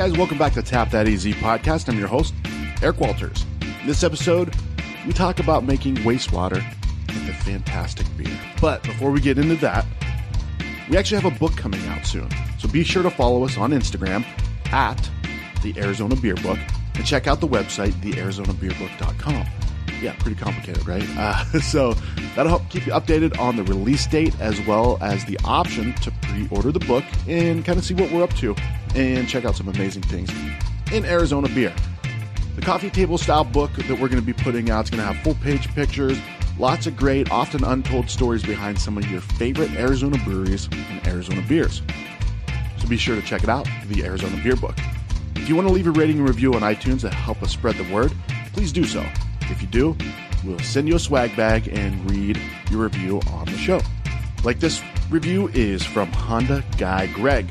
guys, 0.00 0.16
welcome 0.16 0.38
back 0.38 0.54
to 0.54 0.62
Tap 0.62 0.90
That 0.92 1.06
AZ 1.06 1.26
podcast. 1.26 1.86
I'm 1.86 1.98
your 1.98 2.08
host, 2.08 2.32
Eric 2.80 3.00
Walters. 3.00 3.44
In 3.82 3.86
this 3.86 4.02
episode, 4.02 4.56
we 5.06 5.12
talk 5.12 5.40
about 5.40 5.64
making 5.64 5.96
wastewater 5.96 6.64
into 7.10 7.34
fantastic 7.34 8.06
beer. 8.16 8.34
But 8.62 8.82
before 8.82 9.10
we 9.10 9.20
get 9.20 9.36
into 9.36 9.56
that, 9.56 9.84
we 10.88 10.96
actually 10.96 11.20
have 11.20 11.30
a 11.30 11.38
book 11.38 11.54
coming 11.54 11.86
out 11.88 12.06
soon. 12.06 12.30
So 12.58 12.66
be 12.66 12.82
sure 12.82 13.02
to 13.02 13.10
follow 13.10 13.44
us 13.44 13.58
on 13.58 13.72
Instagram 13.72 14.24
at 14.72 15.10
the 15.62 15.78
Arizona 15.78 16.16
Beer 16.16 16.36
Book 16.36 16.58
and 16.94 17.04
check 17.04 17.26
out 17.26 17.42
the 17.42 17.48
website, 17.48 17.92
thearizonabeerbook.com. 18.00 19.46
Yeah, 20.00 20.14
pretty 20.14 20.40
complicated, 20.40 20.88
right? 20.88 21.06
Uh, 21.18 21.44
so 21.60 21.92
that'll 22.34 22.48
help 22.48 22.66
keep 22.70 22.86
you 22.86 22.92
updated 22.92 23.38
on 23.38 23.56
the 23.56 23.64
release 23.64 24.06
date 24.06 24.34
as 24.40 24.58
well 24.66 24.96
as 25.02 25.26
the 25.26 25.38
option 25.44 25.92
to 25.96 26.10
pre 26.22 26.48
order 26.50 26.72
the 26.72 26.80
book 26.80 27.04
and 27.28 27.66
kind 27.66 27.78
of 27.78 27.84
see 27.84 27.92
what 27.92 28.10
we're 28.10 28.22
up 28.22 28.32
to 28.36 28.56
and 28.94 29.28
check 29.28 29.44
out 29.44 29.56
some 29.56 29.68
amazing 29.68 30.02
things 30.02 30.30
in 30.92 31.04
Arizona 31.04 31.48
beer. 31.48 31.74
The 32.56 32.62
coffee 32.62 32.90
table 32.90 33.16
style 33.16 33.44
book 33.44 33.72
that 33.72 33.90
we're 33.90 34.08
going 34.08 34.20
to 34.20 34.22
be 34.22 34.32
putting 34.32 34.70
out 34.70 34.84
is 34.84 34.90
going 34.90 35.00
to 35.00 35.12
have 35.12 35.22
full 35.22 35.34
page 35.36 35.68
pictures, 35.74 36.18
lots 36.58 36.86
of 36.86 36.96
great, 36.96 37.30
often 37.30 37.64
untold 37.64 38.10
stories 38.10 38.42
behind 38.42 38.78
some 38.78 38.98
of 38.98 39.10
your 39.10 39.20
favorite 39.20 39.70
Arizona 39.72 40.18
breweries 40.24 40.68
and 40.72 41.06
Arizona 41.06 41.42
beers. 41.48 41.82
So 42.78 42.88
be 42.88 42.96
sure 42.96 43.16
to 43.16 43.22
check 43.22 43.42
it 43.42 43.48
out, 43.48 43.68
the 43.88 44.04
Arizona 44.04 44.38
Beer 44.42 44.56
Book. 44.56 44.76
If 45.36 45.48
you 45.48 45.54
want 45.54 45.68
to 45.68 45.74
leave 45.74 45.86
a 45.86 45.90
rating 45.90 46.18
and 46.18 46.28
review 46.28 46.54
on 46.54 46.60
iTunes 46.60 47.00
to 47.00 47.10
help 47.10 47.42
us 47.42 47.52
spread 47.52 47.76
the 47.76 47.92
word, 47.92 48.12
please 48.52 48.72
do 48.72 48.84
so. 48.84 49.06
If 49.42 49.62
you 49.62 49.68
do, 49.68 49.96
we'll 50.44 50.58
send 50.60 50.88
you 50.88 50.96
a 50.96 50.98
swag 50.98 51.34
bag 51.36 51.68
and 51.68 52.10
read 52.10 52.38
your 52.70 52.84
review 52.84 53.20
on 53.32 53.46
the 53.46 53.56
show. 53.56 53.80
Like 54.44 54.60
this 54.60 54.82
review 55.10 55.48
is 55.48 55.82
from 55.84 56.12
Honda 56.12 56.64
Guy 56.78 57.06
Greg. 57.08 57.50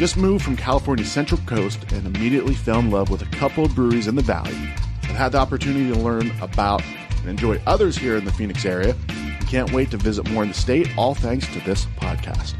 Just 0.00 0.16
moved 0.16 0.42
from 0.42 0.56
California's 0.56 1.12
Central 1.12 1.38
Coast 1.44 1.92
and 1.92 2.06
immediately 2.06 2.54
fell 2.54 2.78
in 2.78 2.90
love 2.90 3.10
with 3.10 3.20
a 3.20 3.26
couple 3.36 3.66
of 3.66 3.74
breweries 3.74 4.06
in 4.06 4.14
the 4.14 4.22
valley. 4.22 4.56
I've 5.02 5.10
had 5.10 5.32
the 5.32 5.38
opportunity 5.38 5.92
to 5.92 5.98
learn 5.98 6.30
about 6.40 6.82
and 7.18 7.28
enjoy 7.28 7.60
others 7.66 7.98
here 7.98 8.16
in 8.16 8.24
the 8.24 8.32
Phoenix 8.32 8.64
area 8.64 8.96
and 9.10 9.46
can't 9.46 9.70
wait 9.72 9.90
to 9.90 9.98
visit 9.98 10.26
more 10.30 10.42
in 10.42 10.48
the 10.48 10.54
state, 10.54 10.88
all 10.96 11.14
thanks 11.14 11.46
to 11.52 11.60
this 11.66 11.84
podcast. 11.98 12.54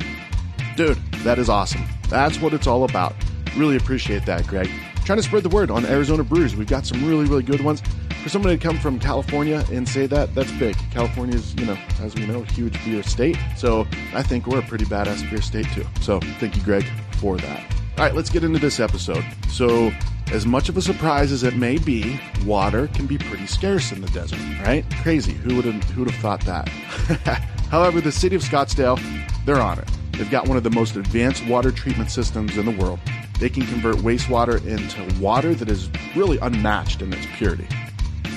Dude, 0.77 0.99
that 1.25 1.39
is 1.39 1.49
awesome. 1.49 1.83
That's 2.11 2.39
what 2.43 2.53
it's 2.53 2.67
all 2.67 2.85
about. 2.85 3.15
Really 3.57 3.79
appreciate 3.79 4.27
that, 4.27 4.47
Greg. 4.47 4.69
Trying 5.07 5.17
to 5.17 5.23
spread 5.23 5.43
the 5.43 5.49
word 5.49 5.71
on 5.71 5.87
Arizona 5.87 6.23
breweries. 6.23 6.55
We've 6.55 6.69
got 6.69 6.85
some 6.85 7.09
really, 7.09 7.25
really 7.25 7.43
good 7.43 7.63
ones. 7.63 7.83
For 8.23 8.29
somebody 8.29 8.59
to 8.59 8.63
come 8.63 8.79
from 8.79 8.99
California 8.99 9.65
and 9.73 9.89
say 9.89 10.07
that, 10.07 10.35
that's 10.35 10.53
big. 10.53 10.77
California 10.91 11.37
is, 11.37 11.55
you 11.55 11.65
know, 11.65 11.79
as 12.01 12.15
we 12.15 12.27
know, 12.27 12.43
a 12.43 12.53
huge 12.53 12.83
beer 12.85 13.03
state. 13.03 13.39
So 13.57 13.87
I 14.13 14.23
think 14.23 14.47
we're 14.47 14.59
a 14.59 14.63
pretty 14.63 14.85
badass 14.85 15.29
beer 15.31 15.41
state 15.41 15.67
too. 15.73 15.87
So 16.03 16.21
thank 16.39 16.57
you, 16.57 16.63
Greg, 16.63 16.85
for 17.19 17.39
that. 17.39 17.81
All 17.97 18.05
right, 18.05 18.15
let's 18.15 18.31
get 18.31 18.45
into 18.45 18.59
this 18.59 18.81
episode. 18.81 19.25
So, 19.51 19.93
as 20.33 20.47
much 20.47 20.69
of 20.69 20.77
a 20.77 20.83
surprise 20.83 21.33
as 21.33 21.43
it 21.43 21.57
may 21.57 21.77
be, 21.77 22.19
water 22.47 22.87
can 22.89 23.07
be 23.07 23.19
pretty 23.19 23.47
scarce 23.47 23.93
in 23.93 24.01
the 24.01 24.09
desert, 24.09 24.39
right? 24.65 24.85
Crazy. 25.03 25.33
Who 25.33 25.57
would 25.57 25.65
have 25.65 25.83
who 25.91 26.05
would 26.05 26.11
have 26.11 26.21
thought 26.23 26.41
that? 26.47 26.69
However, 27.71 28.01
the 28.01 28.13
city 28.13 28.37
of 28.37 28.43
Scottsdale, 28.43 28.99
they're 29.45 29.61
on 29.61 29.81
it. 29.81 29.89
They've 30.13 30.31
got 30.31 30.49
one 30.49 30.57
of 30.57 30.63
the 30.63 30.71
most 30.71 30.97
advanced 30.97 31.47
water 31.47 31.71
treatment 31.71 32.11
systems 32.11 32.57
in 32.57 32.65
the 32.65 32.71
world. 32.83 33.01
They 33.39 33.49
can 33.49 33.67
convert 33.67 33.97
wastewater 33.97 34.65
into 34.67 35.21
water 35.21 35.55
that 35.55 35.69
is 35.69 35.91
really 36.15 36.39
unmatched 36.39 37.03
in 37.03 37.13
its 37.13 37.27
purity. 37.37 37.67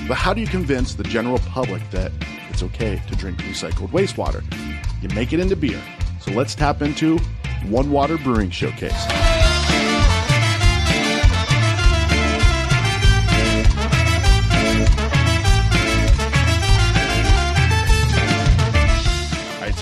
But 0.08 0.18
how 0.18 0.34
do 0.34 0.42
you 0.42 0.48
convince 0.48 0.96
the 0.96 1.04
general 1.04 1.40
public 1.40 1.90
that 1.92 2.12
it's 2.50 2.64
okay 2.64 3.02
to 3.08 3.16
drink 3.16 3.40
recycled 3.40 3.90
wastewater? 3.90 4.44
You 5.02 5.10
make 5.16 5.34
it 5.34 5.40
into 5.40 5.56
beer. 5.56 5.82
So 6.22 6.32
let's 6.32 6.56
tap 6.56 6.82
into 6.82 7.18
One 7.68 7.92
Water 7.92 8.18
Brewing 8.18 8.50
Showcase. 8.50 9.08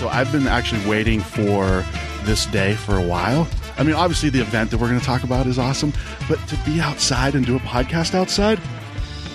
So 0.02 0.08
I've 0.08 0.32
been 0.32 0.48
actually 0.48 0.84
waiting 0.84 1.20
for 1.20 1.84
this 2.24 2.46
day 2.46 2.74
for 2.74 2.98
a 2.98 3.02
while. 3.06 3.46
I 3.78 3.84
mean, 3.84 3.94
obviously, 3.94 4.30
the 4.30 4.40
event 4.40 4.72
that 4.72 4.78
we're 4.78 4.88
going 4.88 4.98
to 4.98 5.06
talk 5.06 5.22
about 5.22 5.46
is 5.46 5.60
awesome, 5.60 5.92
but 6.28 6.44
to 6.48 6.56
be 6.66 6.80
outside 6.80 7.36
and 7.36 7.46
do 7.46 7.54
a 7.54 7.60
podcast 7.60 8.12
outside, 8.12 8.60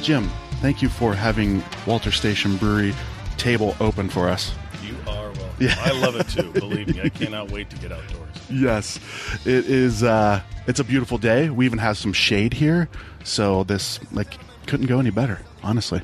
Jim, 0.01 0.29
thank 0.61 0.81
you 0.81 0.89
for 0.89 1.13
having 1.13 1.63
Walter 1.85 2.11
Station 2.11 2.57
Brewery 2.57 2.93
table 3.37 3.75
open 3.79 4.09
for 4.09 4.27
us. 4.27 4.53
You 4.83 4.95
are 5.07 5.31
welcome. 5.31 5.49
Yeah. 5.59 5.75
I 5.79 5.91
love 5.91 6.15
it 6.15 6.27
too. 6.29 6.51
Believe 6.59 6.93
me, 6.93 7.01
I 7.01 7.09
cannot 7.09 7.51
wait 7.51 7.69
to 7.69 7.77
get 7.77 7.91
outdoors. 7.91 8.27
Yes, 8.49 8.99
it 9.45 9.65
is. 9.69 10.03
Uh, 10.03 10.41
it's 10.67 10.79
a 10.79 10.83
beautiful 10.83 11.17
day. 11.17 11.49
We 11.49 11.65
even 11.65 11.79
have 11.79 11.97
some 11.97 12.13
shade 12.13 12.53
here, 12.53 12.89
so 13.23 13.63
this 13.63 13.99
like 14.11 14.37
couldn't 14.67 14.87
go 14.87 14.99
any 14.99 15.09
better, 15.09 15.41
honestly. 15.63 16.01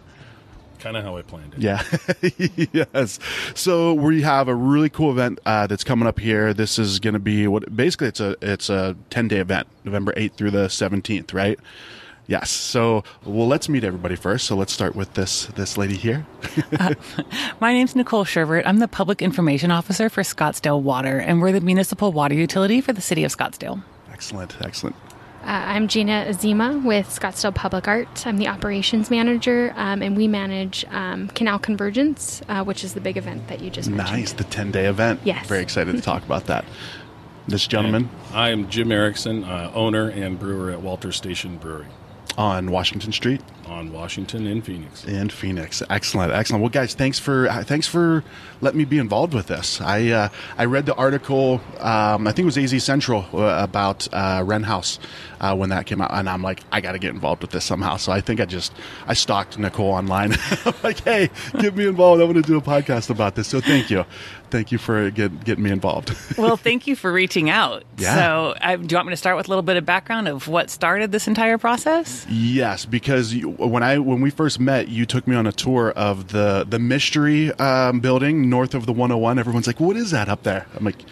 Kind 0.80 0.98
of 0.98 1.06
how 1.06 1.16
I 1.16 1.22
planned 1.22 1.54
it. 1.54 1.60
Yeah. 1.62 1.82
yes. 2.94 3.18
So 3.56 3.94
we 3.94 4.22
have 4.24 4.50
a 4.50 4.56
really 4.56 4.90
cool 4.90 5.12
event 5.12 5.40
uh, 5.46 5.66
that's 5.68 5.86
coming 5.86 6.08
up 6.08 6.20
here. 6.20 6.54
This 6.54 6.78
is 6.78 7.00
going 7.00 7.14
to 7.14 7.20
be 7.22 7.48
what 7.48 7.74
basically 7.74 8.08
it's 8.10 8.20
a 8.20 8.36
it's 8.42 8.70
a 8.70 8.98
ten 9.10 9.30
day 9.30 9.38
event, 9.38 9.68
November 9.86 10.14
eighth 10.18 10.36
through 10.36 10.52
the 10.52 10.68
seventeenth, 10.68 11.34
right? 11.34 11.58
Yes. 12.28 12.50
So 12.50 13.04
well, 13.26 13.48
let's 13.48 13.68
meet 13.68 13.84
everybody 13.84 14.16
first. 14.16 14.46
So 14.46 14.56
let's 14.56 14.72
start 14.74 14.96
with 14.96 15.14
this 15.14 15.48
this 15.48 15.78
lady 15.78 15.96
here. 15.96 16.26
My 17.60 17.74
name's 17.74 17.96
Nicole 17.96 18.26
Shervert. 18.26 18.64
I'm 18.66 18.80
the 18.80 18.88
Public 18.88 19.22
Information 19.22 19.72
Officer 19.72 20.10
for 20.10 20.22
Scottsdale 20.22 20.82
Water, 20.82 21.20
and 21.20 21.42
we're 21.42 21.52
the 21.52 21.62
municipal 21.62 22.12
water 22.12 22.36
utility 22.36 22.82
for 22.82 22.94
the 22.94 23.02
city 23.02 23.24
of 23.24 23.36
Scottsdale. 23.36 23.84
excellent. 24.12 24.56
Excellent. 24.62 24.96
Uh, 25.44 25.48
I'm 25.48 25.90
Gina 25.90 26.26
Azima 26.30 26.82
with 26.86 27.08
Scottsdale 27.10 27.54
Public 27.54 27.86
Art. 27.90 28.26
I'm 28.26 28.38
the 28.38 28.48
operations 28.48 29.12
manager, 29.12 29.74
um, 29.76 30.02
and 30.02 30.16
we 30.16 30.26
manage 30.30 30.86
um, 30.92 31.28
Canal 31.30 31.60
Convergence, 31.60 32.42
uh, 32.48 32.64
which 32.64 32.86
is 32.86 32.94
the 32.94 33.02
big 33.02 33.18
event 33.18 33.50
that 33.50 33.60
you 33.60 33.70
just 33.70 33.90
mentioned. 33.90 34.20
Nice. 34.20 34.32
The 34.32 34.46
ten 34.46 34.72
day 34.72 34.86
event. 34.86 35.20
Yes. 35.26 35.46
Very 35.48 35.62
excited 35.62 35.94
to 35.98 36.02
talk 36.02 36.24
about 36.26 36.46
that. 36.46 36.64
This 37.46 37.68
gentleman 37.68 38.10
I 38.32 38.52
am 38.52 38.70
Jim 38.70 38.90
Erickson, 38.90 39.44
uh, 39.44 39.70
owner 39.76 40.08
and 40.08 40.40
brewer 40.40 40.72
at 40.72 40.82
Walter 40.82 41.12
Station 41.12 41.58
Brewery 41.58 41.88
on 42.38 42.72
Washington 42.72 43.12
Street. 43.12 43.42
On 43.74 43.92
Washington 43.92 44.46
in 44.48 44.62
Phoenix. 44.62 45.04
in 45.06 45.30
Phoenix. 45.30 45.82
Excellent, 45.90 46.32
excellent. 46.32 46.62
Well, 46.62 46.70
guys, 46.70 46.94
thanks 46.94 47.20
for 47.20 47.50
uh, 47.50 47.64
thanks 47.64 47.88
for 47.88 48.24
letting 48.62 48.78
me 48.78 48.86
be 48.86 49.00
involved 49.00 49.34
with 49.34 49.48
this. 49.48 49.82
I 49.82 50.10
uh, 50.10 50.30
I 50.58 50.66
read 50.66 50.86
the 50.86 50.96
article. 50.96 51.60
Um, 51.80 52.28
I 52.28 52.32
think 52.32 52.40
it 52.40 52.46
was 52.54 52.58
AZ 52.58 52.84
Central 52.84 53.26
uh, 53.34 53.64
about 53.64 54.08
uh, 54.14 54.44
Wren 54.46 54.64
House 54.64 55.00
uh, 55.42 55.56
when 55.56 55.70
that 55.70 55.86
came 55.86 56.02
out, 56.02 56.12
and 56.14 56.30
I'm 56.30 56.42
like, 56.42 56.62
I 56.72 56.80
got 56.82 56.94
to 56.94 57.00
get 57.00 57.10
involved 57.10 57.42
with 57.42 57.52
this 57.52 57.66
somehow. 57.66 57.98
So 57.98 58.12
I 58.12 58.22
think 58.22 58.40
I 58.40 58.46
just 58.46 58.74
I 59.08 59.14
stalked 59.14 59.58
Nicole 59.58 59.92
online. 59.92 60.34
I'm 60.66 60.74
like, 60.84 61.04
hey, 61.04 61.30
get 61.60 61.76
me 61.76 61.88
involved. 61.88 62.22
I 62.22 62.26
want 62.26 62.36
to 62.38 62.42
do 62.44 62.58
a 62.58 62.62
podcast 62.62 63.10
about 63.10 63.36
this. 63.36 63.48
So 63.48 63.60
thank 63.60 63.90
you, 63.90 64.06
thank 64.52 64.72
you 64.72 64.78
for 64.78 65.10
get, 65.10 65.44
getting 65.44 65.64
me 65.64 65.72
involved. 65.72 66.16
Well, 66.44 66.58
thank 66.58 66.88
you 66.88 66.96
for 66.96 67.12
reaching 67.12 67.50
out. 67.50 67.84
Yeah. 67.98 68.16
So, 68.16 68.56
I, 68.60 68.76
do 68.76 68.88
you 68.90 68.98
want 68.98 69.08
me 69.08 69.14
to 69.14 69.18
start 69.18 69.38
with 69.38 69.48
a 69.48 69.50
little 69.50 69.62
bit 69.62 69.78
of 69.78 69.86
background 69.86 70.28
of 70.28 70.48
what 70.48 70.70
started 70.70 71.12
this 71.12 71.28
entire 71.28 71.58
process? 71.58 72.26
Yes, 72.28 72.86
because 72.86 73.34
you, 73.34 73.56
when 73.68 73.84
I 73.84 74.00
when 74.00 74.22
we 74.22 74.30
first 74.30 74.60
met, 74.60 74.90
you 74.90 75.06
took 75.06 75.28
me 75.28 75.36
on 75.36 75.48
a 75.48 75.52
tour 75.52 75.92
of 75.92 76.30
the 76.30 76.66
the 76.68 76.80
mystery 76.80 77.52
um, 77.54 78.00
building 78.00 78.50
north 78.50 78.74
of 78.74 78.86
the 78.86 78.94
101. 78.94 79.40
Everyone's 79.40 79.68
like, 79.68 79.80
"What 79.80 79.96
is 79.96 80.12
that 80.12 80.30
up 80.30 80.44
there?" 80.44 80.68
I'm 80.76 80.86
like, 80.86 81.04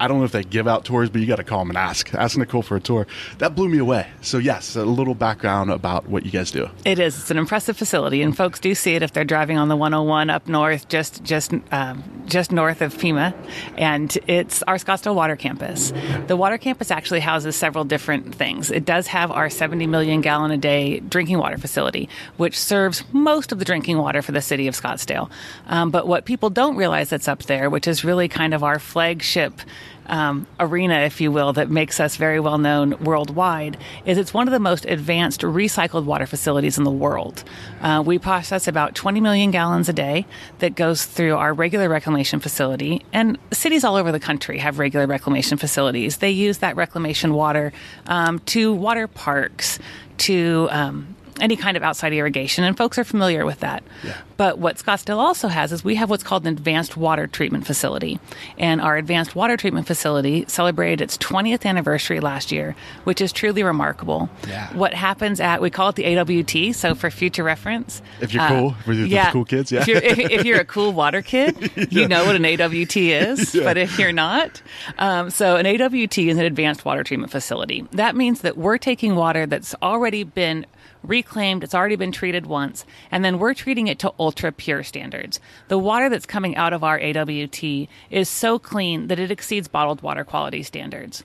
"I 0.00 0.08
don't 0.08 0.18
know 0.18 0.24
if 0.24 0.32
they 0.32 0.44
give 0.44 0.66
out 0.66 0.84
tours, 0.84 1.10
but 1.10 1.20
you 1.20 1.26
got 1.26 1.36
to 1.36 1.44
call 1.44 1.60
them 1.60 1.70
and 1.70 1.78
ask. 1.78 2.14
Ask 2.14 2.36
Nicole 2.36 2.62
for 2.62 2.76
a 2.76 2.80
tour." 2.80 3.06
That 3.38 3.54
blew 3.54 3.68
me 3.68 3.78
away. 3.78 4.06
So 4.20 4.38
yes, 4.38 4.76
a 4.76 4.84
little 4.84 5.14
background 5.14 5.70
about 5.70 6.08
what 6.08 6.24
you 6.24 6.30
guys 6.30 6.50
do. 6.50 6.68
It 6.84 6.98
is. 6.98 7.18
It's 7.18 7.30
an 7.30 7.38
impressive 7.38 7.76
facility, 7.76 8.22
and 8.22 8.36
folks 8.36 8.60
do 8.60 8.74
see 8.74 8.94
it 8.94 9.02
if 9.02 9.12
they're 9.12 9.24
driving 9.24 9.58
on 9.58 9.68
the 9.68 9.76
101 9.76 10.30
up 10.30 10.48
north, 10.48 10.88
just 10.88 11.22
just 11.24 11.52
um, 11.72 12.02
just 12.26 12.52
north 12.52 12.82
of 12.82 12.98
Pima, 12.98 13.34
and 13.76 14.16
it's 14.26 14.62
our 14.64 14.76
Scottsdale 14.76 15.14
Water 15.14 15.36
Campus. 15.36 15.92
The 16.26 16.36
water 16.36 16.58
campus 16.58 16.90
actually 16.90 17.20
houses 17.20 17.56
several 17.56 17.84
different 17.84 18.34
things. 18.34 18.70
It 18.70 18.84
does 18.84 19.06
have 19.08 19.30
our 19.30 19.50
70 19.50 19.86
million 19.86 20.20
gallon 20.20 20.50
a 20.50 20.56
day 20.56 21.00
drinking 21.00 21.38
water 21.38 21.58
facility, 21.58 22.08
which 22.36 22.58
serves 22.58 23.04
most 23.12 23.52
of 23.52 23.58
the 23.58 23.64
drinking 23.64 23.98
water 23.98 24.22
for 24.22 24.32
the 24.32 24.42
city 24.42 24.66
of 24.68 24.74
Scottsdale. 24.74 25.30
Um, 25.66 25.90
but 25.90 26.06
what 26.06 26.24
people 26.24 26.50
don't 26.50 26.76
realize 26.76 27.10
that's 27.10 27.28
up 27.28 27.44
there, 27.44 27.70
which 27.70 27.86
is 27.86 28.04
really 28.04 28.28
kind 28.28 28.54
of 28.54 28.62
our 28.64 28.78
flagship 28.78 29.60
um, 30.06 30.46
arena, 30.60 31.00
if 31.00 31.20
you 31.20 31.32
will, 31.32 31.52
that 31.54 31.70
makes 31.70 32.00
us 32.00 32.16
very 32.16 32.40
well 32.40 32.58
known 32.58 32.98
worldwide, 33.02 33.76
is 34.04 34.18
it's 34.18 34.34
one 34.34 34.48
of 34.48 34.52
the 34.52 34.60
most 34.60 34.84
advanced 34.86 35.40
recycled 35.42 36.04
water 36.04 36.26
facilities 36.26 36.78
in 36.78 36.84
the 36.84 36.90
world. 36.90 37.44
Uh, 37.80 38.02
we 38.04 38.18
process 38.18 38.68
about 38.68 38.94
20 38.94 39.20
million 39.20 39.50
gallons 39.50 39.88
a 39.88 39.92
day 39.92 40.26
that 40.58 40.74
goes 40.74 41.04
through 41.04 41.36
our 41.36 41.54
regular 41.54 41.88
reclamation 41.88 42.40
facility, 42.40 43.04
and 43.12 43.38
cities 43.52 43.84
all 43.84 43.96
over 43.96 44.12
the 44.12 44.20
country 44.20 44.58
have 44.58 44.78
regular 44.78 45.06
reclamation 45.06 45.58
facilities. 45.58 46.18
They 46.18 46.30
use 46.30 46.58
that 46.58 46.76
reclamation 46.76 47.34
water 47.34 47.72
um, 48.06 48.38
to 48.40 48.72
water 48.72 49.08
parks, 49.08 49.78
to 50.16 50.68
um, 50.70 51.14
any 51.40 51.56
kind 51.56 51.76
of 51.76 51.82
outside 51.82 52.12
irrigation, 52.12 52.64
and 52.64 52.76
folks 52.76 52.98
are 52.98 53.04
familiar 53.04 53.44
with 53.44 53.60
that. 53.60 53.82
Yeah. 54.02 54.16
But 54.36 54.58
what 54.58 54.76
Scottsdale 54.76 55.18
also 55.18 55.48
has 55.48 55.72
is 55.72 55.84
we 55.84 55.94
have 55.96 56.10
what's 56.10 56.22
called 56.22 56.46
an 56.46 56.52
advanced 56.52 56.96
water 56.96 57.26
treatment 57.26 57.66
facility. 57.66 58.18
And 58.58 58.80
our 58.80 58.96
advanced 58.96 59.36
water 59.36 59.56
treatment 59.56 59.86
facility 59.86 60.44
celebrated 60.48 61.00
its 61.00 61.16
20th 61.18 61.64
anniversary 61.64 62.20
last 62.20 62.50
year, 62.50 62.74
which 63.04 63.20
is 63.20 63.32
truly 63.32 63.62
remarkable. 63.62 64.28
Yeah. 64.48 64.72
What 64.74 64.94
happens 64.94 65.40
at, 65.40 65.60
we 65.60 65.70
call 65.70 65.90
it 65.90 65.96
the 65.96 66.16
AWT, 66.16 66.74
so 66.74 66.94
for 66.94 67.10
future 67.10 67.44
reference. 67.44 68.02
If 68.20 68.32
you're 68.32 68.46
cool, 68.48 68.76
with 68.86 68.98
the 68.98 69.08
yeah, 69.08 69.30
cool 69.30 69.44
kids, 69.44 69.70
yeah. 69.70 69.80
If 69.82 69.88
you're, 69.88 70.02
if, 70.02 70.18
if 70.18 70.44
you're 70.44 70.60
a 70.60 70.64
cool 70.64 70.92
water 70.92 71.22
kid, 71.22 71.70
you 71.90 72.08
know 72.08 72.24
what 72.24 72.36
an 72.36 72.44
AWT 72.44 72.96
is. 72.96 73.54
But 73.64 73.78
if 73.78 73.98
you're 73.98 74.12
not, 74.12 74.60
um, 74.98 75.30
so 75.30 75.56
an 75.56 75.66
AWT 75.66 76.18
is 76.18 76.36
an 76.36 76.44
advanced 76.44 76.84
water 76.84 77.02
treatment 77.02 77.32
facility. 77.32 77.86
That 77.92 78.14
means 78.14 78.42
that 78.42 78.58
we're 78.58 78.76
taking 78.76 79.16
water 79.16 79.46
that's 79.46 79.74
already 79.80 80.22
been 80.22 80.66
reclaimed, 81.08 81.64
it's 81.64 81.74
already 81.74 81.96
been 81.96 82.12
treated 82.12 82.46
once, 82.46 82.84
and 83.10 83.24
then 83.24 83.38
we're 83.38 83.54
treating 83.54 83.86
it 83.86 83.98
to 84.00 84.12
ultra 84.18 84.52
pure 84.52 84.82
standards. 84.82 85.40
The 85.68 85.78
water 85.78 86.08
that's 86.08 86.26
coming 86.26 86.56
out 86.56 86.72
of 86.72 86.84
our 86.84 87.00
AWT 87.00 87.88
is 88.10 88.28
so 88.28 88.58
clean 88.58 89.08
that 89.08 89.18
it 89.18 89.30
exceeds 89.30 89.68
bottled 89.68 90.02
water 90.02 90.24
quality 90.24 90.62
standards. 90.62 91.24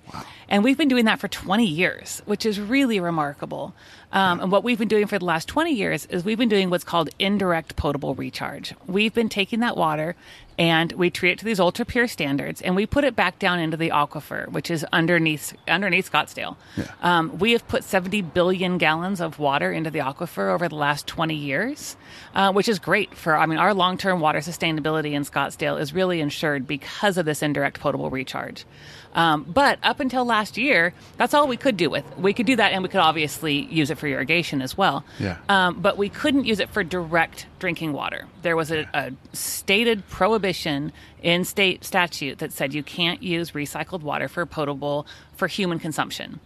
And 0.49 0.63
we've 0.63 0.77
been 0.77 0.87
doing 0.87 1.05
that 1.05 1.19
for 1.19 1.27
20 1.27 1.65
years, 1.65 2.21
which 2.25 2.45
is 2.45 2.59
really 2.59 2.99
remarkable. 2.99 3.73
Um, 4.11 4.39
and 4.39 4.51
what 4.51 4.63
we've 4.63 4.79
been 4.79 4.87
doing 4.87 5.05
for 5.05 5.19
the 5.19 5.25
last 5.25 5.47
20 5.47 5.71
years 5.71 6.07
is 6.07 6.25
we've 6.25 6.39
been 6.39 6.49
doing 6.49 6.71
what's 6.71 6.83
called 6.83 7.09
indirect 7.19 7.75
potable 7.75 8.15
recharge. 8.15 8.73
We've 8.87 9.13
been 9.13 9.29
taking 9.29 9.59
that 9.59 9.77
water 9.77 10.15
and 10.57 10.91
we 10.93 11.09
treat 11.09 11.31
it 11.31 11.39
to 11.39 11.45
these 11.45 11.59
ultra 11.59 11.85
pure 11.85 12.07
standards 12.07 12.61
and 12.61 12.75
we 12.75 12.85
put 12.87 13.03
it 13.03 13.15
back 13.15 13.37
down 13.37 13.59
into 13.59 13.77
the 13.77 13.91
aquifer, 13.91 14.51
which 14.51 14.71
is 14.71 14.83
underneath 14.91 15.53
underneath 15.67 16.11
Scottsdale. 16.11 16.57
Um, 17.01 17.37
we 17.37 17.51
have 17.51 17.67
put 17.67 17.83
70 17.83 18.23
billion 18.23 18.79
gallons 18.79 19.21
of 19.21 19.37
water 19.37 19.71
into 19.71 19.91
the 19.91 19.99
aquifer 19.99 20.51
over 20.51 20.67
the 20.67 20.75
last 20.75 21.05
20 21.05 21.35
years, 21.35 21.95
uh, 22.33 22.51
which 22.51 22.67
is 22.67 22.79
great 22.79 23.15
for. 23.15 23.37
I 23.37 23.45
mean, 23.45 23.59
our 23.59 23.75
long 23.75 23.97
term 23.97 24.19
water 24.19 24.39
sustainability 24.39 25.11
in 25.11 25.23
Scottsdale 25.23 25.79
is 25.79 25.93
really 25.93 26.19
ensured 26.19 26.65
because 26.67 27.17
of 27.17 27.25
this 27.25 27.43
indirect 27.43 27.79
potable 27.79 28.09
recharge. 28.09 28.65
Um, 29.13 29.43
but 29.43 29.79
up 29.81 29.99
until 29.99 30.25
last 30.25 30.38
year, 30.57 30.93
that's 31.17 31.33
all 31.33 31.47
we 31.47 31.57
could 31.57 31.77
do 31.77 31.89
with. 31.89 32.05
We 32.17 32.33
could 32.33 32.45
do 32.45 32.55
that, 32.55 32.71
and 32.71 32.83
we 32.83 32.89
could 32.89 32.99
obviously 32.99 33.65
use 33.65 33.89
it 33.89 33.97
for 33.97 34.07
irrigation 34.07 34.61
as 34.61 34.77
well. 34.77 35.03
Yeah. 35.19 35.37
Um, 35.49 35.81
but 35.81 35.97
we 35.97 36.09
couldn't 36.09 36.45
use 36.45 36.59
it 36.59 36.69
for 36.69 36.83
direct 36.83 37.45
drinking 37.59 37.93
water. 37.93 38.25
There 38.41 38.55
was 38.55 38.71
a, 38.71 38.87
a 38.93 39.11
stated 39.33 40.07
prohibition 40.09 40.91
in 41.21 41.45
state 41.45 41.83
statute 41.83 42.39
that 42.39 42.53
said 42.53 42.73
you 42.73 42.83
can't 42.83 43.21
use 43.21 43.51
recycled 43.51 44.01
water 44.01 44.27
for 44.27 44.45
potable 44.45 45.05
for 45.35 45.47
human 45.47 45.79
consumption. 45.79 46.39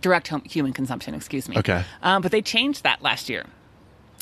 Direct 0.00 0.28
hum- 0.28 0.42
human 0.42 0.72
consumption, 0.72 1.14
excuse 1.14 1.48
me. 1.48 1.56
Okay. 1.58 1.84
Um, 2.02 2.22
but 2.22 2.32
they 2.32 2.42
changed 2.42 2.82
that 2.82 3.02
last 3.02 3.28
year. 3.28 3.46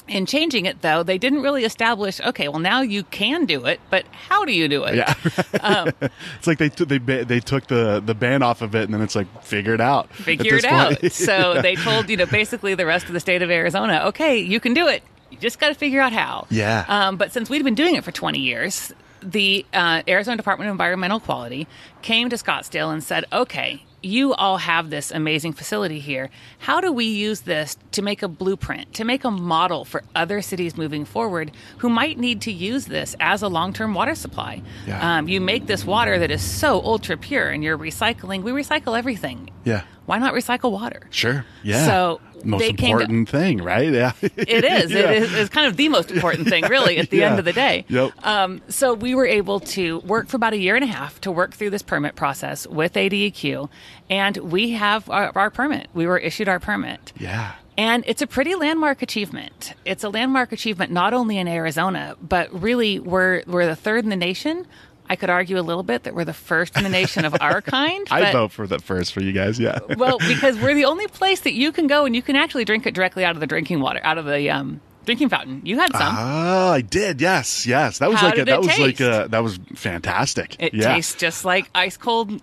In 0.06 0.26
changing 0.26 0.66
it, 0.66 0.82
though, 0.82 1.02
they 1.02 1.16
didn't 1.16 1.40
really 1.40 1.64
establish. 1.64 2.20
Okay, 2.20 2.48
well 2.48 2.58
now 2.60 2.82
you 2.82 3.04
can 3.04 3.46
do 3.46 3.64
it, 3.64 3.80
but 3.88 4.04
how 4.12 4.44
do 4.44 4.52
you 4.52 4.68
do 4.68 4.84
it? 4.84 4.96
Yeah. 4.96 5.14
Um, 5.60 5.88
it's 6.38 6.46
like 6.46 6.58
they 6.58 6.68
t- 6.68 6.84
they 6.84 6.98
ba- 6.98 7.24
they 7.24 7.40
took 7.40 7.68
the 7.68 8.02
the 8.04 8.14
ban 8.14 8.42
off 8.42 8.60
of 8.60 8.74
it, 8.74 8.84
and 8.84 8.92
then 8.92 9.00
it's 9.00 9.14
like 9.16 9.26
figure 9.42 9.72
it 9.72 9.80
out. 9.80 10.12
figure 10.14 10.56
it 10.56 10.64
out. 10.66 11.02
So 11.12 11.60
they 11.62 11.74
told 11.74 12.10
you 12.10 12.18
know 12.18 12.26
basically 12.26 12.74
the 12.74 12.84
rest 12.84 13.06
of 13.06 13.14
the 13.14 13.20
state 13.20 13.40
of 13.40 13.50
Arizona, 13.50 14.02
okay, 14.08 14.36
you 14.36 14.60
can 14.60 14.74
do 14.74 14.86
it. 14.88 15.02
You 15.30 15.38
just 15.38 15.58
got 15.58 15.68
to 15.68 15.74
figure 15.74 16.00
out 16.02 16.12
how. 16.12 16.46
Yeah. 16.50 16.84
Um, 16.86 17.16
but 17.16 17.32
since 17.32 17.48
we'd 17.48 17.64
been 17.64 17.74
doing 17.74 17.94
it 17.94 18.04
for 18.04 18.12
20 18.12 18.38
years, 18.38 18.92
the 19.22 19.64
uh, 19.72 20.02
Arizona 20.06 20.36
Department 20.36 20.68
of 20.68 20.72
Environmental 20.74 21.18
Quality 21.18 21.66
came 22.02 22.28
to 22.28 22.36
Scottsdale 22.36 22.92
and 22.92 23.02
said, 23.02 23.24
okay. 23.32 23.82
You 24.04 24.34
all 24.34 24.58
have 24.58 24.90
this 24.90 25.10
amazing 25.10 25.54
facility 25.54 25.98
here. 25.98 26.30
How 26.58 26.80
do 26.80 26.92
we 26.92 27.06
use 27.06 27.42
this 27.42 27.76
to 27.92 28.02
make 28.02 28.22
a 28.22 28.28
blueprint, 28.28 28.92
to 28.94 29.04
make 29.04 29.24
a 29.24 29.30
model 29.30 29.84
for 29.84 30.02
other 30.14 30.42
cities 30.42 30.76
moving 30.76 31.04
forward 31.04 31.52
who 31.78 31.88
might 31.88 32.18
need 32.18 32.42
to 32.42 32.52
use 32.52 32.86
this 32.86 33.16
as 33.18 33.42
a 33.42 33.48
long 33.48 33.72
term 33.72 33.94
water 33.94 34.14
supply? 34.14 34.62
Yeah. 34.86 35.18
Um, 35.18 35.28
you 35.28 35.40
make 35.40 35.66
this 35.66 35.84
water 35.84 36.18
that 36.18 36.30
is 36.30 36.42
so 36.42 36.80
ultra 36.82 37.16
pure 37.16 37.48
and 37.48 37.64
you're 37.64 37.78
recycling. 37.78 38.42
We 38.42 38.52
recycle 38.52 38.96
everything 38.96 39.50
yeah. 39.64 39.82
Why 40.06 40.18
not 40.18 40.34
recycle 40.34 40.70
water? 40.72 41.02
Sure. 41.10 41.44
Yeah. 41.62 41.86
So 41.86 42.20
most 42.44 42.62
came 42.62 42.76
to- 42.76 42.84
important 43.02 43.28
thing, 43.28 43.62
right? 43.62 43.90
Yeah. 43.92 44.12
It 44.20 44.64
is. 44.64 44.90
Yeah. 44.92 45.10
It 45.10 45.22
is. 45.22 45.34
It's 45.34 45.48
kind 45.50 45.66
of 45.66 45.76
the 45.76 45.88
most 45.88 46.10
important 46.10 46.48
thing, 46.48 46.64
really, 46.66 46.98
at 46.98 47.10
the 47.10 47.16
Yeah. 47.20 47.30
end 47.30 47.38
of 47.38 47.44
the 47.44 47.52
day. 47.54 47.84
Yep. 47.88 48.12
Um, 48.24 48.60
so 48.68 48.92
we 48.94 49.14
were 49.14 49.26
able 49.26 49.60
to 49.60 50.00
work 50.00 50.28
for 50.28 50.36
about 50.36 50.52
a 50.52 50.58
year 50.58 50.74
and 50.76 50.84
a 50.84 50.88
half 50.88 51.20
to 51.22 51.30
work 51.32 51.54
through 51.54 51.70
this 51.70 51.82
permit 51.82 52.16
process 52.16 52.66
with 52.66 52.92
ADEQ, 52.94 53.68
and 54.10 54.36
we 54.38 54.72
have 54.72 55.08
our, 55.08 55.32
our 55.34 55.50
permit. 55.50 55.88
We 55.94 56.06
were 56.06 56.18
issued 56.18 56.48
our 56.48 56.60
permit. 56.60 57.12
Yeah. 57.18 57.52
And 57.76 58.04
it's 58.06 58.22
a 58.22 58.26
pretty 58.28 58.54
landmark 58.54 59.02
achievement. 59.02 59.72
It's 59.84 60.04
a 60.04 60.08
landmark 60.08 60.52
achievement 60.52 60.92
not 60.92 61.12
only 61.12 61.38
in 61.38 61.48
Arizona, 61.48 62.14
but 62.22 62.52
really 62.62 63.00
we're 63.00 63.42
we're 63.48 63.66
the 63.66 63.74
third 63.74 64.04
in 64.04 64.10
the 64.10 64.16
nation. 64.16 64.66
I 65.08 65.16
could 65.16 65.30
argue 65.30 65.58
a 65.58 65.62
little 65.62 65.82
bit 65.82 66.04
that 66.04 66.14
we're 66.14 66.24
the 66.24 66.32
first 66.32 66.76
in 66.76 66.82
the 66.82 66.88
nation 66.88 67.24
of 67.24 67.36
our 67.40 67.60
kind. 67.62 68.06
I 68.10 68.32
vote 68.32 68.52
for 68.52 68.66
the 68.66 68.78
first 68.78 69.12
for 69.12 69.20
you 69.20 69.32
guys. 69.32 69.58
Yeah. 69.58 69.78
well, 69.96 70.18
because 70.18 70.58
we're 70.58 70.74
the 70.74 70.86
only 70.86 71.06
place 71.08 71.40
that 71.40 71.52
you 71.52 71.72
can 71.72 71.86
go 71.86 72.06
and 72.06 72.16
you 72.16 72.22
can 72.22 72.36
actually 72.36 72.64
drink 72.64 72.86
it 72.86 72.94
directly 72.94 73.24
out 73.24 73.34
of 73.34 73.40
the 73.40 73.46
drinking 73.46 73.80
water, 73.80 74.00
out 74.02 74.18
of 74.18 74.24
the 74.24 74.50
um, 74.50 74.80
drinking 75.04 75.28
fountain. 75.28 75.60
You 75.64 75.78
had 75.78 75.92
some. 75.92 76.02
Ah, 76.02 76.72
I 76.72 76.80
did. 76.80 77.20
Yes, 77.20 77.66
yes. 77.66 77.98
That 77.98 78.10
was 78.10 78.20
How 78.20 78.28
like 78.28 78.38
a, 78.38 78.44
that 78.46 78.60
was 78.60 78.78
like 78.78 79.00
a, 79.00 79.26
that 79.30 79.42
was 79.42 79.58
fantastic. 79.74 80.56
it 80.58 80.74
yeah. 80.74 80.94
tastes 80.94 81.14
just 81.14 81.44
like 81.44 81.68
ice 81.74 81.96
cold 81.96 82.40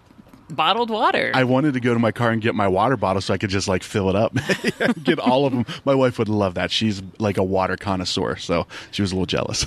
bottled 0.55 0.89
water. 0.89 1.31
I 1.33 1.43
wanted 1.43 1.73
to 1.73 1.79
go 1.79 1.93
to 1.93 1.99
my 1.99 2.11
car 2.11 2.31
and 2.31 2.41
get 2.41 2.55
my 2.55 2.67
water 2.67 2.97
bottle 2.97 3.21
so 3.21 3.33
I 3.33 3.37
could 3.37 3.49
just 3.49 3.67
like 3.67 3.83
fill 3.83 4.09
it 4.09 4.15
up, 4.15 4.35
get 5.03 5.19
all 5.19 5.45
of 5.45 5.53
them. 5.53 5.65
My 5.85 5.95
wife 5.95 6.19
would 6.19 6.29
love 6.29 6.53
that. 6.55 6.71
She's 6.71 7.01
like 7.19 7.37
a 7.37 7.43
water 7.43 7.77
connoisseur, 7.77 8.35
so 8.37 8.67
she 8.91 9.01
was 9.01 9.11
a 9.11 9.15
little 9.15 9.25
jealous. 9.25 9.65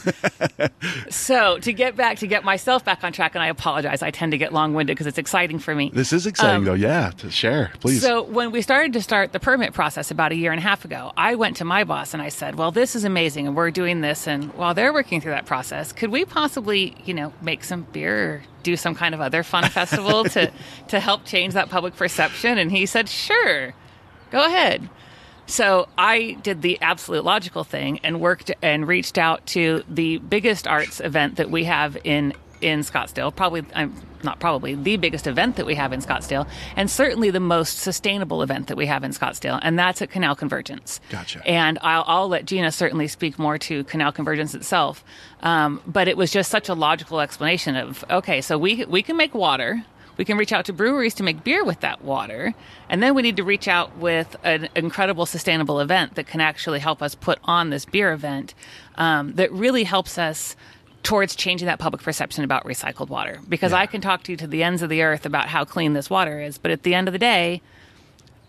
so 1.10 1.58
to 1.58 1.72
get 1.72 1.96
back 1.96 2.18
to 2.18 2.26
get 2.26 2.44
myself 2.44 2.84
back 2.84 3.04
on 3.04 3.12
track, 3.12 3.34
and 3.34 3.42
I 3.42 3.48
apologize, 3.48 4.02
I 4.02 4.10
tend 4.10 4.32
to 4.32 4.38
get 4.38 4.52
long 4.52 4.74
winded 4.74 4.94
because 4.96 5.06
it's 5.06 5.18
exciting 5.18 5.58
for 5.58 5.74
me. 5.74 5.90
this 5.94 6.12
is 6.12 6.26
exciting 6.26 6.56
Um, 6.56 6.64
though. 6.64 6.74
Yeah, 6.74 7.10
to 7.18 7.30
share, 7.30 7.72
please. 7.80 8.02
So 8.02 8.22
when 8.22 8.50
we 8.50 8.62
started 8.62 8.92
to 8.94 9.02
start 9.02 9.32
the 9.32 9.40
permit 9.40 9.72
process 9.72 10.10
about 10.10 10.32
a 10.32 10.36
year 10.36 10.52
and 10.52 10.58
a 10.58 10.62
half 10.62 10.84
ago, 10.84 11.12
I 11.16 11.34
went 11.34 11.56
to 11.58 11.64
my 11.64 11.84
boss 11.84 12.14
and 12.14 12.22
I 12.22 12.28
said, 12.28 12.56
"Well, 12.56 12.70
this 12.70 12.94
is 12.96 13.04
amazing, 13.04 13.46
and 13.46 13.56
we're 13.56 13.70
doing 13.70 14.00
this, 14.00 14.26
and 14.26 14.52
while 14.54 14.74
they're 14.74 14.92
working 14.92 15.20
through 15.20 15.32
that 15.32 15.46
process, 15.46 15.92
could 15.92 16.10
we 16.10 16.24
possibly, 16.24 16.96
you 17.04 17.14
know, 17.14 17.32
make 17.42 17.64
some 17.64 17.86
beer 17.92 18.42
do 18.64 18.76
some 18.76 18.96
kind 18.96 19.14
of 19.14 19.20
other 19.20 19.44
fun 19.44 19.68
festival 19.70 20.24
to 20.24 20.50
to 20.88 20.98
help 20.98 21.24
change 21.24 21.54
that 21.54 21.70
public 21.70 21.94
perception?" 21.94 22.58
And 22.58 22.72
he 22.72 22.86
said, 22.86 23.08
"Sure, 23.08 23.74
go 24.32 24.44
ahead." 24.44 24.88
So 25.46 25.88
I 25.98 26.38
did 26.42 26.62
the 26.62 26.80
absolute 26.80 27.22
logical 27.24 27.64
thing 27.64 28.00
and 28.02 28.20
worked 28.20 28.50
and 28.62 28.88
reached 28.88 29.18
out 29.18 29.44
to 29.48 29.84
the 29.88 30.18
biggest 30.18 30.66
arts 30.66 31.00
event 31.00 31.36
that 31.36 31.50
we 31.50 31.64
have 31.64 31.98
in 32.02 32.32
in 32.64 32.80
Scottsdale. 32.80 33.34
Probably, 33.34 33.62
I'm 33.74 33.94
not 34.22 34.40
probably 34.40 34.74
the 34.74 34.96
biggest 34.96 35.26
event 35.26 35.56
that 35.56 35.66
we 35.66 35.74
have 35.74 35.92
in 35.92 36.00
Scottsdale, 36.00 36.48
and 36.76 36.90
certainly 36.90 37.30
the 37.30 37.40
most 37.40 37.78
sustainable 37.78 38.42
event 38.42 38.68
that 38.68 38.76
we 38.76 38.86
have 38.86 39.04
in 39.04 39.10
Scottsdale, 39.10 39.60
and 39.62 39.78
that's 39.78 40.00
at 40.00 40.10
Canal 40.10 40.34
Convergence. 40.34 40.98
Gotcha. 41.10 41.46
And 41.46 41.78
I'll, 41.82 42.04
I'll 42.06 42.28
let 42.28 42.46
Gina 42.46 42.72
certainly 42.72 43.06
speak 43.06 43.38
more 43.38 43.58
to 43.58 43.84
Canal 43.84 44.12
Convergence 44.12 44.54
itself, 44.54 45.04
um, 45.42 45.82
but 45.86 46.08
it 46.08 46.16
was 46.16 46.32
just 46.32 46.50
such 46.50 46.70
a 46.70 46.74
logical 46.74 47.20
explanation 47.20 47.76
of 47.76 48.02
okay, 48.10 48.40
so 48.40 48.56
we 48.56 48.84
we 48.86 49.02
can 49.02 49.16
make 49.16 49.34
water. 49.34 49.84
We 50.16 50.24
can 50.24 50.38
reach 50.38 50.52
out 50.52 50.64
to 50.66 50.72
breweries 50.72 51.14
to 51.14 51.24
make 51.24 51.42
beer 51.42 51.64
with 51.64 51.80
that 51.80 52.04
water. 52.04 52.54
And 52.88 53.02
then 53.02 53.16
we 53.16 53.22
need 53.22 53.34
to 53.34 53.42
reach 53.42 53.66
out 53.66 53.96
with 53.96 54.36
an 54.44 54.68
incredible 54.76 55.26
sustainable 55.26 55.80
event 55.80 56.14
that 56.14 56.28
can 56.28 56.40
actually 56.40 56.78
help 56.78 57.02
us 57.02 57.16
put 57.16 57.40
on 57.42 57.70
this 57.70 57.84
beer 57.84 58.12
event 58.12 58.54
um, 58.94 59.32
that 59.32 59.50
really 59.50 59.82
helps 59.82 60.16
us 60.16 60.54
towards 61.04 61.36
changing 61.36 61.66
that 61.66 61.78
public 61.78 62.02
perception 62.02 62.42
about 62.42 62.64
recycled 62.64 63.08
water. 63.08 63.38
Because 63.48 63.72
I 63.72 63.86
can 63.86 64.00
talk 64.00 64.24
to 64.24 64.32
you 64.32 64.36
to 64.38 64.46
the 64.48 64.62
ends 64.64 64.82
of 64.82 64.88
the 64.88 65.02
earth 65.02 65.24
about 65.24 65.48
how 65.48 65.64
clean 65.64 65.92
this 65.92 66.10
water 66.10 66.40
is, 66.40 66.58
but 66.58 66.70
at 66.72 66.82
the 66.82 66.94
end 66.94 67.06
of 67.06 67.12
the 67.12 67.18
day, 67.18 67.62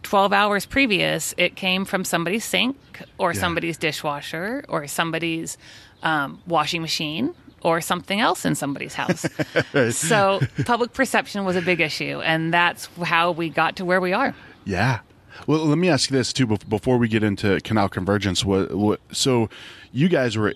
12 0.03 0.33
hours 0.33 0.65
previous, 0.65 1.33
it 1.37 1.55
came 1.55 1.83
from 1.85 2.03
somebody's 2.05 2.45
sink 2.45 2.77
or 3.17 3.33
Yeah. 3.33 3.39
somebody's 3.39 3.77
dishwasher 3.77 4.63
or 4.69 4.87
somebody's 4.87 5.57
um, 6.01 6.41
washing 6.47 6.81
machine 6.81 7.33
or 7.61 7.81
something 7.81 8.19
else 8.19 8.45
in 8.45 8.55
somebody's 8.55 8.93
house. 8.93 9.25
so 9.95 10.39
public 10.65 10.93
perception 10.93 11.43
was 11.45 11.55
a 11.55 11.61
big 11.61 11.81
issue, 11.81 12.21
and 12.21 12.53
that's 12.53 12.87
how 13.03 13.31
we 13.31 13.49
got 13.49 13.75
to 13.77 13.85
where 13.85 13.99
we 13.99 14.13
are. 14.13 14.35
Yeah. 14.63 14.99
Well, 15.47 15.65
let 15.65 15.77
me 15.77 15.89
ask 15.89 16.09
you 16.09 16.15
this 16.15 16.31
too 16.31 16.45
before 16.45 16.97
we 16.97 17.07
get 17.07 17.23
into 17.23 17.59
Canal 17.61 17.89
Convergence. 17.89 18.45
What, 18.45 18.73
what, 18.73 19.01
so, 19.11 19.49
you 19.91 20.07
guys 20.07 20.37
were 20.37 20.53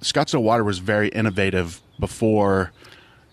Scottsdale 0.00 0.42
Water 0.42 0.64
was 0.64 0.78
very 0.78 1.08
innovative 1.08 1.80
before 1.98 2.72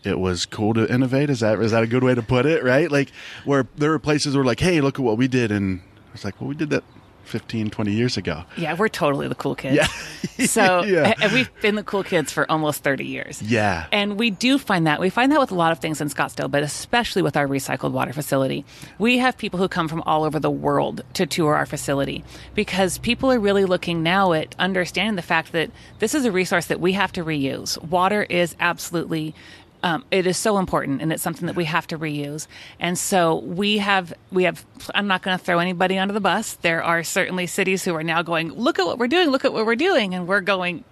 it 0.03 0.19
was 0.19 0.45
cool 0.45 0.73
to 0.73 0.91
innovate. 0.91 1.29
Is 1.29 1.41
that 1.41 1.59
is 1.59 1.71
that 1.71 1.83
a 1.83 1.87
good 1.87 2.03
way 2.03 2.15
to 2.15 2.21
put 2.21 2.45
it? 2.45 2.63
Right? 2.63 2.91
Like 2.91 3.11
where 3.45 3.67
there 3.75 3.89
were 3.89 3.99
places 3.99 4.35
where 4.35 4.45
like, 4.45 4.59
hey, 4.59 4.81
look 4.81 4.99
at 4.99 5.03
what 5.03 5.17
we 5.17 5.27
did, 5.27 5.51
and 5.51 5.81
it's 6.13 6.23
like, 6.23 6.39
well, 6.39 6.47
we 6.47 6.55
did 6.55 6.69
that 6.69 6.83
15, 7.29 7.69
20 7.69 7.91
years 7.93 8.17
ago. 8.17 8.43
Yeah, 8.57 8.73
we're 8.75 8.87
totally 8.89 9.27
the 9.27 9.35
cool 9.35 9.55
kids. 9.55 9.75
Yeah. 9.75 9.87
so, 10.45 10.83
Yeah. 10.89 11.13
and 11.21 11.31
we've 11.31 11.49
been 11.61 11.75
the 11.75 11.83
cool 11.83 12.03
kids 12.03 12.31
for 12.31 12.49
almost 12.51 12.83
30 12.83 13.05
years. 13.05 13.41
Yeah. 13.41 13.85
And 13.91 14.17
we 14.17 14.31
do 14.31 14.57
find 14.57 14.87
that. 14.87 14.99
We 14.99 15.09
find 15.09 15.31
that 15.31 15.39
with 15.39 15.51
a 15.51 15.55
lot 15.55 15.71
of 15.71 15.79
things 15.79 16.01
in 16.01 16.09
Scottsdale, 16.09 16.49
but 16.49 16.63
especially 16.63 17.21
with 17.21 17.37
our 17.37 17.47
recycled 17.47 17.91
water 17.91 18.11
facility. 18.13 18.65
We 18.97 19.19
have 19.19 19.37
people 19.37 19.59
who 19.59 19.67
come 19.67 19.87
from 19.87 20.01
all 20.03 20.23
over 20.23 20.39
the 20.39 20.49
world 20.51 21.03
to 21.13 21.25
tour 21.25 21.55
our 21.55 21.65
facility 21.65 22.23
because 22.55 22.97
people 22.97 23.31
are 23.31 23.39
really 23.39 23.65
looking 23.65 24.01
now 24.03 24.33
at 24.33 24.55
understanding 24.59 25.15
the 25.15 25.21
fact 25.21 25.51
that 25.51 25.69
this 25.99 26.15
is 26.15 26.25
a 26.25 26.31
resource 26.31 26.65
that 26.67 26.79
we 26.79 26.93
have 26.93 27.11
to 27.13 27.23
reuse. 27.23 27.81
Water 27.83 28.23
is 28.23 28.55
absolutely 28.59 29.35
um, 29.83 30.03
it 30.11 30.27
is 30.27 30.37
so 30.37 30.57
important 30.57 31.01
and 31.01 31.11
it's 31.13 31.23
something 31.23 31.45
that 31.47 31.55
we 31.55 31.65
have 31.65 31.87
to 31.87 31.97
reuse 31.97 32.47
and 32.79 32.97
so 32.97 33.37
we 33.39 33.77
have 33.77 34.13
we 34.31 34.43
have 34.43 34.65
i'm 34.93 35.07
not 35.07 35.21
going 35.21 35.37
to 35.37 35.43
throw 35.43 35.59
anybody 35.59 35.97
under 35.97 36.13
the 36.13 36.19
bus 36.19 36.53
there 36.55 36.83
are 36.83 37.03
certainly 37.03 37.47
cities 37.47 37.83
who 37.83 37.95
are 37.95 38.03
now 38.03 38.21
going 38.21 38.51
look 38.53 38.79
at 38.79 38.85
what 38.85 38.97
we're 38.97 39.07
doing 39.07 39.29
look 39.29 39.45
at 39.45 39.53
what 39.53 39.65
we're 39.65 39.75
doing 39.75 40.13
and 40.13 40.27
we're 40.27 40.41
going 40.41 40.83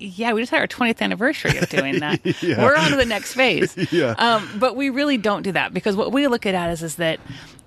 yeah, 0.00 0.32
we 0.32 0.42
just 0.42 0.50
had 0.50 0.60
our 0.60 0.66
20th 0.66 1.00
anniversary 1.00 1.56
of 1.58 1.68
doing 1.68 1.98
that. 2.00 2.20
Yeah. 2.42 2.62
We're 2.62 2.76
on 2.76 2.90
to 2.90 2.96
the 2.96 3.04
next 3.04 3.34
phase. 3.34 3.76
Yeah. 3.90 4.10
Um, 4.18 4.48
but 4.58 4.76
we 4.76 4.90
really 4.90 5.16
don't 5.16 5.42
do 5.42 5.52
that 5.52 5.72
because 5.72 5.96
what 5.96 6.12
we 6.12 6.28
look 6.28 6.44
at 6.46 6.70
is, 6.70 6.82
is 6.82 6.96
that, 6.96 7.20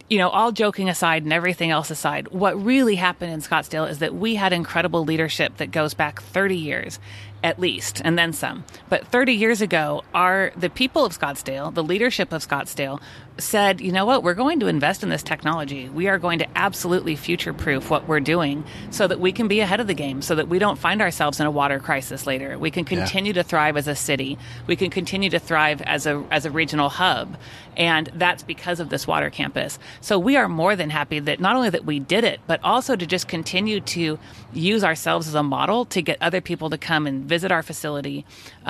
you 0.10 0.20
know, 0.20 0.30
all 0.30 0.52
joking 0.52 0.88
aside 0.88 1.24
and 1.24 1.34
everything 1.34 1.72
else 1.72 1.90
aside, 1.90 2.28
what 2.30 2.62
really 2.64 2.96
happened 2.96 3.34
in 3.34 3.42
Scottsdale 3.42 3.90
is 3.90 4.00
that 4.00 4.14
we 4.14 4.36
had 4.36 4.54
incredible 4.54 5.04
leadership 5.04 5.58
that 5.58 5.72
goes 5.72 5.94
back 5.94 6.22
30 6.22 6.56
years 6.56 7.00
at 7.44 7.60
least 7.60 8.02
and 8.04 8.18
then 8.18 8.34
some. 8.34 8.64
But 8.90 9.08
30 9.08 9.34
years 9.34 9.62
ago 9.62 10.04
our 10.14 10.52
the 10.56 10.70
people 10.70 11.06
of 11.06 11.18
scottsdale 11.18 11.74
the 11.74 11.84
leadership 11.84 12.32
of 12.32 12.48
scottsdale 12.48 13.00
said 13.38 13.82
you 13.82 13.92
know 13.92 14.06
what? 14.06 14.24
We're 14.24 14.34
going 14.34 14.60
to 14.60 14.68
invest 14.68 15.04
in 15.04 15.10
this 15.10 15.24
technology. 15.24 15.90
We 15.90 16.08
are 16.08 16.20
going 16.20 16.40
to 16.40 16.48
absolutely 16.56 17.16
future 17.16 17.54
proof 17.54 17.90
what 17.90 18.08
we're 18.08 18.20
doing 18.20 18.64
so 18.92 19.08
that 19.08 19.20
we 19.20 19.32
can 19.32 19.48
be 19.48 19.60
ahead 19.62 19.80
of 19.80 19.88
the 19.88 19.94
game 19.94 20.22
so 20.22 20.36
that 20.36 20.48
we 20.48 20.60
don't 20.60 20.78
find 20.78 21.02
ourselves 21.02 21.40
in 21.40 21.46
a 21.46 21.52
water 21.52 21.80
crisis 21.80 22.28
later. 22.28 22.58
We 22.58 22.72
can 22.72 22.86
continue 22.86 23.34
to 23.34 23.44
thrive 23.44 23.78
as 23.78 23.88
a 23.88 23.96
city. 23.96 24.38
We 24.68 24.76
can 24.76 24.90
continue 24.90 25.30
to 25.32 25.40
thrive 25.40 25.82
as 25.82 26.06
a 26.06 26.24
as 26.32 26.46
a 26.46 26.52
regional 26.52 26.90
hub. 26.90 27.38
And 27.78 28.12
that's 28.16 28.44
because 28.44 28.80
of 28.80 28.90
this 28.90 29.08
water 29.08 29.30
campus. 29.30 29.80
So 30.02 30.20
we 30.20 30.36
are 30.36 30.50
more 30.50 30.76
than 30.76 30.90
happy 30.90 31.20
that 31.20 31.40
not 31.40 31.56
only 31.56 31.70
that 31.70 31.86
we 31.86 32.00
did 32.00 32.24
it 32.24 32.40
but 32.48 32.60
also 32.64 32.96
to 32.96 33.06
just 33.06 33.28
continue 33.28 33.80
to 33.82 34.20
use 34.54 34.84
ourselves 34.84 35.28
as 35.28 35.36
a 35.36 35.44
model 35.44 35.86
to 35.86 36.02
get 36.02 36.18
other 36.22 36.42
people 36.42 36.70
to 36.70 36.78
come 36.78 37.08
and 37.08 37.28
visit 37.36 37.50
our 37.58 37.64
facility 37.72 38.18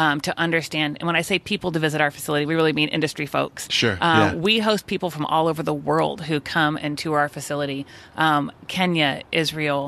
um, 0.03 0.15
to 0.27 0.31
understand 0.45 0.89
and 0.99 1.05
when 1.09 1.15
i 1.21 1.23
say 1.29 1.37
people 1.53 1.69
to 1.75 1.79
visit 1.87 1.99
our 2.05 2.11
facility 2.17 2.45
we 2.51 2.55
really 2.61 2.73
mean 2.81 2.89
industry 2.99 3.25
folks 3.25 3.61
Sure, 3.81 3.95
uh, 4.07 4.19
yeah. 4.21 4.35
we 4.47 4.53
host 4.69 4.83
people 4.93 5.09
from 5.15 5.25
all 5.33 5.45
over 5.51 5.61
the 5.71 5.73
world 5.89 6.17
who 6.29 6.37
come 6.39 6.73
and 6.83 6.91
tour 6.97 7.17
our 7.23 7.29
facility 7.29 7.81
um, 8.25 8.51
kenya 8.67 9.11
israel 9.31 9.83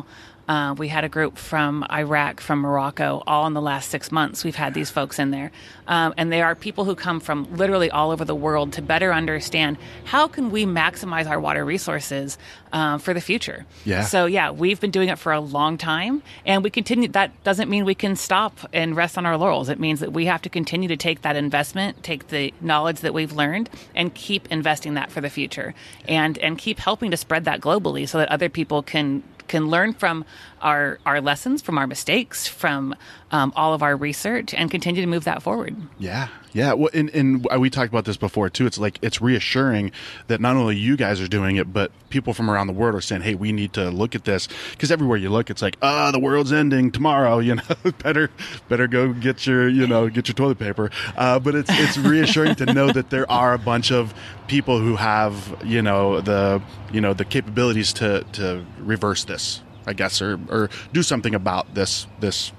uh, 0.47 0.75
we 0.77 0.89
had 0.89 1.03
a 1.03 1.09
group 1.09 1.37
from 1.37 1.85
Iraq, 1.89 2.41
from 2.41 2.59
Morocco, 2.59 3.23
all 3.25 3.47
in 3.47 3.53
the 3.53 3.61
last 3.61 3.89
six 3.89 4.11
months. 4.11 4.43
We've 4.43 4.55
had 4.55 4.73
these 4.73 4.89
folks 4.89 5.17
in 5.17 5.31
there, 5.31 5.51
um, 5.87 6.13
and 6.17 6.31
they 6.31 6.41
are 6.41 6.53
people 6.53 6.83
who 6.83 6.95
come 6.95 7.19
from 7.19 7.55
literally 7.55 7.89
all 7.89 8.11
over 8.11 8.25
the 8.25 8.35
world 8.35 8.73
to 8.73 8.81
better 8.81 9.13
understand 9.13 9.77
how 10.03 10.27
can 10.27 10.51
we 10.51 10.65
maximize 10.65 11.29
our 11.29 11.39
water 11.39 11.63
resources 11.63 12.37
uh, 12.73 12.97
for 12.97 13.13
the 13.13 13.21
future. 13.21 13.65
Yeah. 13.85 14.03
So 14.03 14.25
yeah, 14.25 14.51
we've 14.51 14.81
been 14.81 14.91
doing 14.91 15.09
it 15.09 15.17
for 15.17 15.31
a 15.31 15.39
long 15.39 15.77
time, 15.77 16.21
and 16.45 16.63
we 16.63 16.69
continue. 16.69 17.07
That 17.07 17.43
doesn't 17.43 17.69
mean 17.69 17.85
we 17.85 17.95
can 17.95 18.15
stop 18.15 18.59
and 18.73 18.95
rest 18.97 19.17
on 19.17 19.25
our 19.25 19.37
laurels. 19.37 19.69
It 19.69 19.79
means 19.79 20.01
that 20.01 20.11
we 20.11 20.25
have 20.25 20.41
to 20.41 20.49
continue 20.49 20.89
to 20.89 20.97
take 20.97 21.21
that 21.21 21.37
investment, 21.37 22.03
take 22.03 22.27
the 22.27 22.53
knowledge 22.59 22.99
that 22.99 23.13
we've 23.13 23.31
learned, 23.31 23.69
and 23.95 24.13
keep 24.13 24.51
investing 24.51 24.95
that 24.95 25.09
for 25.09 25.21
the 25.21 25.29
future, 25.29 25.73
and 26.07 26.37
and 26.39 26.57
keep 26.57 26.79
helping 26.79 27.11
to 27.11 27.17
spread 27.17 27.45
that 27.45 27.61
globally 27.61 28.07
so 28.09 28.17
that 28.17 28.27
other 28.29 28.49
people 28.49 28.83
can 28.83 29.23
can 29.47 29.67
learn 29.67 29.93
from 29.93 30.25
our 30.61 30.99
our 31.05 31.21
lessons, 31.21 31.61
from 31.61 31.77
our 31.77 31.87
mistakes, 31.87 32.47
from 32.47 32.95
um, 33.33 33.51
all 33.55 33.73
of 33.73 33.81
our 33.81 33.97
research, 33.97 34.53
and 34.53 34.69
continue 34.69 35.01
to 35.01 35.07
move 35.07 35.23
that 35.23 35.41
forward. 35.41 35.75
Yeah, 35.97 36.27
yeah. 36.53 36.73
Well, 36.73 36.91
and, 36.93 37.09
and 37.09 37.45
we 37.59 37.71
talked 37.71 37.91
about 37.91 38.05
this 38.05 38.15
before 38.15 38.47
too. 38.49 38.67
It's 38.67 38.77
like 38.77 38.99
it's 39.01 39.21
reassuring 39.21 39.91
that 40.27 40.39
not 40.39 40.55
only 40.55 40.77
you 40.77 40.95
guys 40.95 41.19
are 41.19 41.27
doing 41.27 41.55
it, 41.55 41.73
but 41.73 41.91
people 42.09 42.35
from 42.35 42.47
around 42.47 42.67
the 42.67 42.73
world 42.73 42.93
are 42.93 43.01
saying, 43.01 43.23
"Hey, 43.23 43.33
we 43.33 43.51
need 43.51 43.73
to 43.73 43.89
look 43.89 44.13
at 44.13 44.25
this." 44.25 44.47
Because 44.71 44.91
everywhere 44.91 45.17
you 45.17 45.31
look, 45.31 45.49
it's 45.49 45.63
like, 45.63 45.77
"Ah, 45.81 46.11
the 46.11 46.19
world's 46.19 46.53
ending 46.53 46.91
tomorrow." 46.91 47.33
You 47.43 47.55
know, 47.55 47.91
better 48.03 48.29
better 48.69 48.87
go 48.87 49.11
get 49.11 49.45
your 49.45 49.67
you 49.67 49.85
know 49.85 50.07
get 50.07 50.27
your 50.27 50.35
toilet 50.35 50.59
paper. 50.59 50.91
Uh, 51.17 51.39
but 51.39 51.55
it's 51.55 51.69
it's 51.73 51.97
reassuring 52.13 52.55
to 52.55 52.67
know 52.67 52.91
that 52.91 53.09
there 53.09 53.29
are 53.29 53.53
a 53.53 53.59
bunch 53.59 53.91
of 53.91 54.13
people 54.47 54.79
who 54.79 54.95
have 54.95 55.57
you 55.65 55.81
know 55.81 56.21
the 56.21 56.61
you 56.91 57.01
know 57.01 57.13
the 57.13 57.25
capabilities 57.25 57.91
to 57.93 58.23
to 58.33 58.63
reverse 58.79 59.25
this, 59.25 59.61
I 59.87 59.93
guess, 59.93 60.21
or 60.21 60.39
or 60.49 60.69
do 60.93 61.01
something 61.01 61.33
about 61.33 61.73
this 61.73 62.05
this. 62.19 62.51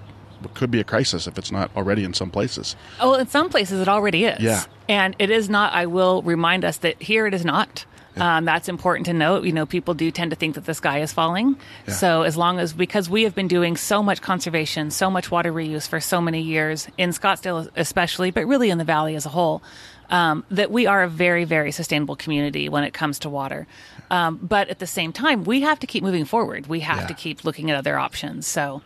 Could 0.55 0.71
be 0.71 0.81
a 0.81 0.85
crisis 0.85 1.27
if 1.27 1.39
it's 1.39 1.51
not 1.51 1.71
already 1.77 2.05
in 2.05 2.13
some 2.15 2.31
places. 2.31 2.77
Oh, 3.01 3.15
in 3.15 3.27
some 3.29 3.49
places 3.49 3.81
it 3.81 3.89
already 3.89 4.25
is. 4.27 4.41
Yeah. 4.41 4.65
And 4.89 5.17
it 5.19 5.31
is 5.31 5.49
not, 5.49 5.73
I 5.73 5.87
will 5.87 6.21
remind 6.23 6.65
us 6.65 6.77
that 6.79 7.01
here 7.01 7.27
it 7.27 7.33
is 7.35 7.45
not. 7.45 7.87
Um, 8.17 8.45
that's 8.45 8.69
important 8.69 9.07
to 9.07 9.13
note. 9.13 9.45
You 9.45 9.53
know, 9.53 9.67
people 9.67 9.93
do 9.95 10.09
tend 10.13 10.31
to 10.31 10.37
think 10.37 10.55
that 10.55 10.67
the 10.67 10.75
sky 10.75 11.01
is 11.01 11.13
falling. 11.13 11.57
So 11.89 12.23
as 12.23 12.37
long 12.37 12.61
as, 12.61 12.73
because 12.73 13.11
we 13.11 13.25
have 13.25 13.35
been 13.35 13.49
doing 13.49 13.77
so 13.77 14.05
much 14.05 14.23
conservation, 14.23 14.93
so 14.93 15.11
much 15.11 15.33
water 15.33 15.53
reuse 15.53 15.89
for 15.89 15.99
so 15.99 16.21
many 16.21 16.41
years, 16.41 16.87
in 16.97 17.11
Scottsdale 17.11 17.69
especially, 17.75 18.31
but 18.31 18.47
really 18.47 18.71
in 18.71 18.79
the 18.79 18.85
valley 18.85 19.17
as 19.17 19.27
a 19.27 19.31
whole, 19.31 19.65
um, 20.11 20.45
that 20.51 20.71
we 20.71 20.87
are 20.87 21.03
a 21.03 21.09
very, 21.09 21.43
very 21.45 21.73
sustainable 21.73 22.15
community 22.15 22.69
when 22.69 22.85
it 22.85 22.93
comes 22.95 23.19
to 23.21 23.29
water. 23.29 23.67
Um, 24.13 24.37
but 24.41 24.69
at 24.69 24.79
the 24.79 24.87
same 24.87 25.13
time, 25.13 25.43
we 25.43 25.63
have 25.63 25.81
to 25.81 25.87
keep 25.89 26.05
moving 26.05 26.25
forward. 26.25 26.69
We 26.69 26.81
have 26.81 27.01
Yeah. 27.01 27.07
to 27.09 27.15
keep 27.15 27.45
looking 27.45 27.69
at 27.71 27.77
other 27.77 27.99
options. 27.99 28.47
So, 28.47 28.83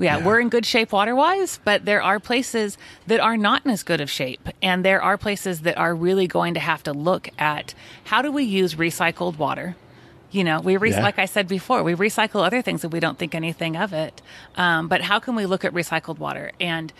yeah, 0.00 0.18
Yeah. 0.18 0.24
we're 0.26 0.40
in 0.40 0.48
good 0.48 0.66
shape 0.66 0.92
water 0.92 1.14
wise, 1.14 1.60
but 1.64 1.84
there 1.84 2.02
are 2.02 2.18
places 2.18 2.76
that 3.06 3.20
are 3.20 3.36
not 3.36 3.64
in 3.64 3.70
as 3.70 3.82
good 3.82 4.00
of 4.00 4.10
shape. 4.10 4.48
And 4.62 4.84
there 4.84 5.02
are 5.02 5.16
places 5.18 5.60
that 5.60 5.76
are 5.78 5.94
really 5.94 6.26
going 6.26 6.54
to 6.54 6.60
have 6.60 6.82
to 6.84 6.92
look 6.92 7.28
at 7.38 7.74
how 8.04 8.22
do 8.22 8.32
we 8.32 8.44
use 8.44 8.74
recycled 8.74 9.38
water? 9.38 9.76
You 10.32 10.44
know, 10.44 10.60
we 10.60 10.76
re- 10.76 10.90
Yeah. 10.92 11.02
like 11.02 11.18
I 11.18 11.24
said 11.26 11.48
before, 11.48 11.82
we 11.82 11.94
recycle 11.94 12.44
other 12.44 12.62
things 12.62 12.84
and 12.84 12.92
we 12.92 13.00
don't 13.00 13.18
think 13.18 13.34
anything 13.34 13.76
of 13.76 13.92
it. 13.92 14.22
Um, 14.56 14.86
but 14.88 15.00
how 15.02 15.18
can 15.18 15.34
we 15.34 15.44
look 15.46 15.64
at 15.64 15.72
recycled 15.74 16.18
water? 16.18 16.52
And 16.60 16.92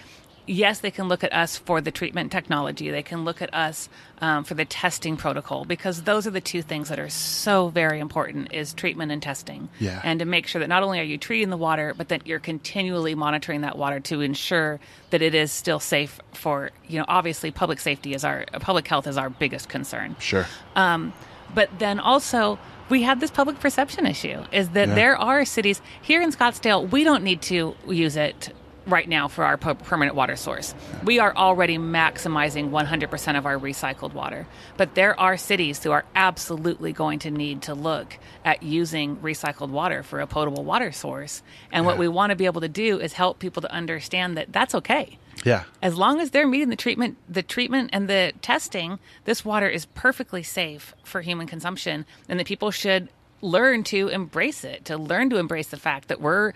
yes, 0.46 0.80
they 0.80 0.90
can 0.90 1.08
look 1.08 1.22
at 1.24 1.32
us 1.32 1.56
for 1.56 1.80
the 1.80 1.90
treatment 1.90 2.32
technology. 2.32 2.90
They 2.90 3.02
can 3.02 3.24
look 3.24 3.40
at 3.42 3.52
us 3.54 3.88
um, 4.20 4.44
for 4.44 4.54
the 4.54 4.64
testing 4.64 5.16
protocol 5.16 5.64
because 5.64 6.02
those 6.02 6.26
are 6.26 6.30
the 6.30 6.40
two 6.40 6.62
things 6.62 6.88
that 6.88 6.98
are 6.98 7.08
so 7.08 7.68
very 7.68 8.00
important: 8.00 8.52
is 8.52 8.72
treatment 8.74 9.12
and 9.12 9.22
testing. 9.22 9.68
Yeah. 9.78 10.00
And 10.04 10.18
to 10.20 10.24
make 10.24 10.46
sure 10.46 10.60
that 10.60 10.68
not 10.68 10.82
only 10.82 11.00
are 11.00 11.04
you 11.04 11.18
treating 11.18 11.50
the 11.50 11.56
water, 11.56 11.94
but 11.96 12.08
that 12.08 12.26
you're 12.26 12.38
continually 12.40 13.14
monitoring 13.14 13.60
that 13.62 13.76
water 13.78 14.00
to 14.00 14.20
ensure 14.20 14.80
that 15.10 15.22
it 15.22 15.34
is 15.34 15.52
still 15.52 15.80
safe 15.80 16.20
for 16.32 16.70
you 16.88 16.98
know. 16.98 17.04
Obviously, 17.08 17.50
public 17.50 17.80
safety 17.80 18.14
is 18.14 18.24
our 18.24 18.44
public 18.60 18.86
health 18.88 19.06
is 19.06 19.16
our 19.16 19.30
biggest 19.30 19.68
concern. 19.68 20.16
Sure. 20.18 20.46
Um, 20.76 21.12
but 21.54 21.68
then 21.78 21.98
also 21.98 22.58
we 22.88 23.02
have 23.02 23.20
this 23.20 23.30
public 23.30 23.58
perception 23.60 24.06
issue 24.06 24.42
is 24.52 24.70
that 24.70 24.88
Yeah. 24.88 24.94
there 24.94 25.16
are 25.16 25.44
cities 25.44 25.80
here 26.02 26.22
in 26.22 26.30
Scottsdale 26.32 26.88
we 26.90 27.04
don't 27.04 27.22
need 27.24 27.42
to 27.42 27.74
use 27.88 28.16
it 28.16 28.52
right 28.92 29.08
now 29.08 29.28
for 29.28 29.44
our 29.44 29.56
permanent 29.56 30.16
water 30.16 30.36
source. 30.36 30.74
We 31.04 31.18
are 31.18 31.34
already 31.34 31.78
maximizing 31.78 32.70
100% 32.70 33.38
of 33.38 33.46
our 33.46 33.58
recycled 33.58 34.12
water. 34.12 34.46
But 34.76 34.94
there 34.94 35.18
are 35.18 35.36
cities 35.36 35.82
who 35.82 35.90
are 35.92 36.04
absolutely 36.14 36.92
going 36.92 37.20
to 37.20 37.30
need 37.30 37.62
to 37.62 37.74
look 37.74 38.18
at 38.44 38.62
using 38.62 39.16
recycled 39.16 39.70
water 39.70 40.02
for 40.02 40.20
a 40.20 40.26
potable 40.26 40.64
water 40.64 40.92
source. 40.92 41.42
And 41.72 41.86
what 41.86 41.98
we 41.98 42.08
want 42.08 42.30
to 42.30 42.36
be 42.36 42.46
able 42.46 42.60
to 42.62 42.68
do 42.68 43.00
is 43.00 43.12
help 43.12 43.38
people 43.38 43.62
to 43.62 43.72
understand 43.72 44.36
that 44.36 44.52
that's 44.52 44.74
okay 44.74 45.18
Yeah. 45.44 45.64
as 45.82 45.96
long 45.96 46.20
as 46.20 46.30
they're 46.30 46.46
meeting 46.46 46.68
the 46.70 46.76
treatment 46.76 47.16
the 47.28 47.42
treatment 47.42 47.90
and 47.92 48.08
the 48.08 48.32
testing 48.42 48.98
this 49.24 49.44
water 49.44 49.68
is 49.68 49.86
perfectly 49.86 50.42
safe 50.42 50.94
for 51.04 51.20
human 51.22 51.46
consumption 51.46 52.04
and 52.28 52.38
that 52.38 52.46
people 52.46 52.70
should 52.70 53.08
learn 53.40 53.82
to 53.84 54.08
embrace 54.08 54.64
it 54.64 54.84
to 54.86 54.98
learn 54.98 55.30
to 55.30 55.36
embrace 55.38 55.68
the 55.68 55.78
fact 55.78 56.08
that 56.08 56.20
we're 56.20 56.52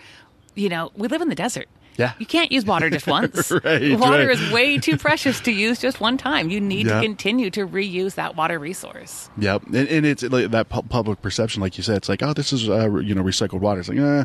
you 0.53 0.69
know 0.69 0.91
we 0.95 1.07
live 1.07 1.21
in 1.21 1.29
the 1.29 1.35
desert 1.35 1.67
Yeah. 1.97 2.13
you 2.19 2.25
can't 2.25 2.51
use 2.51 2.65
water 2.65 2.89
just 2.89 3.07
once 3.19 3.51
Right, 3.51 3.97
water 3.99 4.27
right. 4.27 4.29
is 4.29 4.51
way 4.51 4.77
too 4.77 4.97
precious 4.97 5.39
to 5.41 5.51
use 5.51 5.79
just 5.79 5.99
one 6.01 6.17
time 6.17 6.49
you 6.49 6.59
need 6.59 6.87
to 6.87 6.99
continue 7.01 7.49
to 7.51 7.65
reuse 7.65 8.15
that 8.15 8.35
water 8.35 8.59
resource 8.59 9.29
Yep, 9.37 9.63
and, 9.67 9.87
and 9.87 10.05
it's 10.05 10.23
like 10.23 10.51
that 10.51 10.69
pu- 10.69 10.81
public 10.83 11.21
perception, 11.21 11.61
like 11.61 11.77
you 11.77 11.83
said. 11.83 11.97
It's 11.97 12.09
like, 12.09 12.21
oh, 12.23 12.33
this 12.33 12.51
is 12.53 12.69
uh, 12.69 12.89
you 12.99 13.13
know 13.15 13.23
recycled 13.23 13.59
water. 13.59 13.79
It's 13.79 13.89
like, 13.89 13.97
eh, 13.97 14.23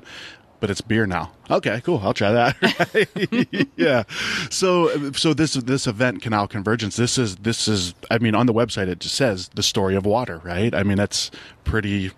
but 0.61 0.71
it's 0.71 0.81
beer 0.81 1.07
now. 1.07 1.33
Okay, 1.50 1.81
cool. 1.83 2.00
I'll 2.05 2.12
try 2.15 2.31
that. 2.33 3.69
yeah. 3.77 4.03
So 4.50 5.11
so 5.12 5.35
this 5.35 5.55
this 5.55 5.87
event, 5.87 6.23
Canal 6.23 6.47
Convergence. 6.49 6.97
This 6.97 7.19
is 7.19 7.37
this 7.37 7.67
is. 7.69 7.95
I 8.11 8.19
mean, 8.19 8.35
on 8.35 8.47
the 8.47 8.53
website 8.55 8.89
it 8.89 9.00
just 9.00 9.15
says 9.15 9.49
the 9.55 9.62
story 9.62 9.95
of 9.97 10.05
water, 10.07 10.39
right? 10.45 10.75
I 10.75 10.83
mean, 10.83 10.97
that's 10.97 11.31
pretty 11.65 12.11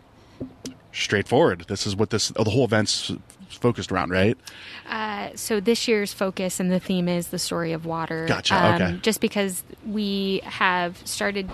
straightforward. 0.92 1.64
This 1.68 1.86
is 1.86 1.96
what 1.96 2.10
this 2.10 2.28
the 2.28 2.44
whole 2.44 2.64
event's 2.64 3.12
focused 3.48 3.92
around, 3.92 4.10
right? 4.10 4.36
Uh, 4.88 5.30
so 5.34 5.60
this 5.60 5.86
year's 5.86 6.12
focus 6.12 6.60
and 6.60 6.70
the 6.70 6.80
theme 6.80 7.08
is 7.08 7.28
the 7.28 7.38
story 7.38 7.72
of 7.72 7.84
water. 7.84 8.26
Gotcha, 8.26 8.74
okay. 8.74 8.98
Just 9.02 9.20
because 9.20 9.62
we 9.86 10.40
have 10.44 10.96
started 11.06 11.50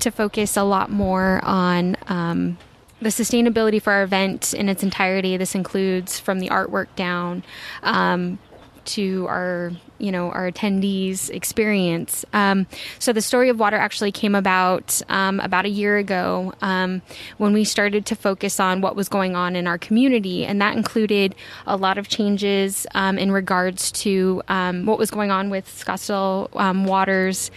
to 0.00 0.10
focus 0.10 0.56
a 0.56 0.62
lot 0.62 0.90
more 0.90 1.40
on 1.44 1.96
um, 2.08 2.58
the 3.00 3.08
sustainability 3.08 3.80
for 3.80 3.92
our 3.92 4.02
event 4.02 4.54
in 4.54 4.68
its 4.68 4.82
entirety. 4.82 5.36
This 5.36 5.54
includes 5.54 6.18
from 6.18 6.40
the 6.40 6.48
artwork 6.48 6.88
down 6.96 7.42
um, 7.82 8.38
to 8.86 9.26
our 9.28 9.72
you 9.98 10.10
know 10.10 10.30
our 10.30 10.50
attendees 10.50 11.30
experience. 11.30 12.24
Um, 12.32 12.66
so 12.98 13.12
the 13.12 13.22
story 13.22 13.48
of 13.48 13.58
water 13.58 13.76
actually 13.76 14.12
came 14.12 14.34
about 14.34 15.00
um, 15.08 15.40
about 15.40 15.64
a 15.64 15.68
year 15.68 15.96
ago 15.96 16.52
um, 16.62 17.02
when 17.38 17.52
we 17.52 17.64
started 17.64 18.06
to 18.06 18.16
focus 18.16 18.60
on 18.60 18.80
what 18.80 18.96
was 18.96 19.08
going 19.08 19.36
on 19.36 19.56
in 19.56 19.66
our 19.66 19.78
community 19.78 20.44
and 20.44 20.60
that 20.60 20.76
included 20.76 21.34
a 21.66 21.76
lot 21.76 21.98
of 21.98 22.08
changes 22.08 22.86
um, 22.94 23.18
in 23.18 23.30
regards 23.30 23.90
to 23.92 24.42
um, 24.48 24.86
what 24.86 24.98
was 24.98 25.10
going 25.10 25.30
on 25.30 25.50
with 25.50 25.66
scottsdale 25.66 26.48
um, 26.56 26.84
waters 26.84 27.50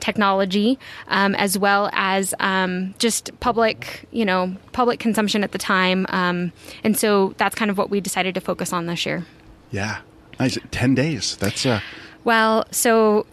technology 0.00 0.78
as 1.08 1.58
well 1.58 1.90
as 1.92 2.34
just 2.98 3.38
public 3.40 4.06
you 4.10 4.24
know 4.24 4.54
public 4.72 4.98
consumption 5.00 5.44
at 5.44 5.52
the 5.52 5.58
time 5.58 6.06
and 6.08 6.96
so 6.96 7.34
that's 7.36 7.54
kind 7.54 7.70
of 7.70 7.78
what 7.78 7.90
we 7.90 8.00
decided 8.00 8.34
to 8.34 8.40
focus 8.40 8.72
on 8.72 8.86
this 8.86 9.04
year. 9.06 9.26
Yeah 9.70 9.98
Nice. 10.38 10.58
10 10.70 10.94
days. 10.94 11.36
That's 11.36 11.66
uh 11.66 11.80
well, 12.24 12.66
so 12.70 13.24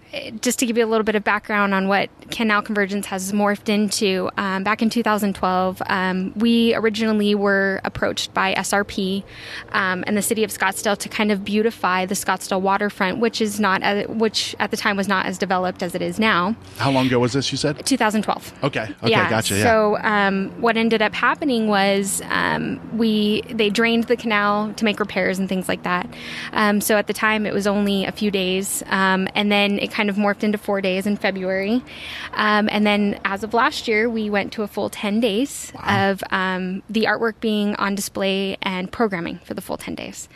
just 0.41 0.59
to 0.59 0.65
give 0.65 0.77
you 0.77 0.85
a 0.85 0.87
little 0.87 1.03
bit 1.03 1.15
of 1.15 1.23
background 1.23 1.73
on 1.73 1.87
what 1.87 2.09
Canal 2.31 2.61
Convergence 2.61 3.05
has 3.07 3.31
morphed 3.31 3.69
into, 3.69 4.29
um, 4.37 4.63
back 4.63 4.81
in 4.81 4.89
2012, 4.89 5.81
um, 5.87 6.33
we 6.35 6.73
originally 6.75 7.35
were 7.35 7.81
approached 7.83 8.33
by 8.33 8.53
SRP 8.55 9.23
um, 9.71 10.03
and 10.07 10.17
the 10.17 10.21
city 10.21 10.43
of 10.43 10.51
Scottsdale 10.51 10.97
to 10.97 11.09
kind 11.09 11.31
of 11.31 11.43
beautify 11.43 12.05
the 12.05 12.15
Scottsdale 12.15 12.61
waterfront, 12.61 13.19
which 13.19 13.41
is 13.41 13.59
not, 13.59 13.83
as, 13.83 14.07
which 14.07 14.55
at 14.59 14.71
the 14.71 14.77
time 14.77 14.97
was 14.97 15.07
not 15.07 15.25
as 15.25 15.37
developed 15.37 15.83
as 15.83 15.95
it 15.95 16.01
is 16.01 16.19
now. 16.19 16.55
How 16.77 16.91
long 16.91 17.07
ago 17.07 17.19
was 17.19 17.33
this? 17.33 17.51
You 17.51 17.57
said 17.57 17.85
2012. 17.85 18.53
Okay. 18.63 18.81
Okay. 18.83 19.09
Yeah. 19.09 19.29
Gotcha. 19.29 19.55
Yeah. 19.55 19.63
So 19.63 19.97
um, 19.97 20.49
what 20.61 20.77
ended 20.77 21.01
up 21.01 21.13
happening 21.13 21.67
was 21.67 22.21
um, 22.29 22.79
we 22.97 23.41
they 23.49 23.69
drained 23.69 24.05
the 24.05 24.17
canal 24.17 24.73
to 24.73 24.85
make 24.85 24.99
repairs 24.99 25.39
and 25.39 25.49
things 25.49 25.67
like 25.67 25.83
that. 25.83 26.07
Um, 26.53 26.81
so 26.81 26.97
at 26.97 27.07
the 27.07 27.13
time, 27.13 27.45
it 27.45 27.53
was 27.53 27.67
only 27.67 28.05
a 28.05 28.11
few 28.11 28.31
days, 28.31 28.83
and 28.89 29.51
then 29.51 29.79
it 29.79 29.91
kind 29.91 30.04
kind 30.05 30.09
of 30.09 30.23
morphed 30.23 30.43
into 30.43 30.57
four 30.57 30.81
days 30.81 31.07
in 31.07 31.17
February. 31.17 31.81
Um, 32.33 32.69
and 32.71 32.85
then 32.85 33.19
as 33.25 33.43
of 33.43 33.53
last 33.53 33.87
year, 33.87 34.07
we 34.07 34.29
went 34.29 34.53
to 34.53 34.61
a 34.61 34.67
full 34.67 34.89
10 34.89 35.19
days 35.19 35.71
wow. 35.73 36.11
of 36.11 36.23
um, 36.29 36.83
the 36.89 37.05
artwork 37.05 37.39
being 37.39 37.75
on 37.75 37.95
display 37.95 38.57
and 38.61 38.91
programming 38.91 39.39
for 39.39 39.55
the 39.55 39.61
full 39.61 39.77
10 39.77 39.95
days. 39.95 40.29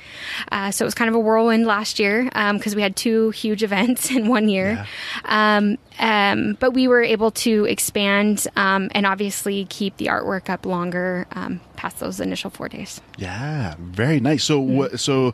Uh, 0.51 0.71
so 0.71 0.85
it 0.85 0.87
was 0.87 0.95
kind 0.95 1.07
of 1.07 1.13
a 1.13 1.19
whirlwind 1.19 1.67
last 1.67 1.99
year 1.99 2.23
because 2.23 2.73
um, 2.73 2.75
we 2.75 2.81
had 2.81 2.95
two 2.95 3.29
huge 3.29 3.61
events 3.69 4.09
in 4.09 4.27
one 4.27 4.49
year. 4.49 4.85
Yeah. 5.25 5.57
Um, 5.57 5.77
um, 5.99 6.57
but 6.59 6.71
we 6.71 6.87
were 6.87 7.03
able 7.03 7.31
to 7.31 7.65
expand 7.65 8.47
um, 8.55 8.89
and 8.95 9.05
obviously 9.05 9.65
keep 9.65 9.97
the 9.97 10.07
artwork 10.07 10.49
up 10.49 10.65
longer 10.65 11.27
um, 11.31 11.59
past 11.79 12.01
those 12.01 12.19
initial 12.19 12.49
four 12.49 12.67
days. 12.67 12.99
Yeah, 13.17 13.75
very 13.79 14.19
nice. 14.19 14.43
So, 14.43 14.61
mm-hmm. 14.61 14.97
so 14.97 15.33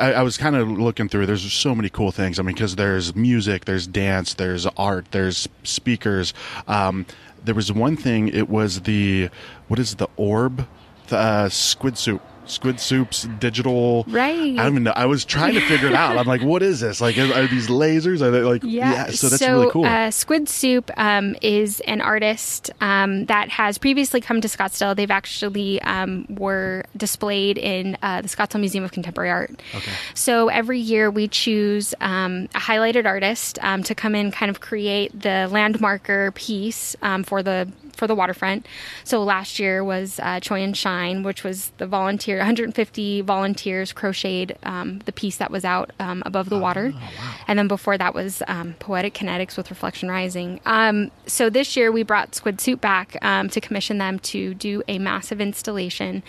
I, 0.00 0.14
I 0.14 0.22
was 0.22 0.38
kind 0.38 0.56
of 0.56 0.66
looking 0.70 1.06
through. 1.10 1.26
There's 1.26 1.52
so 1.52 1.74
many 1.74 1.90
cool 1.90 2.10
things. 2.10 2.38
I 2.38 2.42
mean, 2.42 2.54
because 2.54 2.76
there's 2.76 3.14
music, 3.14 3.66
there's 3.66 3.86
dance, 3.86 4.32
there's 4.32 4.64
art, 4.78 5.04
there's 5.10 5.50
speakers. 5.64 6.32
Um, 6.66 7.04
there 7.44 7.54
was 7.54 7.70
one 7.70 7.96
thing. 7.98 8.28
It 8.28 8.48
was 8.48 8.80
the 8.80 9.28
what 9.68 9.78
is 9.78 9.96
the 9.96 10.08
orb, 10.16 10.66
the 11.08 11.18
uh, 11.18 11.48
Squidsoup 11.50 12.20
Squidsoup's 12.46 13.28
digital. 13.38 14.04
Right. 14.08 14.58
I 14.58 14.64
don't 14.64 14.72
even 14.72 14.82
know. 14.84 14.92
I 14.94 15.06
was 15.06 15.24
trying 15.24 15.54
to 15.54 15.60
figure 15.60 15.88
it 15.88 15.94
out. 15.94 16.16
I'm 16.18 16.26
like, 16.26 16.42
what 16.42 16.62
is 16.62 16.80
this? 16.80 17.00
Like, 17.00 17.16
are 17.18 17.46
these 17.46 17.68
lasers? 17.68 18.20
Are 18.20 18.30
they 18.30 18.42
like? 18.42 18.62
Yeah. 18.64 18.92
yeah 18.92 19.06
so 19.10 19.28
that's 19.28 19.42
so, 19.42 19.52
really 19.52 19.70
cool. 19.70 19.84
Uh, 19.84 20.08
Squidsoup 20.08 20.90
um, 20.96 21.36
is 21.40 21.80
an 21.80 22.00
artist 22.00 22.70
um, 22.80 23.26
that 23.26 23.48
has 23.50 23.78
previously 23.78 24.20
come 24.20 24.40
to 24.40 24.48
Scottsdale. 24.48 24.96
They've 24.96 25.10
actually 25.10 25.80
um, 25.82 26.26
were 26.28 26.84
displayed 26.96 27.58
in 27.58 27.96
uh, 28.02 28.22
the 28.22 28.28
Scottsdale 28.28 28.60
Museum 28.60 28.84
of 28.84 28.92
Contemporary 28.92 29.30
Art. 29.30 29.62
Okay. 29.74 29.92
So 30.14 30.48
every 30.48 30.80
year 30.80 31.10
we 31.10 31.28
choose 31.28 31.94
um, 32.00 32.48
a 32.54 32.58
highlighted 32.58 33.06
artist 33.06 33.58
um, 33.62 33.82
to 33.84 33.94
come 33.94 34.14
in, 34.14 34.32
kind 34.32 34.50
of 34.50 34.60
create 34.60 35.12
the 35.12 35.48
landmarker 35.50 36.34
piece 36.34 36.96
um, 37.02 37.22
for 37.24 37.42
the 37.42 37.70
for 37.96 38.06
the 38.06 38.14
waterfront. 38.14 38.66
So 39.04 39.22
last 39.22 39.58
year 39.58 39.84
was 39.84 40.18
uh, 40.20 40.40
Choi 40.40 40.62
and 40.62 40.76
Shine, 40.76 41.22
which 41.22 41.44
was 41.44 41.72
the 41.78 41.86
volunteer 41.86 42.38
150 42.38 43.20
volunteers 43.22 43.92
crocheted 43.92 44.58
um, 44.62 45.00
the 45.04 45.12
piece 45.12 45.36
that 45.36 45.50
was 45.50 45.64
out 45.64 45.92
um, 45.98 46.22
above 46.26 46.48
the 46.48 46.58
water, 46.58 46.92
oh, 46.94 46.98
wow. 46.98 47.34
and 47.46 47.58
then 47.58 47.68
before 47.68 47.98
that 47.98 48.14
was 48.14 48.42
um, 48.48 48.74
Poetic 48.78 49.14
Kinetics 49.14 49.56
with 49.56 49.70
Reflection 49.70 50.08
Rising. 50.08 50.60
Um, 50.66 51.10
so 51.26 51.50
this 51.50 51.76
year 51.76 51.92
we 51.92 52.02
brought 52.02 52.32
Squidsoup 52.32 52.80
back 52.80 53.16
um, 53.22 53.48
to 53.50 53.60
commission 53.60 53.98
them 53.98 54.18
to 54.20 54.54
do 54.54 54.82
a 54.88 54.98
massive 54.98 55.40
installation 55.40 56.22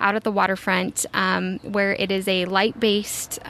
out 0.00 0.14
at 0.14 0.24
the 0.24 0.32
waterfront, 0.32 1.06
um, 1.14 1.58
where 1.62 1.94
it 1.94 2.10
is 2.10 2.28
a 2.28 2.44
light-based 2.44 3.40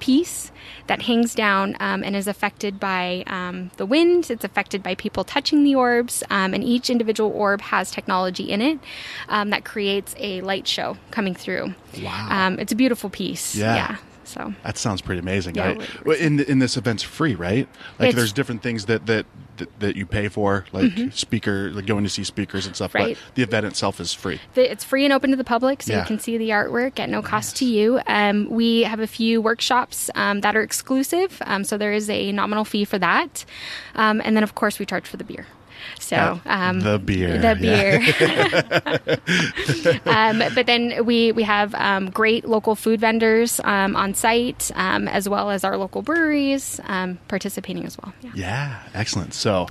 piece 0.00 0.52
that 0.86 1.02
hangs 1.02 1.34
down 1.34 1.76
um, 1.80 2.02
and 2.02 2.16
is 2.16 2.26
affected 2.26 2.80
by 2.80 3.22
um, 3.26 3.70
the 3.76 3.86
wind. 3.86 4.30
It's 4.30 4.44
affected 4.44 4.82
by 4.82 4.94
people 4.96 5.24
touching 5.24 5.62
the 5.62 5.74
orbs, 5.74 6.22
um, 6.30 6.52
and 6.52 6.64
each 6.64 6.90
individual 7.00 7.30
orb 7.30 7.60
has 7.62 7.90
technology 7.90 8.50
in 8.50 8.60
it 8.60 8.78
um, 9.28 9.50
that 9.50 9.64
creates 9.64 10.14
a 10.18 10.42
light 10.42 10.68
show 10.68 10.96
coming 11.10 11.34
through. 11.34 11.74
Wow! 12.02 12.28
Um, 12.30 12.58
it's 12.58 12.72
a 12.72 12.76
beautiful 12.76 13.08
piece. 13.08 13.56
Yeah. 13.56 13.74
yeah. 13.74 13.96
So 14.24 14.54
that 14.62 14.78
sounds 14.78 15.00
pretty 15.00 15.18
amazing. 15.18 15.56
Yeah, 15.56 15.74
I, 16.06 16.14
in 16.14 16.38
in 16.40 16.60
this 16.60 16.76
event's 16.76 17.02
free, 17.02 17.34
right? 17.34 17.68
Like 17.98 18.14
there's 18.14 18.32
different 18.32 18.62
things 18.62 18.86
that 18.86 19.06
that 19.06 19.26
that, 19.56 19.80
that 19.80 19.96
you 19.96 20.06
pay 20.06 20.28
for, 20.28 20.66
like 20.72 20.92
mm-hmm. 20.92 21.10
speaker, 21.10 21.70
like 21.72 21.86
going 21.86 22.04
to 22.04 22.10
see 22.10 22.22
speakers 22.22 22.66
and 22.66 22.76
stuff. 22.76 22.94
Right. 22.94 23.16
But 23.16 23.34
the 23.34 23.42
event 23.42 23.66
itself 23.66 24.00
is 24.00 24.14
free. 24.14 24.40
It's 24.54 24.84
free 24.84 25.04
and 25.04 25.12
open 25.12 25.30
to 25.30 25.36
the 25.36 25.44
public, 25.44 25.82
so 25.82 25.92
yeah. 25.92 26.00
you 26.00 26.06
can 26.06 26.18
see 26.18 26.38
the 26.38 26.50
artwork 26.50 27.00
at 27.00 27.08
no 27.08 27.22
cost 27.22 27.56
to 27.56 27.64
you. 27.64 28.00
Um, 28.06 28.48
we 28.50 28.82
have 28.82 29.00
a 29.00 29.06
few 29.08 29.40
workshops 29.40 30.10
um, 30.14 30.40
that 30.42 30.54
are 30.56 30.62
exclusive, 30.62 31.42
um, 31.46 31.64
so 31.64 31.76
there 31.76 31.92
is 31.92 32.08
a 32.08 32.30
nominal 32.30 32.64
fee 32.64 32.84
for 32.84 32.98
that, 32.98 33.44
um, 33.96 34.22
and 34.24 34.36
then 34.36 34.44
of 34.44 34.54
course 34.54 34.78
we 34.78 34.86
charge 34.86 35.06
for 35.06 35.16
the 35.16 35.24
beer. 35.24 35.46
So 35.98 36.40
um, 36.46 36.80
the 36.80 36.98
beer, 36.98 37.38
the 37.38 37.54
beer. 37.54 38.00
um, 40.06 40.42
but 40.54 40.66
then 40.66 41.04
we 41.04 41.32
we 41.32 41.42
have 41.42 41.74
um, 41.74 42.10
great 42.10 42.44
local 42.44 42.74
food 42.74 43.00
vendors 43.00 43.60
um, 43.64 43.96
on 43.96 44.14
site, 44.14 44.70
um, 44.74 45.08
as 45.08 45.28
well 45.28 45.50
as 45.50 45.64
our 45.64 45.76
local 45.76 46.02
breweries 46.02 46.80
um, 46.84 47.18
participating 47.28 47.84
as 47.84 47.98
well. 47.98 48.12
Yeah. 48.22 48.30
yeah, 48.34 48.82
excellent. 48.94 49.34
So 49.34 49.68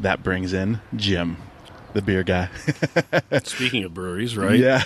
that 0.00 0.22
brings 0.22 0.52
in 0.52 0.80
Jim 0.96 1.36
the 1.92 2.02
beer 2.02 2.22
guy. 2.22 2.48
Speaking 3.44 3.84
of 3.84 3.94
breweries, 3.94 4.36
right? 4.36 4.58
Yeah, 4.58 4.82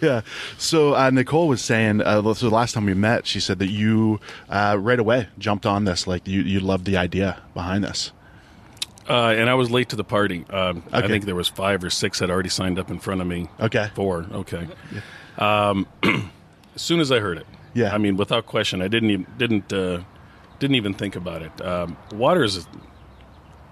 yeah. 0.00 0.20
So 0.58 0.94
uh, 0.94 1.10
Nicole 1.10 1.48
was 1.48 1.62
saying, 1.62 2.00
uh, 2.00 2.22
so 2.34 2.48
the 2.48 2.54
last 2.54 2.72
time 2.72 2.86
we 2.86 2.94
met, 2.94 3.26
she 3.26 3.40
said 3.40 3.58
that 3.58 3.68
you 3.68 4.20
uh, 4.48 4.76
right 4.80 4.98
away 4.98 5.28
jumped 5.38 5.66
on 5.66 5.84
this, 5.84 6.06
like 6.06 6.26
you 6.26 6.42
you 6.42 6.60
loved 6.60 6.84
the 6.84 6.96
idea 6.96 7.42
behind 7.54 7.84
this. 7.84 8.12
Uh, 9.08 9.34
and 9.36 9.48
I 9.48 9.54
was 9.54 9.70
late 9.70 9.90
to 9.90 9.96
the 9.96 10.04
party. 10.04 10.44
Um, 10.50 10.78
okay. 10.78 10.98
I 10.98 11.06
think 11.06 11.24
there 11.24 11.34
was 11.34 11.48
five 11.48 11.84
or 11.84 11.90
six 11.90 12.18
that 12.18 12.30
already 12.30 12.48
signed 12.48 12.78
up 12.78 12.90
in 12.90 12.98
front 12.98 13.20
of 13.20 13.26
me. 13.26 13.48
Okay. 13.60 13.90
Four. 13.94 14.26
Okay. 14.32 14.66
Yeah. 14.92 15.68
Um, 15.68 15.86
as 16.74 16.82
soon 16.82 17.00
as 17.00 17.12
I 17.12 17.20
heard 17.20 17.38
it, 17.38 17.46
yeah. 17.74 17.94
I 17.94 17.98
mean, 17.98 18.16
without 18.16 18.46
question, 18.46 18.82
I 18.82 18.88
didn't 18.88 19.10
even, 19.10 19.26
didn't 19.36 19.72
uh, 19.72 20.02
didn't 20.58 20.76
even 20.76 20.94
think 20.94 21.14
about 21.14 21.42
it. 21.42 21.60
Um, 21.64 21.96
water 22.12 22.42
is 22.42 22.66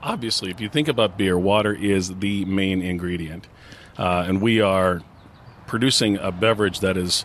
obviously, 0.03 0.51
if 0.51 0.61
you 0.61 0.69
think 0.69 0.89
about 0.89 1.17
beer, 1.17 1.39
water 1.39 1.73
is 1.73 2.15
the 2.17 2.45
main 2.45 2.83
ingredient, 2.83 3.49
uh, 3.99 4.25
and 4.27 4.41
we 4.41 4.61
are 4.61 5.03
producing 5.67 6.19
a 6.19 6.31
beverage 6.31 6.81
that 6.81 6.97
is 6.97 7.25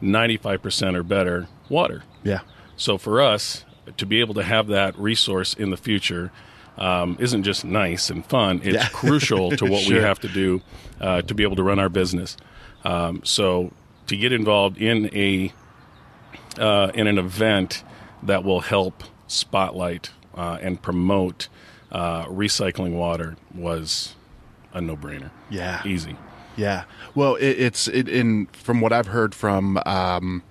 ninety 0.00 0.38
five 0.38 0.62
percent 0.62 0.96
or 0.96 1.02
better 1.02 1.46
water. 1.68 2.02
Yeah. 2.22 2.40
So 2.76 2.98
for 2.98 3.20
us 3.20 3.64
to 3.96 4.06
be 4.06 4.20
able 4.20 4.34
to 4.34 4.42
have 4.42 4.66
that 4.68 4.98
resource 4.98 5.54
in 5.54 5.70
the 5.70 5.76
future 5.76 6.32
um, 6.78 7.16
isn't 7.20 7.42
just 7.42 7.64
nice 7.64 8.10
and 8.10 8.24
fun. 8.24 8.60
It's 8.64 8.76
yeah. 8.76 8.88
crucial 8.92 9.50
to 9.52 9.66
what 9.66 9.82
sure. 9.82 9.96
we 9.96 10.02
have 10.02 10.20
to 10.20 10.28
do 10.28 10.60
uh, 11.00 11.22
to 11.22 11.34
be 11.34 11.42
able 11.42 11.56
to 11.56 11.62
run 11.62 11.78
our 11.78 11.88
business. 11.88 12.36
Um, 12.84 13.22
so 13.24 13.72
to 14.06 14.16
get 14.16 14.32
involved 14.32 14.78
in 14.78 15.14
a 15.14 15.52
uh, 16.58 16.90
in 16.94 17.06
an 17.06 17.18
event 17.18 17.82
that 18.22 18.44
will 18.44 18.60
help 18.60 19.04
spotlight 19.26 20.10
uh, 20.36 20.58
and 20.60 20.80
promote 20.80 21.48
uh, 21.90 22.26
recycling 22.26 22.92
water 22.92 23.36
was 23.54 24.14
a 24.72 24.80
no 24.80 24.96
brainer. 24.96 25.30
Yeah, 25.50 25.82
easy. 25.84 26.16
Yeah. 26.56 26.84
Well, 27.14 27.36
it, 27.36 27.50
it's 27.50 27.88
it, 27.88 28.08
in 28.08 28.46
from 28.46 28.80
what 28.80 28.92
I've 28.92 29.08
heard 29.08 29.34
from. 29.34 29.80
Um, 29.86 30.42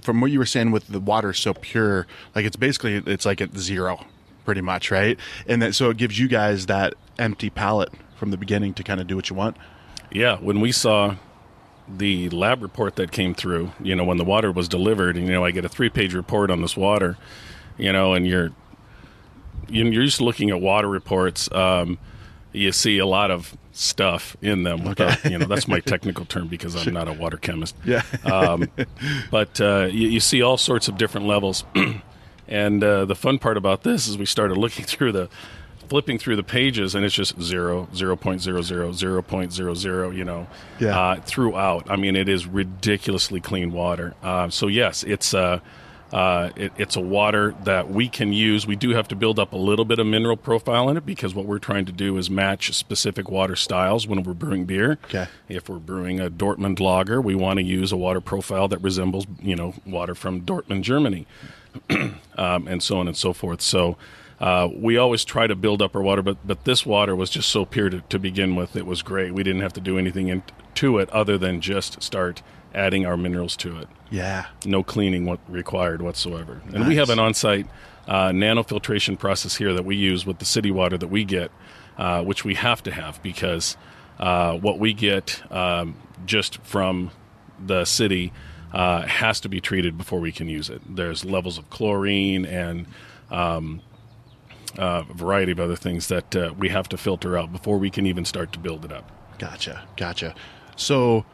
from 0.00 0.22
what 0.22 0.30
you 0.30 0.38
were 0.38 0.46
saying 0.46 0.70
with 0.70 0.86
the 0.88 0.98
water 0.98 1.34
so 1.34 1.52
pure, 1.52 2.06
like 2.34 2.46
it's 2.46 2.56
basically 2.56 2.94
it's 3.06 3.26
like 3.26 3.42
at 3.42 3.56
zero 3.56 4.06
pretty 4.46 4.62
much, 4.62 4.90
right? 4.90 5.18
And 5.46 5.60
that 5.60 5.74
so 5.74 5.90
it 5.90 5.98
gives 5.98 6.18
you 6.18 6.28
guys 6.28 6.64
that 6.66 6.94
empty 7.18 7.50
palette 7.50 7.92
from 8.16 8.30
the 8.30 8.38
beginning 8.38 8.72
to 8.74 8.82
kind 8.82 9.00
of 9.00 9.06
do 9.06 9.16
what 9.16 9.28
you 9.28 9.36
want. 9.36 9.58
Yeah, 10.10 10.38
when 10.38 10.60
we 10.60 10.72
saw 10.72 11.16
the 11.88 12.30
lab 12.30 12.62
report 12.62 12.96
that 12.96 13.12
came 13.12 13.34
through, 13.34 13.72
you 13.80 13.94
know, 13.94 14.04
when 14.04 14.16
the 14.16 14.24
water 14.24 14.50
was 14.50 14.68
delivered, 14.68 15.16
and 15.16 15.26
you 15.26 15.32
know, 15.32 15.44
I 15.44 15.50
get 15.50 15.64
a 15.64 15.68
three-page 15.68 16.14
report 16.14 16.50
on 16.50 16.62
this 16.62 16.76
water, 16.76 17.18
you 17.76 17.92
know, 17.92 18.14
and 18.14 18.26
you're 18.26 18.52
you're 19.68 20.04
just 20.04 20.20
looking 20.20 20.50
at 20.50 20.60
water 20.60 20.88
reports. 20.88 21.50
Um, 21.52 21.98
you 22.52 22.72
see 22.72 22.98
a 22.98 23.06
lot 23.06 23.30
of 23.30 23.56
stuff 23.72 24.36
in 24.40 24.62
them. 24.62 24.84
Without, 24.84 25.24
you 25.24 25.38
know, 25.38 25.46
that's 25.46 25.68
my 25.68 25.80
technical 25.92 26.24
term 26.24 26.48
because 26.48 26.74
I'm 26.74 26.94
not 26.94 27.08
a 27.08 27.12
water 27.12 27.36
chemist. 27.36 27.76
Yeah. 27.84 28.02
um, 28.24 28.70
but 29.30 29.60
uh, 29.60 29.88
you, 29.90 30.08
you, 30.08 30.20
see 30.20 30.42
all 30.42 30.56
sorts 30.56 30.88
of 30.88 30.96
different 30.96 31.26
levels, 31.26 31.64
and 32.48 32.82
uh, 32.82 33.04
the 33.04 33.14
fun 33.14 33.38
part 33.38 33.56
about 33.56 33.82
this 33.82 34.06
is 34.06 34.18
we 34.18 34.26
started 34.26 34.56
looking 34.56 34.84
through 34.86 35.12
the 35.12 35.28
flipping 35.88 36.18
through 36.18 36.34
the 36.34 36.42
pages 36.42 36.96
and 36.96 37.04
it's 37.04 37.14
just 37.14 37.40
0 37.40 37.86
0.00 37.92 38.16
0.00 38.18 40.16
you 40.16 40.24
know 40.24 40.46
yeah. 40.80 40.98
uh, 40.98 41.20
throughout 41.20 41.88
i 41.88 41.94
mean 41.94 42.16
it 42.16 42.28
is 42.28 42.44
ridiculously 42.44 43.40
clean 43.40 43.70
water 43.70 44.12
uh, 44.24 44.48
so 44.48 44.66
yes 44.66 45.04
it's 45.04 45.32
uh, 45.32 45.60
uh, 46.12 46.50
it, 46.56 46.72
it's 46.76 46.96
a 46.96 47.00
water 47.00 47.54
that 47.64 47.90
we 47.90 48.08
can 48.08 48.32
use. 48.32 48.66
We 48.66 48.76
do 48.76 48.90
have 48.90 49.08
to 49.08 49.16
build 49.16 49.38
up 49.38 49.52
a 49.52 49.56
little 49.56 49.84
bit 49.84 49.98
of 49.98 50.06
mineral 50.06 50.36
profile 50.36 50.88
in 50.88 50.96
it 50.96 51.04
because 51.04 51.34
what 51.34 51.46
we're 51.46 51.58
trying 51.58 51.84
to 51.86 51.92
do 51.92 52.16
is 52.16 52.30
match 52.30 52.72
specific 52.74 53.28
water 53.28 53.56
styles 53.56 54.06
when 54.06 54.22
we're 54.22 54.34
brewing 54.34 54.66
beer. 54.66 54.98
Okay. 55.06 55.26
If 55.48 55.68
we're 55.68 55.78
brewing 55.78 56.20
a 56.20 56.30
Dortmund 56.30 56.78
lager, 56.78 57.20
we 57.20 57.34
want 57.34 57.58
to 57.58 57.64
use 57.64 57.90
a 57.90 57.96
water 57.96 58.20
profile 58.20 58.68
that 58.68 58.78
resembles, 58.78 59.26
you 59.42 59.56
know, 59.56 59.74
water 59.84 60.14
from 60.14 60.42
Dortmund, 60.42 60.82
Germany, 60.82 61.26
um, 62.36 62.68
and 62.68 62.82
so 62.82 62.98
on 62.98 63.08
and 63.08 63.16
so 63.16 63.32
forth. 63.32 63.60
So 63.60 63.96
uh, 64.40 64.68
we 64.74 64.96
always 64.98 65.24
try 65.24 65.46
to 65.46 65.54
build 65.54 65.80
up 65.80 65.96
our 65.96 66.02
water, 66.02 66.22
but 66.22 66.36
but 66.46 66.64
this 66.64 66.84
water 66.84 67.16
was 67.16 67.30
just 67.30 67.48
so 67.48 67.64
pure 67.64 67.88
to, 67.88 68.00
to 68.02 68.18
begin 68.18 68.54
with. 68.54 68.76
It 68.76 68.86
was 68.86 69.02
great. 69.02 69.32
We 69.32 69.42
didn't 69.42 69.62
have 69.62 69.72
to 69.74 69.80
do 69.80 69.98
anything 69.98 70.28
in, 70.28 70.42
to 70.74 70.98
it 70.98 71.08
other 71.10 71.38
than 71.38 71.60
just 71.60 72.02
start 72.02 72.42
adding 72.74 73.06
our 73.06 73.16
minerals 73.16 73.56
to 73.56 73.78
it. 73.78 73.88
Yeah. 74.10 74.46
No 74.64 74.82
cleaning 74.82 75.24
what 75.24 75.40
required 75.48 76.02
whatsoever. 76.02 76.60
And 76.66 76.80
nice. 76.80 76.88
we 76.88 76.96
have 76.96 77.08
an 77.08 77.18
on-site 77.18 77.66
uh, 78.06 78.28
nanofiltration 78.28 79.18
process 79.18 79.56
here 79.56 79.72
that 79.72 79.84
we 79.84 79.96
use 79.96 80.26
with 80.26 80.38
the 80.38 80.44
city 80.44 80.70
water 80.70 80.98
that 80.98 81.08
we 81.08 81.24
get, 81.24 81.50
uh, 81.96 82.22
which 82.22 82.44
we 82.44 82.54
have 82.54 82.82
to 82.82 82.90
have 82.90 83.22
because 83.22 83.76
uh, 84.20 84.56
what 84.58 84.78
we 84.78 84.92
get 84.92 85.42
um, 85.50 85.96
just 86.26 86.58
from 86.62 87.10
the 87.64 87.84
city 87.84 88.32
uh, 88.76 89.06
has 89.06 89.40
to 89.40 89.48
be 89.48 89.58
treated 89.58 89.96
before 89.96 90.20
we 90.20 90.30
can 90.30 90.50
use 90.50 90.68
it. 90.68 90.82
There's 90.86 91.24
levels 91.24 91.56
of 91.56 91.70
chlorine 91.70 92.44
and 92.44 92.86
um, 93.30 93.80
uh, 94.78 95.02
a 95.08 95.14
variety 95.14 95.50
of 95.52 95.58
other 95.58 95.76
things 95.76 96.08
that 96.08 96.36
uh, 96.36 96.52
we 96.58 96.68
have 96.68 96.86
to 96.90 96.98
filter 96.98 97.38
out 97.38 97.50
before 97.50 97.78
we 97.78 97.88
can 97.88 98.04
even 98.04 98.26
start 98.26 98.52
to 98.52 98.58
build 98.58 98.84
it 98.84 98.92
up. 98.92 99.10
Gotcha, 99.38 99.88
gotcha. 99.96 100.34
So, 100.76 101.24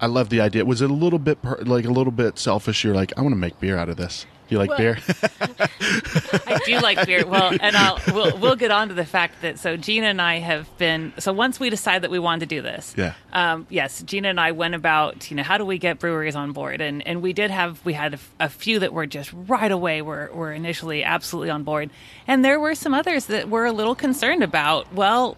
I 0.00 0.06
love 0.06 0.28
the 0.28 0.40
idea. 0.40 0.64
Was 0.64 0.80
it 0.80 0.88
a 0.88 0.94
little 0.94 1.18
bit 1.18 1.42
per, 1.42 1.56
like 1.62 1.84
a 1.84 1.90
little 1.90 2.12
bit 2.12 2.38
selfish? 2.38 2.84
You're 2.84 2.94
like, 2.94 3.12
I 3.18 3.22
want 3.22 3.32
to 3.32 3.38
make 3.38 3.58
beer 3.58 3.76
out 3.76 3.88
of 3.88 3.96
this. 3.96 4.24
You 4.48 4.58
like 4.58 4.70
well, 4.70 4.78
beer? 4.78 4.98
I 6.46 6.60
do 6.64 6.78
like 6.80 7.04
beer. 7.06 7.26
Well, 7.26 7.54
and 7.60 7.76
I'll 7.76 8.00
we'll 8.08 8.38
we'll 8.38 8.56
get 8.56 8.70
on 8.70 8.88
to 8.88 8.94
the 8.94 9.04
fact 9.04 9.42
that 9.42 9.58
so 9.58 9.76
Gina 9.76 10.06
and 10.06 10.22
I 10.22 10.38
have 10.38 10.68
been 10.78 11.12
so 11.18 11.32
once 11.32 11.60
we 11.60 11.68
decided 11.68 12.02
that 12.02 12.10
we 12.10 12.18
wanted 12.18 12.48
to 12.48 12.56
do 12.56 12.62
this. 12.62 12.94
Yeah. 12.96 13.14
Um, 13.32 13.66
yes, 13.68 14.02
Gina 14.02 14.28
and 14.28 14.40
I 14.40 14.52
went 14.52 14.74
about 14.74 15.30
you 15.30 15.36
know 15.36 15.42
how 15.42 15.58
do 15.58 15.64
we 15.64 15.78
get 15.78 15.98
breweries 15.98 16.34
on 16.34 16.52
board 16.52 16.80
and 16.80 17.06
and 17.06 17.20
we 17.20 17.32
did 17.32 17.50
have 17.50 17.84
we 17.84 17.92
had 17.92 18.14
a, 18.14 18.18
a 18.40 18.48
few 18.48 18.78
that 18.78 18.92
were 18.92 19.06
just 19.06 19.32
right 19.32 19.70
away 19.70 20.00
were 20.00 20.30
were 20.32 20.52
initially 20.52 21.04
absolutely 21.04 21.50
on 21.50 21.62
board, 21.64 21.90
and 22.26 22.44
there 22.44 22.58
were 22.58 22.74
some 22.74 22.94
others 22.94 23.26
that 23.26 23.50
were 23.50 23.66
a 23.66 23.72
little 23.72 23.94
concerned 23.94 24.42
about 24.42 24.92
well 24.94 25.36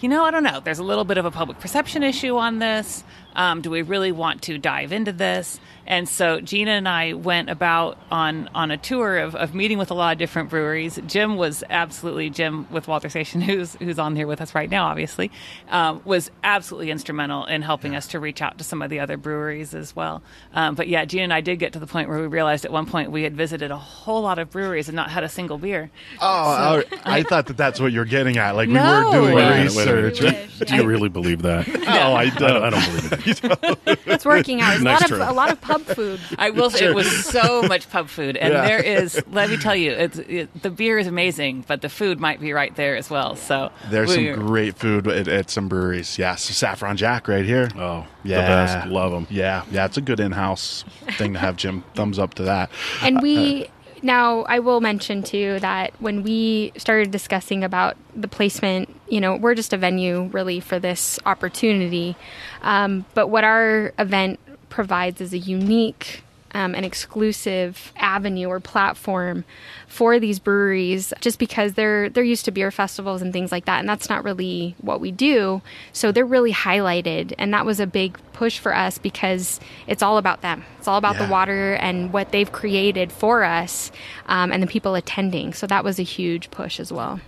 you 0.00 0.08
know, 0.08 0.24
I 0.24 0.30
don't 0.30 0.42
know. 0.42 0.60
There's 0.60 0.80
a 0.80 0.84
little 0.84 1.04
bit 1.04 1.16
of 1.16 1.24
a 1.24 1.30
public 1.30 1.60
perception 1.60 2.02
issue 2.02 2.36
on 2.36 2.58
this. 2.58 3.04
Um, 3.34 3.60
do 3.60 3.70
we 3.70 3.82
really 3.82 4.12
want 4.12 4.42
to 4.42 4.58
dive 4.58 4.92
into 4.92 5.12
this? 5.12 5.60
And 5.86 6.08
so 6.08 6.40
Gina 6.40 6.70
and 6.70 6.88
I 6.88 7.12
went 7.12 7.50
about 7.50 7.98
on 8.10 8.48
on 8.54 8.70
a 8.70 8.76
tour 8.76 9.18
of, 9.18 9.34
of 9.36 9.54
meeting 9.54 9.78
with 9.78 9.90
a 9.90 9.94
lot 9.94 10.12
of 10.12 10.18
different 10.18 10.48
breweries. 10.48 10.98
Jim 11.06 11.36
was 11.36 11.62
absolutely 11.68 12.30
Jim 12.30 12.66
with 12.70 12.88
Walter 12.88 13.08
Station, 13.08 13.40
who's 13.42 13.74
who's 13.74 13.98
on 13.98 14.16
here 14.16 14.26
with 14.26 14.40
us 14.40 14.54
right 14.54 14.70
now, 14.70 14.86
obviously, 14.86 15.30
um, 15.68 16.00
was 16.04 16.30
absolutely 16.42 16.90
instrumental 16.90 17.44
in 17.44 17.62
helping 17.62 17.92
yeah. 17.92 17.98
us 17.98 18.06
to 18.08 18.20
reach 18.20 18.40
out 18.40 18.58
to 18.58 18.64
some 18.64 18.82
of 18.82 18.90
the 18.90 19.00
other 19.00 19.16
breweries 19.16 19.74
as 19.74 19.94
well. 19.94 20.22
Um, 20.54 20.74
but 20.74 20.88
yeah, 20.88 21.04
Gina 21.04 21.24
and 21.24 21.32
I 21.32 21.40
did 21.40 21.58
get 21.58 21.72
to 21.74 21.78
the 21.78 21.86
point 21.86 22.08
where 22.08 22.20
we 22.20 22.26
realized 22.26 22.64
at 22.64 22.72
one 22.72 22.86
point 22.86 23.10
we 23.10 23.22
had 23.22 23.36
visited 23.36 23.70
a 23.70 23.76
whole 23.76 24.22
lot 24.22 24.38
of 24.38 24.50
breweries 24.50 24.88
and 24.88 24.96
not 24.96 25.10
had 25.10 25.24
a 25.24 25.28
single 25.28 25.58
beer. 25.58 25.90
Oh, 26.20 26.82
so, 26.82 26.96
I, 27.04 27.18
I 27.18 27.22
thought 27.22 27.46
that 27.46 27.56
that's 27.56 27.80
what 27.80 27.92
you're 27.92 28.04
getting 28.04 28.38
at. 28.38 28.56
Like 28.56 28.68
no. 28.68 29.10
we 29.10 29.18
were 29.18 29.22
doing 29.22 29.34
wait, 29.34 29.62
research. 29.64 30.22
Wait, 30.22 30.32
wait, 30.32 30.68
Do 30.68 30.76
you 30.76 30.84
really 30.84 31.08
believe 31.08 31.42
that? 31.42 31.66
no, 31.68 32.14
I 32.14 32.30
don't. 32.30 32.62
I 32.62 32.70
don't 32.70 32.84
believe 32.86 33.12
it. 33.12 33.23
it's 34.06 34.24
working 34.24 34.60
out. 34.60 34.80
Nice 34.80 35.10
a 35.10 35.14
lot 35.16 35.22
of 35.22 35.28
a 35.28 35.32
lot 35.32 35.50
of 35.52 35.60
pub 35.60 35.82
food. 35.82 36.20
I 36.38 36.50
will 36.50 36.70
say 36.70 36.86
it 36.86 36.94
was 36.94 37.10
so 37.24 37.62
much 37.62 37.88
pub 37.90 38.08
food, 38.08 38.36
and 38.36 38.52
Yeah. 38.52 38.64
there 38.66 38.80
is. 38.82 39.22
Let 39.30 39.50
me 39.50 39.56
tell 39.56 39.74
you, 39.76 39.92
it's, 39.92 40.18
it, 40.18 40.62
the 40.62 40.70
beer 40.70 40.98
is 40.98 41.06
amazing, 41.06 41.64
but 41.66 41.82
the 41.82 41.88
food 41.88 42.20
might 42.20 42.40
be 42.40 42.52
right 42.52 42.74
there 42.76 42.96
as 42.96 43.10
well. 43.10 43.36
So 43.36 43.70
There's 43.90 44.14
some 44.14 44.24
we're- 44.24 44.36
great 44.36 44.76
food 44.76 45.06
at, 45.08 45.28
at 45.28 45.50
some 45.50 45.68
breweries. 45.68 46.18
Yes, 46.18 46.42
Saffron 46.44 46.96
JAK 46.96 47.28
right 47.28 47.44
here. 47.44 47.68
Oh, 47.76 48.06
Yeah. 48.22 48.40
the 48.42 48.46
best. 48.80 48.88
Love 48.88 49.12
them. 49.12 49.26
Yeah, 49.30 49.64
yeah, 49.70 49.84
it's 49.86 49.96
a 49.96 50.00
good 50.00 50.20
in-house 50.20 50.84
thing 51.18 51.32
to 51.34 51.38
have. 51.38 51.56
Jim, 51.56 51.84
thumbs 51.94 52.18
up 52.18 52.34
to 52.34 52.42
that. 52.44 52.70
And 53.02 53.18
uh, 53.18 53.20
we 53.22 53.64
uh, 53.64 53.68
now 54.04 54.42
I 54.42 54.58
will 54.58 54.80
mention 54.80 55.22
too 55.22 55.58
that 55.60 55.94
when 55.98 56.22
we 56.22 56.72
started 56.76 57.10
discussing 57.10 57.64
about 57.64 57.96
the 58.14 58.28
placement, 58.28 58.94
you 59.08 59.20
know, 59.20 59.36
we're 59.36 59.54
just 59.54 59.72
a 59.72 59.76
venue 59.76 60.24
really 60.24 60.60
for 60.60 60.78
this 60.78 61.18
opportunity. 61.24 62.14
Um, 62.62 63.06
but 63.14 63.28
what 63.28 63.44
our 63.44 63.92
event 63.98 64.38
provides 64.68 65.20
is 65.20 65.32
a 65.32 65.38
unique 65.38 66.22
um, 66.54 66.74
an 66.74 66.84
exclusive 66.84 67.92
avenue 67.96 68.48
or 68.48 68.60
platform 68.60 69.44
for 69.88 70.18
these 70.18 70.38
breweries 70.38 71.12
just 71.20 71.38
because 71.38 71.74
they're 71.74 72.08
they're 72.08 72.24
used 72.24 72.44
to 72.46 72.50
beer 72.50 72.70
festivals 72.70 73.20
and 73.22 73.32
things 73.32 73.52
like 73.52 73.64
that 73.66 73.80
and 73.80 73.88
that's 73.88 74.08
not 74.08 74.24
really 74.24 74.74
what 74.80 75.00
we 75.00 75.10
do. 75.12 75.60
So 75.92 76.12
they're 76.12 76.24
really 76.24 76.52
highlighted 76.52 77.34
and 77.38 77.52
that 77.52 77.66
was 77.66 77.80
a 77.80 77.86
big 77.86 78.18
push 78.32 78.58
for 78.58 78.74
us 78.74 78.98
because 78.98 79.60
it's 79.86 80.02
all 80.02 80.16
about 80.18 80.40
them. 80.42 80.64
It's 80.78 80.88
all 80.88 80.96
about 80.98 81.16
Yeah. 81.16 81.26
the 81.26 81.32
water 81.32 81.74
and 81.74 82.12
what 82.12 82.30
they've 82.32 82.50
created 82.50 83.12
for 83.12 83.44
us 83.44 83.92
um, 84.26 84.50
and 84.52 84.62
the 84.62 84.66
people 84.66 84.94
attending. 84.94 85.52
So 85.52 85.66
that 85.66 85.84
was 85.84 85.98
a 85.98 86.02
huge 86.02 86.50
push 86.50 86.80
as 86.80 86.92
well. 86.92 87.20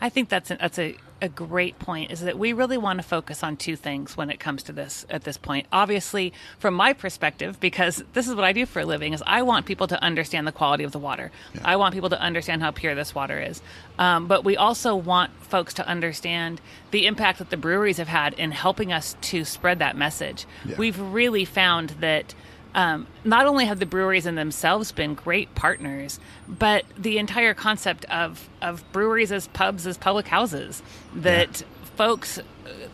I 0.00 0.08
think 0.10 0.28
that's 0.28 0.50
a, 0.50 0.56
that's 0.56 0.78
a, 0.78 0.96
a 1.20 1.28
great 1.28 1.78
point. 1.78 2.10
Is 2.10 2.20
that 2.20 2.38
we 2.38 2.52
really 2.52 2.76
want 2.76 2.98
to 2.98 3.02
focus 3.02 3.42
on 3.42 3.56
two 3.56 3.76
things 3.76 4.16
when 4.16 4.30
it 4.30 4.38
comes 4.40 4.62
to 4.64 4.72
this 4.72 5.06
at 5.08 5.24
this 5.24 5.36
point. 5.36 5.66
Obviously, 5.72 6.32
from 6.58 6.74
my 6.74 6.92
perspective, 6.92 7.58
because 7.60 8.02
this 8.12 8.28
is 8.28 8.34
what 8.34 8.44
I 8.44 8.52
do 8.52 8.66
for 8.66 8.80
a 8.80 8.84
living, 8.84 9.12
is 9.12 9.22
I 9.26 9.42
want 9.42 9.66
people 9.66 9.86
to 9.88 10.02
understand 10.02 10.46
the 10.46 10.52
quality 10.52 10.84
of 10.84 10.92
the 10.92 10.98
water. 10.98 11.30
I 11.64 11.76
want 11.76 11.94
people 11.94 12.10
to 12.10 12.20
understand 12.20 12.62
how 12.62 12.70
pure 12.70 12.94
this 12.94 13.14
water 13.14 13.40
is. 13.40 13.62
Um, 13.98 14.26
but 14.26 14.44
we 14.44 14.56
also 14.56 14.96
want 14.96 15.32
folks 15.40 15.74
to 15.74 15.86
understand 15.86 16.60
the 16.90 17.06
impact 17.06 17.38
that 17.38 17.50
the 17.50 17.56
breweries 17.56 17.98
have 17.98 18.08
had 18.08 18.34
in 18.34 18.50
helping 18.50 18.92
us 18.92 19.16
to 19.22 19.44
spread 19.44 19.78
that 19.78 19.96
message. 19.96 20.46
Yeah. 20.64 20.76
We've 20.78 20.98
really 20.98 21.44
found 21.44 21.90
that 22.00 22.34
um, 22.74 23.06
not 23.24 23.46
only 23.46 23.64
have 23.66 23.78
the 23.78 23.86
breweries 23.86 24.26
in 24.26 24.34
themselves 24.34 24.92
been 24.92 25.14
great 25.14 25.54
partners, 25.54 26.18
but 26.48 26.84
the 26.98 27.18
entire 27.18 27.54
concept 27.54 28.04
of, 28.06 28.48
of 28.60 28.84
breweries 28.92 29.30
as 29.32 29.48
pubs 29.48 29.86
as 29.86 29.96
public 29.96 30.26
houses 30.28 30.82
that 31.14 31.62
folks 31.96 32.38
uh, 32.38 32.42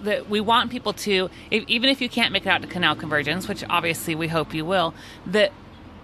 that 0.02 0.28
we 0.28 0.40
want 0.40 0.70
people 0.70 0.92
to 0.92 1.30
if, 1.50 1.64
even 1.68 1.88
if 1.88 2.02
you 2.02 2.08
can't 2.08 2.32
make 2.32 2.44
it 2.44 2.48
out 2.50 2.60
to 2.60 2.68
canal 2.68 2.94
convergence 2.94 3.48
which 3.48 3.64
obviously 3.70 4.14
we 4.14 4.28
hope 4.28 4.52
you 4.52 4.62
will 4.62 4.92
that 5.24 5.50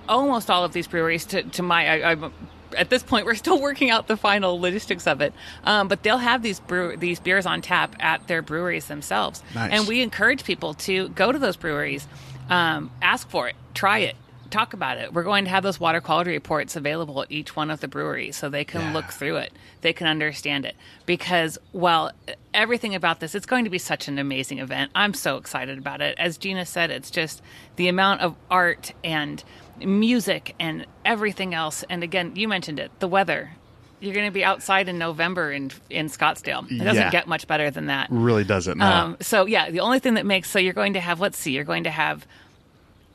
almost 0.09 0.49
all 0.49 0.65
of 0.65 0.73
these 0.73 0.87
breweries 0.87 1.27
to, 1.27 1.43
to 1.43 1.63
my 1.63 1.87
I, 2.03 2.13
I'm 2.13 2.33
at 2.77 2.91
this 2.91 3.03
point, 3.03 3.27
we're 3.27 3.35
still 3.35 3.61
working 3.61 3.91
out 3.91 4.07
the 4.07 4.17
final 4.17 4.61
logistics 4.61 5.07
of 5.07 5.21
it. 5.21 5.33
Um, 5.65 5.89
but 5.89 6.03
they'll 6.03 6.19
have 6.19 6.43
these 6.43 6.61
brew- 6.61 6.97
these 6.97 7.21
beers 7.21 7.47
on 7.47 7.63
tap 7.63 7.97
at 8.01 8.27
their 8.29 8.43
breweries 8.43 8.87
themselves, 8.87 9.43
Nice. 9.55 9.73
and 9.73 9.89
we 9.89 10.03
encourage 10.03 10.45
people 10.45 10.75
to 10.75 11.09
go 11.11 11.33
to 11.33 11.39
those 11.39 11.57
breweries, 11.57 12.07
um, 12.49 12.91
ask 13.03 13.29
for 13.29 13.49
it, 13.49 13.57
try 13.75 13.99
it, 13.99 14.17
talk 14.51 14.73
about 14.73 14.99
it. 14.99 15.13
We're 15.13 15.25
going 15.25 15.45
to 15.45 15.51
have 15.51 15.63
those 15.63 15.81
water 15.81 16.01
quality 16.01 16.31
reports 16.31 16.77
available 16.77 17.21
at 17.23 17.31
each 17.33 17.57
one 17.57 17.71
of 17.71 17.81
the 17.81 17.89
breweries, 17.89 18.37
so 18.37 18.49
they 18.49 18.65
can 18.65 18.81
Yeah. 18.81 18.93
look 18.93 19.07
through 19.11 19.37
it, 19.37 19.53
they 19.81 19.93
can 19.93 20.07
understand 20.07 20.65
it. 20.65 20.77
Because 21.05 21.59
well, 21.73 22.13
everything 22.55 22.95
about 22.95 23.21
this, 23.21 23.35
it's 23.35 23.47
going 23.47 23.65
to 23.65 23.71
be 23.71 23.79
such 23.79 24.09
an 24.09 24.19
amazing 24.19 24.59
event. 24.59 24.91
I'm 24.95 25.15
so 25.15 25.37
excited 25.37 25.79
about 25.79 26.01
it. 26.01 26.15
As 26.19 26.39
Gina 26.39 26.65
said, 26.65 26.91
it's 26.91 27.11
just 27.11 27.43
the 27.77 27.89
amount 27.89 28.21
of 28.21 28.37
art 28.51 28.93
and 29.03 29.43
music 29.79 30.55
and 30.59 30.87
everything 31.05 31.53
else. 31.53 31.85
And 31.91 32.03
again, 32.03 32.33
you 32.37 32.49
mentioned 32.49 32.79
it, 32.79 32.91
the 33.01 33.09
weather. 33.09 33.53
You're 34.07 34.15
going 34.15 34.27
to 34.27 34.33
be 34.33 34.45
outside 34.45 34.89
in 34.89 34.97
November 34.99 35.53
in 35.53 35.71
in 35.91 36.07
Scottsdale. 36.09 36.65
It 36.71 36.79
doesn't 36.83 36.95
Yeah. 37.03 37.11
get 37.11 37.27
much 37.27 37.47
better 37.47 37.71
than 37.71 37.87
that. 37.87 38.09
Really 38.11 38.45
doesn't. 38.45 38.79
No. 38.79 38.87
Um, 38.87 39.17
so 39.21 39.45
yeah, 39.47 39.71
the 39.71 39.81
only 39.81 39.99
thing 39.99 40.15
that 40.15 40.25
makes 40.25 40.49
so 40.51 40.59
you're 40.59 40.73
going 40.73 40.95
to 40.95 41.01
have 41.01 41.21
let's 41.21 41.37
see, 41.39 41.53
you're 41.53 41.65
going 41.65 41.85
to 41.85 41.91
have 41.91 42.27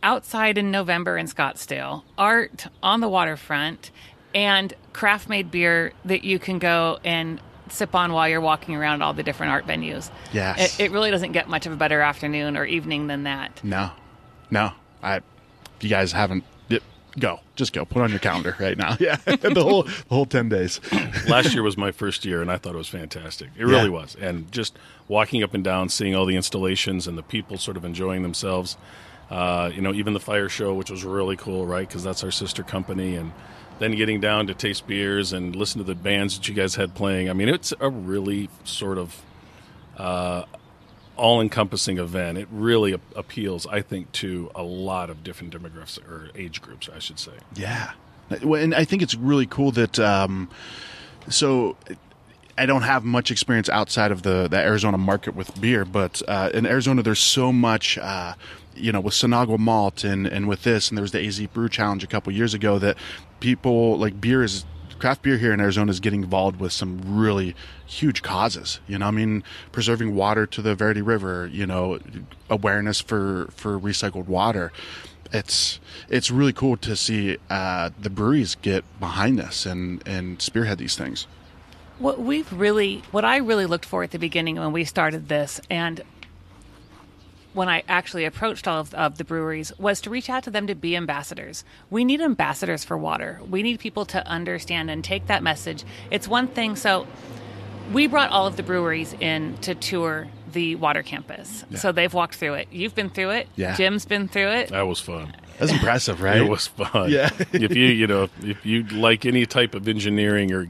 outside 0.04 0.58
in 0.58 0.72
November 0.72 1.18
in 1.18 1.28
Scottsdale, 1.28 2.04
art 2.18 2.68
on 2.82 3.00
the 3.02 3.08
waterfront, 3.10 3.92
and 4.34 4.74
craft 4.94 5.30
made 5.30 5.52
beer 5.52 5.94
that 6.06 6.24
you 6.24 6.40
can 6.40 6.60
go 6.60 7.00
and 7.04 7.40
sip 7.70 7.96
on 7.96 8.12
while 8.12 8.28
you're 8.28 8.42
walking 8.42 8.76
around 8.76 9.02
all 9.02 9.14
the 9.14 9.24
different 9.24 9.52
art 9.52 9.66
venues. 9.68 10.10
Yes. 10.34 10.80
It, 10.80 10.86
it 10.86 10.92
really 10.92 11.12
doesn't 11.12 11.32
get 11.32 11.48
much 11.48 11.66
of 11.66 11.72
a 11.72 11.76
better 11.76 12.02
afternoon 12.02 12.58
or 12.58 12.66
evening 12.66 13.08
than 13.08 13.24
that. 13.24 13.64
no, 13.64 13.92
no. 14.50 14.72
I, 15.04 15.18
if 15.18 15.24
you 15.84 15.90
guys 15.90 16.12
haven't, 16.12 16.44
go. 17.20 17.40
Just 17.56 17.74
go. 17.74 17.86
Put 17.86 18.02
on 18.02 18.10
your 18.10 18.20
calendar 18.20 18.56
right 18.60 18.78
now. 18.78 18.96
Yeah, 19.00 19.16
the 19.26 19.64
whole 19.64 19.84
the 19.84 20.04
whole 20.10 20.26
ten 20.26 20.50
days. 20.50 20.80
Last 21.28 21.54
year 21.54 21.64
was 21.64 21.78
my 21.78 21.92
first 21.92 22.26
year, 22.26 22.42
and 22.42 22.52
I 22.52 22.58
thought 22.58 22.74
it 22.74 22.78
was 22.78 22.88
fantastic. 22.88 23.50
It 23.58 23.66
really 23.66 23.86
Yeah. 23.86 23.90
was, 23.90 24.16
and 24.20 24.52
just 24.52 24.78
walking 25.08 25.44
up 25.44 25.54
and 25.54 25.64
down, 25.64 25.90
seeing 25.90 26.16
all 26.16 26.26
the 26.26 26.36
installations 26.36 27.08
and 27.08 27.18
the 27.18 27.24
people 27.24 27.58
sort 27.58 27.78
of 27.78 27.86
enjoying 27.86 28.24
themselves. 28.24 28.78
Uh, 29.30 29.72
you 29.74 29.82
know, 29.82 29.94
even 29.94 30.14
the 30.14 30.20
fire 30.20 30.50
show, 30.50 30.74
which 30.74 30.90
was 30.92 31.06
really 31.06 31.38
cool, 31.38 31.66
right? 31.66 31.88
Because 31.88 32.04
that's 32.04 32.24
our 32.24 32.32
sister 32.32 32.64
company, 32.64 33.16
and 33.16 33.32
then 33.80 33.96
getting 33.96 34.20
down 34.20 34.46
to 34.48 34.54
taste 34.54 34.86
beers 34.88 35.32
and 35.34 35.56
listen 35.56 35.80
to 35.80 35.86
the 35.86 35.96
bands 35.96 36.38
that 36.38 36.48
you 36.50 36.54
guys 36.54 36.76
had 36.76 36.94
playing. 36.96 37.30
I 37.30 37.34
mean, 37.34 37.48
it's 37.48 37.74
a 37.80 37.90
really 37.90 38.50
sort 38.66 38.98
of 38.98 39.22
uh, 39.98 40.44
all-encompassing 41.22 42.00
event. 42.00 42.38
It 42.38 42.48
really 42.52 42.94
a- 42.94 43.00
appeals, 43.16 43.68
I 43.68 43.82
think, 43.82 44.12
to 44.14 44.50
a 44.56 44.64
lot 44.64 45.10
of 45.10 45.24
different 45.24 45.54
demographics 45.54 46.00
or 46.10 46.30
age 46.36 46.62
groups, 46.62 46.90
I 46.94 47.00
should 47.00 47.20
say. 47.20 47.34
Yeah, 47.56 47.92
and 48.30 48.74
I 48.74 48.84
think 48.86 49.02
it's 49.02 49.16
really 49.16 49.46
cool 49.46 49.72
that. 49.74 50.00
Um, 50.00 50.50
so, 51.30 51.78
I 52.58 52.66
don't 52.66 52.82
have 52.82 53.04
much 53.06 53.30
experience 53.32 53.70
outside 53.70 54.12
of 54.12 54.24
the 54.24 54.48
the 54.50 54.58
Arizona 54.58 54.98
market 54.98 55.36
with 55.36 55.62
beer, 55.62 55.86
but 55.86 56.22
uh, 56.28 56.50
in 56.54 56.66
Arizona, 56.66 57.04
there's 57.04 57.20
so 57.20 57.54
much. 57.54 57.98
Uh, 57.98 58.34
you 58.74 58.92
know, 58.92 59.02
with 59.02 59.14
Sinagua 59.14 59.60
Malt 59.60 60.06
and, 60.06 60.26
and 60.26 60.48
with 60.48 60.64
this, 60.64 60.88
and 60.88 60.98
there 60.98 61.02
was 61.02 61.12
the 61.12 61.20
AZ 61.28 61.40
Brew 61.48 61.68
Challenge 61.68 62.06
a 62.06 62.08
couple 62.08 62.32
years 62.32 62.54
ago 62.54 62.80
that 62.80 62.98
people 63.42 63.98
like 63.98 64.20
beer 64.20 64.44
is 64.44 64.64
craft 65.02 65.24
beer 65.24 65.38
here 65.38 65.52
in 65.52 65.60
Arizona 65.60 65.90
is 65.90 66.00
getting 66.00 66.24
involved 66.24 66.60
with 66.60 66.72
some 66.72 67.02
really 67.04 67.56
huge 67.88 68.22
causes. 68.22 68.80
You 68.88 69.00
know, 69.00 69.08
I 69.08 69.12
mean, 69.12 69.44
preserving 69.72 70.16
water 70.16 70.46
to 70.46 70.62
the 70.62 70.76
Verde 70.76 71.02
River. 71.02 71.50
You 71.52 71.66
know, 71.66 72.00
awareness 72.50 73.02
for 73.02 73.50
for 73.52 73.80
recycled 73.80 74.28
water. 74.28 74.72
It's 75.34 75.80
it's 76.08 76.30
really 76.30 76.54
cool 76.54 76.78
to 76.78 76.96
see 76.96 77.38
uh, 77.50 77.90
the 78.00 78.12
breweries 78.12 78.56
get 78.62 78.86
behind 79.00 79.40
this 79.40 79.66
and 79.66 80.04
and 80.08 80.40
spearhead 80.40 80.78
these 80.78 80.96
things. 80.96 81.26
What 81.98 82.20
we've 82.20 82.52
really, 82.54 83.04
what 83.12 83.26
I 83.26 83.38
really 83.38 83.66
looked 83.66 83.86
for 83.86 84.04
at 84.04 84.12
the 84.12 84.20
beginning 84.20 84.56
when 84.58 84.72
we 84.72 84.86
started 84.86 85.28
this, 85.30 85.60
and 85.70 86.02
when 87.54 87.70
I 87.70 87.84
actually 87.88 88.26
approached 88.26 88.68
all 88.68 88.80
of, 88.80 88.94
of 88.94 89.18
the 89.18 89.24
breweries, 89.24 89.72
was 89.78 90.02
to 90.02 90.10
reach 90.10 90.30
out 90.30 90.44
to 90.44 90.52
them 90.52 90.68
to 90.68 90.76
be 90.76 90.96
ambassadors. 90.96 91.64
We 91.90 92.06
need 92.06 92.22
ambassadors 92.22 92.84
for 92.84 92.98
water. 92.98 93.40
We 93.50 93.64
need 93.64 93.80
people 93.80 94.06
to 94.06 94.26
understand 94.28 94.90
and 94.90 95.04
take 95.04 95.28
that 95.28 95.44
message. 95.44 95.84
It's 96.10 96.28
one 96.28 96.48
thing. 96.48 96.76
So, 96.76 97.08
we 97.92 98.08
brought 98.08 98.30
all 98.32 98.48
of 98.48 98.56
the 98.56 98.64
breweries 98.64 99.14
in 99.20 99.58
to 99.58 99.76
tour 99.76 100.28
the 100.54 100.76
water 100.76 101.04
campus. 101.04 101.64
So 101.76 101.92
they've 101.92 102.14
walked 102.14 102.36
through 102.36 102.56
it. 102.56 102.68
You've 102.72 102.96
been 102.96 103.10
through 103.10 103.32
it. 103.32 103.48
Yeah. 103.56 103.76
Jim's 103.76 104.06
been 104.06 104.28
through 104.28 104.50
it. 104.52 104.70
That 104.70 104.88
was 104.88 105.00
fun. 105.00 105.36
That's 105.60 105.72
impressive, 105.72 106.22
right? 106.22 106.38
It 106.38 106.50
was 106.50 106.68
fun. 106.68 107.10
Yeah. 107.12 107.30
if 107.54 107.76
you 107.76 107.86
you 107.86 108.08
know 108.08 108.30
if 108.42 108.66
you 108.66 108.84
like 108.84 109.26
any 109.26 109.46
type 109.46 109.76
of 109.76 109.88
engineering 109.88 110.52
or 110.52 110.68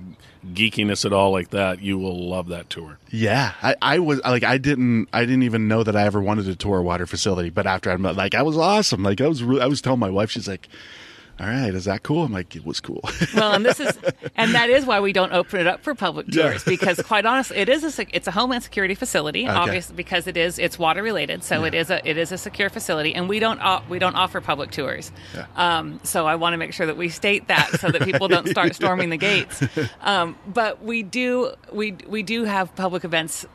geekiness 0.54 1.06
at 1.06 1.14
all 1.14 1.32
like 1.32 1.50
that, 1.50 1.82
you 1.82 1.98
will 1.98 2.30
love 2.30 2.48
that 2.48 2.70
tour. 2.70 2.98
Yeah, 3.10 3.54
I, 3.62 3.76
I 3.82 4.00
was 4.00 4.22
like, 4.22 4.44
I 4.44 4.58
didn't, 4.58 5.08
I 5.14 5.22
didn't 5.22 5.44
even 5.44 5.68
know 5.68 5.84
that 5.84 5.96
I 5.96 6.04
ever 6.04 6.22
wanted 6.22 6.46
to 6.46 6.56
tour 6.56 6.80
a 6.80 6.84
water 6.84 7.06
facility. 7.06 7.50
But 7.50 7.68
after 7.68 7.92
I 7.92 7.98
met, 7.98 8.16
like, 8.16 8.36
I 8.36 8.42
was 8.42 8.58
awesome. 8.58 9.04
Like, 9.04 9.22
I 9.22 9.28
was, 9.28 9.44
re- 9.44 9.62
I 9.62 9.68
was 9.68 9.82
telling 9.82 10.00
my 10.00 10.10
wife, 10.10 10.32
she's 10.32 10.48
like, 10.48 10.68
"All 11.42 11.48
right, 11.48 11.74
is 11.74 11.86
that 11.86 12.04
cool?" 12.04 12.24
I'm 12.24 12.32
like, 12.32 12.56
"It 12.56 12.66
was 12.66 12.80
cool." 12.80 13.02
well, 13.36 13.54
and 13.54 13.66
this 13.66 13.80
is, 13.80 13.98
and 14.36 14.54
that 14.54 14.70
is 14.70 14.86
why 14.86 15.00
we 15.00 15.12
don't 15.12 15.34
open 15.34 15.60
it 15.60 15.68
up 15.68 15.82
for 15.84 15.96
public 15.96 16.28
Yeah. 16.30 16.44
tours 16.52 16.64
because, 16.64 17.02
quite 17.02 17.26
honestly, 17.26 17.58
it 17.58 17.68
is 17.70 17.84
a 18.00 18.06
it's 18.16 18.28
a 18.28 18.32
homeland 18.32 18.64
security 18.64 18.96
facility, 18.96 19.48
obviously 19.48 19.96
because 19.96 20.28
it 20.28 20.38
is 20.38 20.60
it's 20.60 20.78
water 20.78 21.02
related, 21.04 21.44
so 21.44 21.64
it 21.64 21.74
is 21.74 21.90
a 21.90 22.08
it 22.08 22.18
is 22.18 22.32
a 22.32 22.38
secure 22.38 22.70
facility, 22.70 23.16
and 23.16 23.28
we 23.28 23.40
don't 23.40 23.60
o- 23.62 23.82
we 23.90 23.98
don't 24.00 24.16
offer 24.16 24.40
public 24.42 24.72
tours. 24.72 25.12
Yeah. 25.34 25.46
Um, 25.56 26.00
so 26.04 26.28
I 26.28 26.36
want 26.36 26.54
to 26.54 26.58
make 26.58 26.74
sure 26.74 26.86
that 26.86 26.98
we 26.98 27.10
state 27.10 27.48
that 27.48 27.72
so 27.80 27.90
that 27.90 28.04
people 28.04 28.28
don't 28.28 28.48
start 28.48 28.76
storming 28.76 29.10
the 29.10 29.18
gates. 29.18 29.64
Um, 30.02 30.36
but 30.48 30.84
we 30.84 31.04
do 31.04 31.54
we 31.72 31.96
we 32.08 32.24
do 32.24 32.44
have 32.44 32.76
public 32.76 33.04
events 33.04 33.46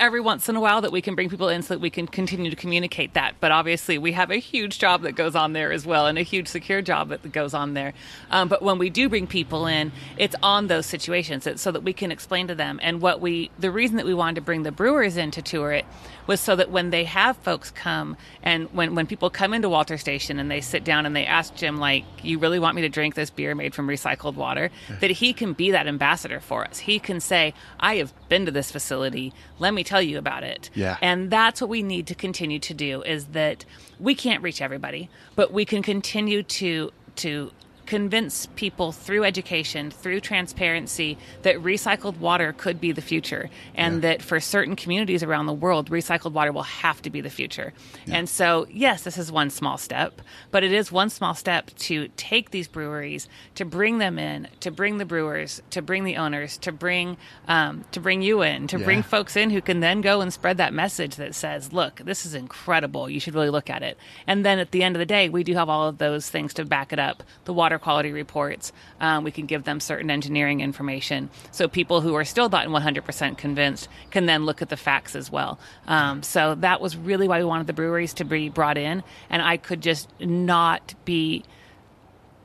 every 0.00 0.20
once 0.20 0.48
in 0.48 0.56
a 0.56 0.60
while 0.60 0.80
that 0.80 0.92
we 0.92 1.02
can 1.02 1.14
bring 1.14 1.28
people 1.28 1.48
in 1.48 1.62
so 1.62 1.74
that 1.74 1.80
we 1.80 1.90
can 1.90 2.06
continue 2.06 2.50
to 2.50 2.56
communicate 2.56 3.14
that. 3.14 3.34
But 3.40 3.50
obviously, 3.50 3.98
we 3.98 4.12
have 4.12 4.30
a 4.30 4.36
huge 4.36 4.78
job 4.78 5.02
that 5.02 5.12
goes 5.12 5.34
on 5.34 5.52
there 5.52 5.72
as 5.72 5.86
well, 5.86 6.06
and 6.06 6.18
a 6.18 6.22
huge 6.22 6.48
secure 6.48 6.82
job 6.82 7.08
that 7.08 7.32
goes 7.32 7.54
on 7.54 7.74
there. 7.74 7.94
Um, 8.30 8.48
but 8.48 8.62
when 8.62 8.78
we 8.78 8.90
do 8.90 9.08
bring 9.08 9.26
people 9.26 9.66
in, 9.66 9.92
it's 10.16 10.36
on 10.42 10.66
those 10.66 10.86
situations 10.86 11.46
it's 11.46 11.62
so 11.62 11.72
that 11.72 11.82
we 11.82 11.92
can 11.92 12.12
explain 12.12 12.48
to 12.48 12.54
them. 12.54 12.78
And 12.82 13.00
what 13.00 13.20
we, 13.20 13.50
the 13.58 13.70
reason 13.70 13.96
that 13.96 14.06
we 14.06 14.14
wanted 14.14 14.36
to 14.36 14.40
bring 14.42 14.62
the 14.62 14.72
brewers 14.72 15.16
in 15.16 15.30
to 15.32 15.42
tour 15.42 15.72
it 15.72 15.84
was 16.28 16.40
so 16.40 16.54
that 16.54 16.70
when 16.70 16.90
they 16.90 17.04
have 17.04 17.36
folks 17.38 17.72
come 17.72 18.16
and 18.42 18.68
when, 18.72 18.94
when 18.94 19.06
people 19.06 19.30
come 19.30 19.52
into 19.54 19.68
Walter 19.68 19.98
Station 19.98 20.38
and 20.38 20.48
they 20.48 20.60
sit 20.60 20.84
down 20.84 21.06
and 21.06 21.16
they 21.16 21.24
ask 21.26 21.56
Jim, 21.56 21.78
like, 21.78 22.04
you 22.22 22.38
really 22.38 22.58
want 22.58 22.76
me 22.76 22.82
to 22.82 22.88
drink 22.88 23.16
this 23.16 23.30
beer 23.30 23.54
made 23.54 23.74
from 23.74 23.88
recycled 23.88 24.34
water, 24.34 24.70
that 25.00 25.10
he 25.10 25.32
can 25.32 25.54
be 25.54 25.70
that 25.72 25.88
ambassador 25.88 26.38
for 26.38 26.64
us. 26.64 26.80
He 26.80 26.98
can 27.00 27.18
say, 27.18 27.54
I 27.80 27.96
have 27.96 28.12
been 28.28 28.44
to 28.44 28.52
this 28.52 28.70
facility. 28.70 29.32
Let 29.58 29.72
me 29.72 29.82
tell 29.82 30.02
you 30.02 30.18
about 30.18 30.44
it. 30.44 30.70
Yeah. 30.74 30.98
And 31.00 31.30
that's 31.30 31.60
what 31.60 31.70
we 31.70 31.82
need 31.82 32.06
to 32.08 32.14
continue 32.14 32.58
to 32.58 32.74
do 32.74 33.02
is 33.02 33.28
that 33.28 33.64
we 33.98 34.14
can't 34.14 34.42
reach 34.42 34.60
everybody, 34.60 35.08
but 35.34 35.50
we 35.50 35.64
can 35.64 35.82
continue 35.82 36.42
to 36.44 36.92
to 37.16 37.50
convince 37.88 38.44
people 38.54 38.92
through 38.92 39.24
education, 39.24 39.90
through 39.90 40.20
transparency, 40.20 41.16
that 41.40 41.56
recycled 41.56 42.18
water 42.18 42.52
could 42.52 42.78
be 42.78 42.92
the 42.92 43.00
future, 43.00 43.48
and 43.74 44.02
that 44.02 44.20
for 44.20 44.38
certain 44.40 44.76
communities 44.76 45.22
around 45.22 45.46
the 45.46 45.54
world, 45.54 45.88
recycled 45.88 46.32
water 46.32 46.52
will 46.52 46.64
have 46.64 47.00
to 47.00 47.08
be 47.08 47.22
the 47.22 47.30
future. 47.30 47.72
And 48.06 48.28
so, 48.28 48.66
yes, 48.70 49.04
this 49.04 49.16
is 49.16 49.32
one 49.32 49.48
small 49.48 49.78
step, 49.78 50.20
but 50.50 50.62
it 50.62 50.70
is 50.70 50.92
one 50.92 51.08
small 51.08 51.32
step 51.34 51.70
to 51.88 52.08
take 52.18 52.50
these 52.50 52.68
breweries, 52.68 53.26
to 53.54 53.64
bring 53.64 53.96
them 53.96 54.18
in, 54.18 54.48
to 54.60 54.70
bring 54.70 54.98
the 54.98 55.06
brewers, 55.06 55.62
to 55.70 55.80
bring 55.80 56.04
the 56.04 56.16
owners, 56.16 56.58
to 56.58 56.72
bring 56.72 57.16
um, 57.46 57.86
to 57.92 58.00
bring 58.00 58.20
you 58.20 58.42
in, 58.42 58.66
to 58.66 58.78
bring 58.78 59.02
folks 59.02 59.34
in 59.34 59.48
who 59.48 59.62
can 59.62 59.80
then 59.80 60.02
go 60.02 60.20
and 60.20 60.30
spread 60.30 60.58
that 60.58 60.74
message 60.74 61.16
that 61.16 61.34
says, 61.34 61.72
"Look, 61.72 62.02
this 62.04 62.26
is 62.26 62.34
incredible. 62.34 63.08
You 63.08 63.18
should 63.18 63.34
really 63.34 63.48
look 63.48 63.70
at 63.70 63.82
it." 63.82 63.96
And 64.26 64.44
then 64.44 64.58
at 64.58 64.72
the 64.72 64.82
end 64.82 64.94
of 64.94 65.00
the 65.00 65.06
day, 65.06 65.30
we 65.30 65.42
do 65.42 65.54
have 65.54 65.70
all 65.70 65.88
of 65.88 65.96
those 65.96 66.28
things 66.28 66.52
to 66.54 66.66
back 66.66 66.92
it 66.92 66.98
up. 66.98 67.22
The 67.46 67.54
water 67.54 67.77
quality 67.78 68.12
reports. 68.12 68.72
Um, 69.00 69.24
we 69.24 69.30
can 69.30 69.46
give 69.46 69.64
them 69.64 69.80
certain 69.80 70.10
engineering 70.10 70.60
information, 70.60 71.30
so 71.50 71.68
people 71.68 72.00
who 72.00 72.14
are 72.14 72.24
still 72.24 72.48
not 72.48 72.66
100% 72.66 73.38
convinced 73.38 73.88
can 74.10 74.26
then 74.26 74.44
look 74.44 74.62
at 74.62 74.68
the 74.68 74.76
facts 74.76 75.14
as 75.14 75.30
well. 75.30 75.58
Um, 75.86 76.22
so 76.22 76.54
that 76.56 76.80
was 76.80 76.96
really 76.96 77.28
why 77.28 77.38
we 77.38 77.44
wanted 77.44 77.66
the 77.66 77.72
breweries 77.72 78.14
to 78.14 78.24
be 78.24 78.48
brought 78.48 78.78
in, 78.78 79.02
and 79.30 79.42
I 79.42 79.56
could 79.56 79.80
just 79.80 80.08
not 80.20 80.94
be 81.04 81.44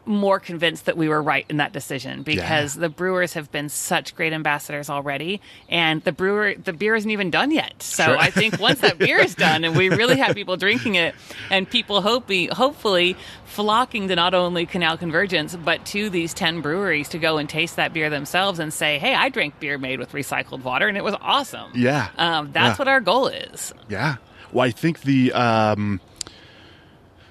more 0.06 0.40
convinced 0.40 0.86
that 0.86 0.98
we 0.98 1.08
were 1.08 1.22
right 1.22 1.46
in 1.50 1.58
that 1.58 1.72
decision 1.72 2.24
because 2.24 2.76
Yeah. 2.76 2.82
the 2.82 2.90
brewers 2.90 3.34
have 3.34 3.52
been 3.52 3.70
such 3.70 4.16
great 4.16 4.34
ambassadors 4.34 4.90
already 4.90 5.40
and 5.70 6.04
the 6.04 6.12
brewer 6.12 6.56
the 6.62 6.74
beer 6.74 6.96
isn't 6.96 7.10
even 7.10 7.32
done 7.32 7.52
yet 7.52 7.82
so 7.82 8.04
Sure. 8.04 8.18
i 8.18 8.30
think 8.30 8.60
once 8.60 8.82
that 8.82 8.98
beer 8.98 9.18
is 9.20 9.34
done 9.48 9.64
and 9.64 9.78
we 9.78 9.90
really 9.90 10.18
have 10.18 10.36
people 10.36 10.58
drinking 10.58 10.96
it 10.96 11.16
and 11.50 11.70
people 11.70 12.02
hoping 12.02 12.50
hopefully 12.50 13.16
flocking 13.46 14.08
to 14.10 14.16
not 14.16 14.34
only 14.34 14.66
canal 14.66 14.98
convergence 14.98 15.56
but 15.56 15.86
to 15.86 16.10
these 16.10 16.34
10 16.34 16.60
breweries 16.62 17.08
to 17.10 17.18
go 17.18 17.38
and 17.38 17.48
taste 17.48 17.78
that 17.78 17.94
beer 17.94 18.10
themselves 18.10 18.60
and 18.60 18.74
say 18.74 19.00
hey 19.00 19.16
i 19.16 19.30
drank 19.30 19.58
beer 19.62 19.78
made 19.78 20.00
with 20.00 20.12
recycled 20.12 20.64
water 20.64 20.88
and 20.90 20.98
it 20.98 21.04
was 21.04 21.16
awesome 21.22 21.72
Yeah. 21.76 22.10
um, 22.18 22.52
that's 22.52 22.78
Yeah. 22.78 22.82
what 22.82 22.88
our 22.90 23.00
goal 23.00 23.28
is 23.28 23.74
Yeah. 23.88 24.16
Well, 24.52 24.68
I 24.68 24.72
think 24.72 25.02
the 25.02 25.32
um, 25.34 26.00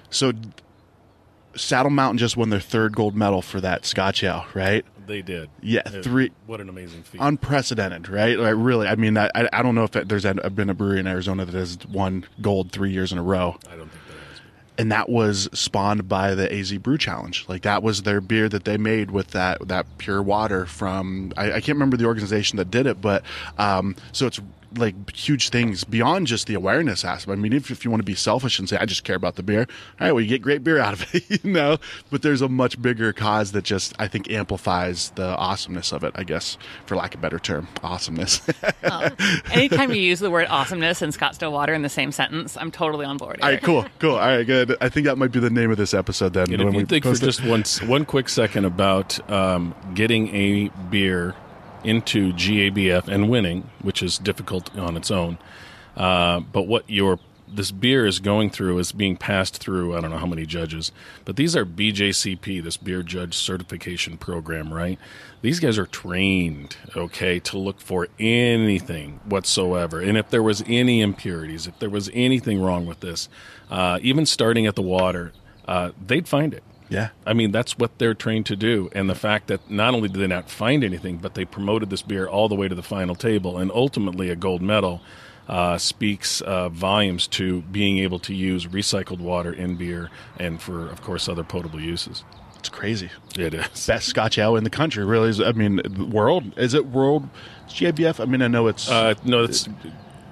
so 0.09 0.33
Saddle 1.55 1.91
Mountain 1.91 2.17
just 2.17 2.35
won 2.37 2.49
their 2.49 2.59
third 2.59 2.95
gold 2.95 3.15
medal 3.15 3.41
for 3.41 3.61
that 3.61 3.85
Scotch 3.85 4.23
Ale, 4.23 4.45
right? 4.53 4.85
They 5.05 5.21
did. 5.21 5.49
Yeah, 5.61 5.81
It- 5.85 6.03
three- 6.03 6.31
What 6.45 6.61
an 6.61 6.69
amazing 6.69 7.03
feat. 7.03 7.19
Unprecedented, 7.21 8.07
right? 8.09 8.37
Like 8.39 8.55
really, 8.57 8.87
I 8.87 8.95
mean, 8.95 9.17
I, 9.17 9.29
I 9.35 9.61
don't 9.61 9.75
know 9.75 9.83
if 9.83 9.91
there's 9.91 10.23
been 10.23 10.69
a 10.69 10.73
brewery 10.73 10.99
in 10.99 11.07
Arizona 11.07 11.45
that 11.45 11.53
has 11.53 11.77
won 11.91 12.25
gold 12.41 12.71
three 12.71 12.91
years 12.91 13.11
in 13.11 13.17
a 13.17 13.23
row. 13.23 13.57
I 13.69 13.75
don't 13.75 13.89
think 13.89 14.01
there 14.07 14.17
has 14.29 14.39
been. 14.39 14.49
and 14.77 14.91
that 14.93 15.09
was 15.09 15.49
spawned 15.53 16.07
by 16.07 16.35
the 16.35 16.51
AZ 16.53 16.71
Brew 16.77 16.97
Challenge. 16.97 17.45
Like 17.49 17.63
that 17.63 17.83
was 17.83 18.03
their 18.03 18.21
beer 18.21 18.47
that 18.47 18.63
they 18.63 18.77
made 18.77 19.11
with 19.11 19.27
that 19.31 19.67
that 19.67 19.85
pure 19.97 20.21
water 20.23 20.65
from 20.65 21.33
I, 21.35 21.47
I 21.47 21.61
can't 21.61 21.75
remember 21.75 21.97
the 21.97 22.05
organization 22.05 22.55
that 22.57 22.71
did 22.71 22.87
it, 22.87 23.01
but 23.01 23.23
um, 23.57 23.95
so 24.13 24.25
it's 24.27 24.39
like 24.77 25.15
huge 25.15 25.49
things 25.49 25.83
beyond 25.83 26.27
just 26.27 26.47
the 26.47 26.53
awareness 26.53 27.05
aspect. 27.05 27.37
I 27.37 27.41
mean, 27.41 27.53
if, 27.53 27.71
if 27.71 27.85
you 27.85 27.91
want 27.91 28.01
to 28.01 28.05
be 28.05 28.15
selfish 28.15 28.59
and 28.59 28.67
say 28.67 28.77
I 28.77 28.85
just 28.85 29.03
care 29.03 29.15
about 29.15 29.35
the 29.35 29.43
beer, 29.43 29.67
all 29.99 30.07
right, 30.07 30.11
well 30.11 30.21
you 30.21 30.27
get 30.27 30.41
great 30.41 30.63
beer 30.63 30.79
out 30.79 30.93
of 30.93 31.13
it, 31.13 31.23
you 31.43 31.51
know. 31.51 31.77
But 32.11 32.21
there's 32.21 32.41
a 32.41 32.49
much 32.49 32.81
bigger 32.81 33.13
cause 33.13 33.51
that 33.51 33.63
just 33.63 33.93
I 33.99 34.07
think 34.07 34.31
amplifies 34.31 35.11
the 35.11 35.35
awesomeness 35.37 35.91
of 35.91 36.03
it. 36.03 36.13
I 36.15 36.23
guess 36.23 36.57
for 36.85 36.95
lack 36.95 37.13
of 37.13 37.19
a 37.19 37.21
better 37.21 37.39
term, 37.39 37.67
awesomeness. 37.83 38.41
anytime 39.51 39.91
you 39.91 40.01
use 40.01 40.19
the 40.19 40.31
word 40.31 40.47
awesomeness 40.49 41.01
and 41.01 41.13
scottsdale 41.13 41.51
water 41.51 41.73
in 41.73 41.81
the 41.81 41.89
same 41.89 42.11
sentence 42.11 42.57
i'm 42.57 42.71
totally 42.71 43.05
on 43.05 43.17
board 43.17 43.39
all 43.41 43.49
right, 43.49 43.61
cool, 43.61 43.85
cool. 43.99 44.15
All 44.15 44.19
right, 44.19 44.45
good. 44.45 44.75
I 44.79 44.89
think 44.89 45.05
that 45.05 45.17
might 45.17 45.31
be 45.31 45.39
the 45.39 45.49
name 45.49 45.71
of 45.71 45.77
this 45.77 45.93
episode 45.93 46.33
then. 46.33 46.51
And 46.53 46.61
if 46.61 46.73
you 46.73 46.79
we 46.79 46.85
think 46.85 47.03
for 47.03 47.11
it. 47.11 47.19
just 47.19 47.43
one 47.43 47.63
one 47.89 48.05
quick 48.05 48.29
second 48.29 48.65
about 48.65 49.29
um, 49.29 49.75
getting 49.93 50.33
a 50.33 50.69
beer 50.89 51.35
into 51.85 52.33
GABF 52.33 53.07
and 53.07 53.29
winning, 53.29 53.69
which 53.81 54.01
is 54.03 54.17
difficult 54.17 54.75
on 54.77 54.97
its 54.97 55.11
own, 55.11 55.37
uh, 55.95 56.39
but 56.39 56.63
what 56.63 56.89
your 56.89 57.19
this 57.55 57.71
beer 57.71 58.05
is 58.05 58.19
going 58.19 58.49
through 58.49 58.79
is 58.79 58.91
being 58.91 59.15
passed 59.15 59.57
through. 59.57 59.95
I 59.95 60.01
don't 60.01 60.11
know 60.11 60.17
how 60.17 60.25
many 60.25 60.45
judges, 60.45 60.91
but 61.23 61.35
these 61.35 61.55
are 61.55 61.65
BJCP, 61.65 62.63
this 62.63 62.77
beer 62.77 63.03
judge 63.03 63.35
certification 63.35 64.17
program, 64.17 64.73
right? 64.73 64.97
These 65.41 65.59
guys 65.59 65.77
are 65.77 65.85
trained, 65.85 66.77
okay, 66.95 67.39
to 67.41 67.57
look 67.57 67.79
for 67.79 68.07
anything 68.19 69.19
whatsoever, 69.25 69.99
and 69.99 70.17
if 70.17 70.29
there 70.29 70.43
was 70.43 70.63
any 70.67 71.01
impurities, 71.01 71.67
if 71.67 71.77
there 71.79 71.89
was 71.89 72.09
anything 72.13 72.61
wrong 72.61 72.85
with 72.85 73.01
this, 73.01 73.29
uh, 73.69 73.99
even 74.01 74.25
starting 74.25 74.65
at 74.65 74.75
the 74.75 74.81
water, 74.81 75.31
uh, 75.67 75.91
they'd 76.05 76.27
find 76.27 76.53
it. 76.53 76.63
Yeah. 76.93 77.09
I 77.25 77.33
mean, 77.33 77.51
that's 77.51 77.77
what 77.77 77.97
they're 77.97 78.13
trained 78.13 78.45
to 78.47 78.55
do. 78.55 78.89
And 78.93 79.09
the 79.09 79.15
fact 79.15 79.47
that 79.47 79.69
not 79.69 79.95
only 79.95 80.09
did 80.09 80.21
they 80.21 80.27
not 80.27 80.49
find 80.49 80.83
anything, 80.83 81.17
but 81.17 81.33
they 81.33 81.43
promoted 81.43 81.89
this 81.89 82.03
beer 82.03 82.27
all 82.27 82.47
the 82.47 82.55
way 82.55 82.67
to 82.67 82.75
the 82.75 82.83
final 82.83 83.15
table 83.15 83.57
and 83.57 83.71
ultimately 83.71 84.29
a 84.29 84.35
gold 84.35 84.61
medal 84.61 85.01
uh, 85.47 85.77
speaks 85.79 86.39
uh, 86.41 86.69
volumes 86.69 87.25
to 87.27 87.63
being 87.63 87.97
able 87.97 88.19
to 88.19 88.33
use 88.33 88.67
recycled 88.67 89.19
water 89.19 89.51
in 89.51 89.75
beer 89.75 90.11
and 90.37 90.61
for, 90.61 90.87
of 90.87 91.01
course, 91.01 91.27
other 91.27 91.43
potable 91.43 91.81
uses. 91.81 92.23
It's 92.59 92.69
crazy. 92.69 93.09
It 93.37 93.55
is. 93.55 93.87
Best 93.87 94.07
Scotch 94.07 94.37
ale 94.37 94.55
in 94.55 94.63
the 94.63 94.69
country, 94.69 95.03
really. 95.03 95.29
Is, 95.29 95.41
I 95.41 95.51
mean, 95.51 95.81
world. 96.11 96.57
Is 96.57 96.75
it 96.75 96.85
world 96.85 97.27
GABF? 97.67 98.21
I 98.21 98.25
mean, 98.25 98.41
I 98.41 98.47
know 98.47 98.67
it's. 98.67 98.89
Uh, 98.89 99.15
no, 99.25 99.43
it's 99.43 99.67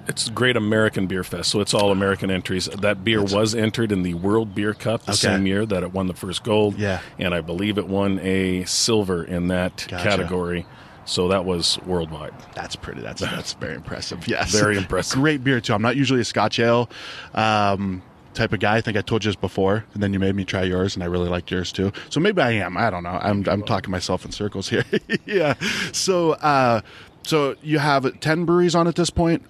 it's 0.08 0.28
Great 0.30 0.56
American 0.56 1.06
Beer 1.06 1.24
Fest, 1.24 1.50
so 1.50 1.60
it's 1.60 1.72
all 1.74 1.90
American 1.90 2.30
entries. 2.30 2.66
That 2.66 3.04
beer 3.04 3.22
was 3.22 3.54
entered 3.54 3.92
in 3.92 4.02
the 4.02 4.14
World 4.14 4.54
Beer 4.54 4.74
Cup 4.74 5.02
the 5.04 5.12
Okay. 5.12 5.18
same 5.18 5.46
year 5.46 5.64
that 5.66 5.82
it 5.82 5.92
won 5.92 6.06
the 6.08 6.14
first 6.14 6.42
gold. 6.42 6.78
Yeah. 6.78 7.00
and 7.18 7.34
I 7.34 7.40
believe 7.40 7.78
it 7.78 7.86
won 7.88 8.18
a 8.20 8.64
silver 8.64 9.22
in 9.24 9.48
that 9.48 9.86
Gotcha. 9.88 10.02
category. 10.08 10.66
So 11.04 11.28
that 11.28 11.44
was 11.44 11.78
worldwide. 11.84 12.32
That's 12.54 12.76
pretty. 12.76 13.00
That's 13.00 13.20
that's 13.20 13.54
very 13.54 13.74
impressive. 13.74 14.28
Yes, 14.28 14.52
Very 14.52 14.76
impressive. 14.76 15.18
Great 15.20 15.42
beer 15.42 15.60
too. 15.60 15.74
I'm 15.74 15.82
not 15.82 15.96
usually 15.96 16.20
a 16.20 16.24
Scotch 16.24 16.60
ale 16.60 16.88
um, 17.34 18.02
type 18.34 18.52
of 18.52 18.60
guy. 18.60 18.76
I 18.76 18.80
think 18.80 18.96
I 18.96 19.00
told 19.02 19.24
you 19.24 19.28
this 19.30 19.36
before, 19.36 19.84
and 19.94 20.02
then 20.02 20.12
you 20.12 20.18
made 20.20 20.36
me 20.36 20.44
try 20.44 20.62
yours, 20.62 20.94
and 20.94 21.02
I 21.02 21.06
really 21.06 21.28
liked 21.28 21.50
yours 21.50 21.72
too. 21.72 21.92
So 22.08 22.20
maybe 22.20 22.40
I 22.40 22.52
am. 22.52 22.76
I 22.76 22.88
don't 22.88 23.02
know. 23.02 23.18
I'm 23.20 23.44
I'm 23.48 23.62
talking 23.64 23.90
myself 23.90 24.24
in 24.24 24.30
circles 24.30 24.68
here. 24.68 24.84
yeah. 25.26 25.54
So 25.92 26.32
uh, 26.34 26.82
so 27.24 27.56
you 27.62 27.78
have 27.80 28.20
ten 28.20 28.44
breweries 28.44 28.74
on 28.76 28.86
at 28.86 28.94
this 28.94 29.10
point. 29.10 29.42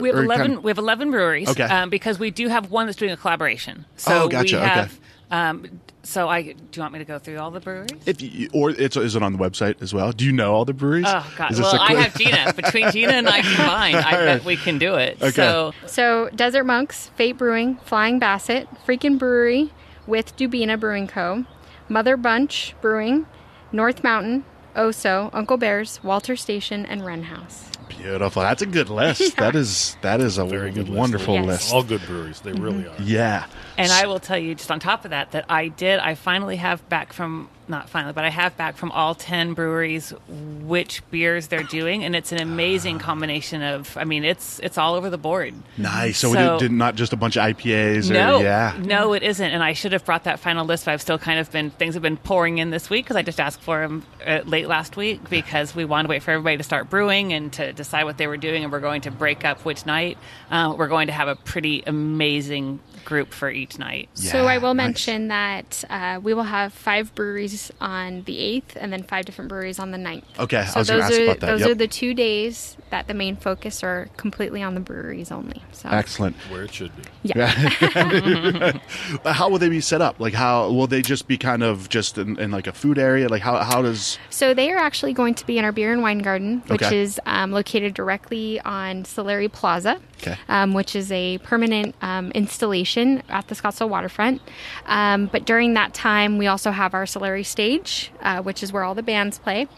We 0.00 0.08
have 0.08 0.18
eleven. 0.18 0.46
kind- 0.52 0.62
we 0.64 0.70
have 0.70 0.78
eleven 0.78 1.10
breweries. 1.10 1.48
Okay. 1.48 1.64
Um, 1.64 1.90
because 1.90 2.18
we 2.18 2.30
do 2.30 2.48
have 2.48 2.70
one 2.70 2.86
that's 2.86 2.98
doing 2.98 3.12
a 3.12 3.16
collaboration. 3.16 3.84
So 3.96 4.22
Oh, 4.24 4.28
gotcha, 4.28 4.56
we 4.56 4.62
okay. 4.62 4.68
have. 4.70 5.00
Um, 5.28 5.80
so 6.04 6.28
I 6.28 6.42
do 6.42 6.54
you 6.74 6.82
want 6.82 6.92
me 6.92 7.00
to 7.00 7.04
go 7.04 7.18
through 7.18 7.38
all 7.38 7.50
the 7.50 7.58
breweries? 7.58 7.90
If 8.06 8.22
you, 8.22 8.48
or 8.52 8.70
it's 8.70 8.96
is 8.96 9.16
it 9.16 9.22
on 9.24 9.32
the 9.32 9.38
website 9.40 9.82
as 9.82 9.92
well? 9.92 10.12
Do 10.12 10.24
you 10.24 10.30
know 10.32 10.54
all 10.54 10.64
the 10.64 10.72
breweries? 10.72 11.04
Oh 11.08 11.34
God! 11.36 11.58
Well, 11.58 11.74
a 11.74 11.78
I 11.80 11.94
have 11.94 12.14
Gina. 12.16 12.52
Between 12.56 12.90
Gina 12.92 13.12
and 13.12 13.28
I 13.28 13.40
combined, 13.42 13.96
I 13.96 14.12
bet 14.12 14.44
we 14.44 14.56
can 14.56 14.78
do 14.78 14.94
it. 14.94 15.16
Okay. 15.20 15.30
So 15.32 15.72
So, 15.86 16.30
Desert 16.34 16.62
Monks, 16.64 17.08
Fate 17.16 17.32
Brewing, 17.36 17.76
Flying 17.78 18.18
Basset, 18.20 18.68
Freak'n 18.86 19.18
Brewery 19.18 19.72
with 20.06 20.36
Dubina 20.36 20.78
Brewing 20.78 21.08
Co., 21.08 21.44
Mother 21.88 22.16
Bunch 22.16 22.76
Brewing, 22.80 23.26
North 23.72 24.04
Mountain, 24.04 24.44
O.H.S.O., 24.76 25.30
Uncle 25.32 25.56
Bear's, 25.56 25.98
Walter 26.04 26.36
Station, 26.36 26.86
and 26.86 27.04
Wren 27.04 27.24
House. 27.24 27.65
Beautiful. 27.98 28.42
That's 28.42 28.62
a 28.62 28.66
good 28.66 28.88
list. 29.00 29.36
That 29.36 29.54
is 29.54 29.96
that 30.02 30.20
is 30.20 30.38
a 30.38 30.44
Very 30.44 30.70
good 30.70 30.88
list. 30.88 30.98
wonderful 30.98 31.34
Yes. 31.34 31.46
list. 31.46 31.74
All 31.74 31.82
good 31.82 32.02
breweries, 32.06 32.40
they 32.40 32.52
really 32.52 32.84
mm-hmm. 32.84 33.02
are. 33.02 33.06
Yeah. 33.06 33.46
And 33.78 33.90
I 33.92 34.06
will 34.06 34.20
tell 34.20 34.38
you, 34.38 34.54
just 34.54 34.70
on 34.70 34.80
top 34.80 35.04
of 35.04 35.10
that, 35.10 35.32
that 35.32 35.44
I 35.48 35.68
did. 35.68 35.98
I 35.98 36.14
finally 36.14 36.56
have 36.56 36.86
back 36.88 37.12
from 37.12 37.48
not 37.68 37.88
finally, 37.88 38.12
but 38.12 38.24
I 38.24 38.30
have 38.30 38.56
back 38.56 38.76
from 38.76 38.90
all 38.92 39.14
ten 39.14 39.54
breweries 39.54 40.12
which 40.28 41.02
beers 41.10 41.48
they're 41.48 41.62
doing, 41.62 42.04
and 42.04 42.14
it's 42.16 42.32
an 42.32 42.38
amazing 42.40 42.98
combination 42.98 43.62
of. 43.62 43.96
I 43.96 44.04
mean, 44.04 44.24
it's 44.24 44.58
it's 44.60 44.78
all 44.78 44.94
over 44.94 45.10
the 45.10 45.18
board. 45.18 45.54
Nice. 45.76 46.18
So, 46.18 46.30
we 46.30 46.36
So- 46.36 46.58
did, 46.58 46.68
did 46.68 46.72
not 46.72 46.94
just 46.94 47.12
a 47.12 47.16
bunch 47.16 47.36
of 47.36 47.42
IPAs. 47.44 48.10
Or, 48.10 48.14
No, 48.14 48.40
yeah. 48.40 48.74
no, 48.78 49.12
it 49.12 49.22
isn't. 49.22 49.50
And 49.50 49.62
I 49.62 49.72
should 49.72 49.92
have 49.92 50.04
brought 50.04 50.24
that 50.24 50.38
final 50.40 50.64
list, 50.64 50.84
but 50.84 50.92
I've 50.92 51.02
still 51.02 51.18
kind 51.18 51.38
of 51.40 51.50
been 51.50 51.70
things 51.70 51.94
have 51.94 52.02
been 52.02 52.16
pouring 52.16 52.58
in 52.58 52.70
this 52.70 52.88
week 52.90 53.04
because 53.04 53.16
I 53.16 53.22
just 53.22 53.40
asked 53.40 53.60
for 53.60 53.80
them 53.80 54.02
uh, 54.26 54.40
late 54.44 54.68
last 54.68 54.96
week 54.96 55.28
because 55.28 55.74
we 55.74 55.84
wanted 55.84 56.04
to 56.04 56.10
wait 56.10 56.22
for 56.22 56.30
everybody 56.30 56.56
to 56.56 56.62
start 56.62 56.88
brewing 56.90 57.32
and 57.32 57.52
to 57.54 57.72
decide 57.72 58.04
what 58.04 58.16
they 58.18 58.26
were 58.26 58.36
doing, 58.36 58.62
and 58.64 58.72
we're 58.72 58.80
going 58.80 59.00
to 59.02 59.10
break 59.10 59.44
up 59.44 59.64
which 59.64 59.86
night. 59.86 60.18
Uh, 60.50 60.74
we're 60.76 60.88
going 60.88 61.06
to 61.08 61.12
have 61.12 61.28
a 61.28 61.36
pretty 61.36 61.82
amazing 61.86 62.80
group 63.06 63.32
for 63.32 63.48
each 63.50 63.78
night. 63.78 64.10
so, 64.14 64.46
I 64.46 64.58
will 64.58 64.74
nice. 64.74 64.84
mention 64.86 65.28
that 65.28 65.82
uh, 65.88 66.20
we 66.22 66.34
will 66.34 66.42
have 66.42 66.74
five 66.74 67.14
breweries 67.14 67.72
on 67.80 68.22
the 68.24 68.36
8th 68.36 68.76
and 68.76 68.92
then 68.92 69.02
five 69.02 69.24
different 69.24 69.48
breweries 69.48 69.78
on 69.78 69.92
the 69.92 69.98
9th. 69.98 70.24
Okay, 70.38 70.58
I 70.58 70.64
So, 70.66 70.80
was 70.80 70.88
gonna 70.90 71.02
those 71.02 71.10
ask 71.12 71.20
are, 71.20 71.24
about 71.24 71.40
that, 71.40 71.46
those 71.46 71.60
yep. 71.60 71.70
are 71.70 71.74
the 71.74 71.88
two 71.88 72.12
days 72.12 72.76
that 72.90 73.08
the 73.08 73.14
main 73.14 73.36
focus 73.36 73.82
are 73.82 74.08
completely 74.18 74.62
on 74.62 74.74
the 74.74 74.80
breweries 74.80 75.32
only. 75.32 75.62
So, 75.72 75.88
Excellent. 75.88 76.36
Where 76.50 76.64
it 76.64 76.74
should 76.74 76.92
be. 76.96 77.02
yeah. 77.22 77.50
How 79.24 79.48
will 79.48 79.58
they 79.58 79.68
be 79.68 79.80
set 79.80 80.00
up? 80.02 80.20
Like, 80.20 80.34
how 80.34 80.70
will 80.70 80.86
they 80.86 81.02
just 81.02 81.26
be 81.28 81.38
kind 81.38 81.62
of 81.62 81.88
just 81.88 82.18
in, 82.18 82.38
in 82.38 82.50
like 82.50 82.66
a 82.66 82.72
food 82.72 82.98
area? 82.98 83.28
Like, 83.28 83.42
how 83.42 83.56
how 83.62 83.82
does? 83.82 84.18
So 84.30 84.54
they 84.54 84.70
are 84.72 84.76
actually 84.78 85.12
going 85.12 85.34
to 85.34 85.46
be 85.46 85.58
in 85.58 85.64
our 85.64 85.72
beer 85.72 85.92
and 85.92 86.02
wine 86.02 86.18
garden, 86.18 86.62
which 86.68 86.82
Okay. 86.82 87.00
is 87.00 87.20
um, 87.26 87.52
located 87.52 87.94
directly 87.94 88.60
on 88.60 89.04
Soleri 89.04 89.50
Plaza, 89.50 90.00
Okay. 90.18 90.36
um, 90.48 90.72
which 90.74 90.96
is 90.96 91.12
a 91.12 91.38
permanent 91.38 91.94
um, 92.02 92.30
installation 92.32 93.22
at 93.28 93.48
the 93.48 93.54
Scottsdale 93.54 93.88
waterfront. 93.88 94.40
Um, 94.86 95.26
but 95.26 95.44
during 95.44 95.74
that 95.74 95.94
time, 95.94 96.38
we 96.38 96.46
also 96.46 96.70
have 96.70 96.94
our 96.94 97.04
Soleri 97.04 97.44
stage, 97.44 98.10
uh, 98.22 98.42
which 98.42 98.62
is 98.62 98.72
where 98.72 98.82
all 98.82 98.94
the 98.94 99.02
bands 99.02 99.38
play. 99.38 99.68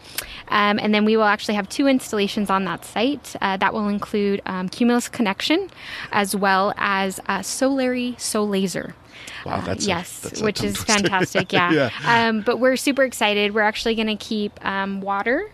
Um, 0.47 0.79
and 0.79 0.93
then 0.93 1.05
we 1.05 1.17
will 1.17 1.25
actually 1.25 1.55
have 1.55 1.67
two 1.69 1.87
installations 1.87 2.49
on 2.49 2.63
that 2.65 2.85
site. 2.85 3.35
Uh, 3.41 3.57
that 3.57 3.73
will 3.73 3.87
include 3.89 4.41
um, 4.45 4.69
Cumulus 4.69 5.07
Connection, 5.09 5.69
as 6.11 6.35
well 6.35 6.73
as 6.77 7.19
uh, 7.27 7.39
Solari 7.39 8.19
Soul 8.19 8.47
Laser. 8.49 8.95
Wow, 9.45 9.61
that's 9.61 9.85
a- 9.85 9.87
yes, 9.89 10.19
that's 10.21 10.41
which 10.41 10.63
is 10.63 10.75
twister. 10.75 10.93
fantastic. 10.93 11.51
Yeah. 11.53 11.71
Yeah. 12.01 12.27
Um, 12.29 12.41
but 12.41 12.57
we're 12.59 12.77
super 12.77 13.03
excited. 13.03 13.53
We're 13.53 13.61
actually 13.61 13.95
going 13.95 14.07
to 14.07 14.15
keep 14.15 14.63
um, 14.65 15.01
water. 15.01 15.49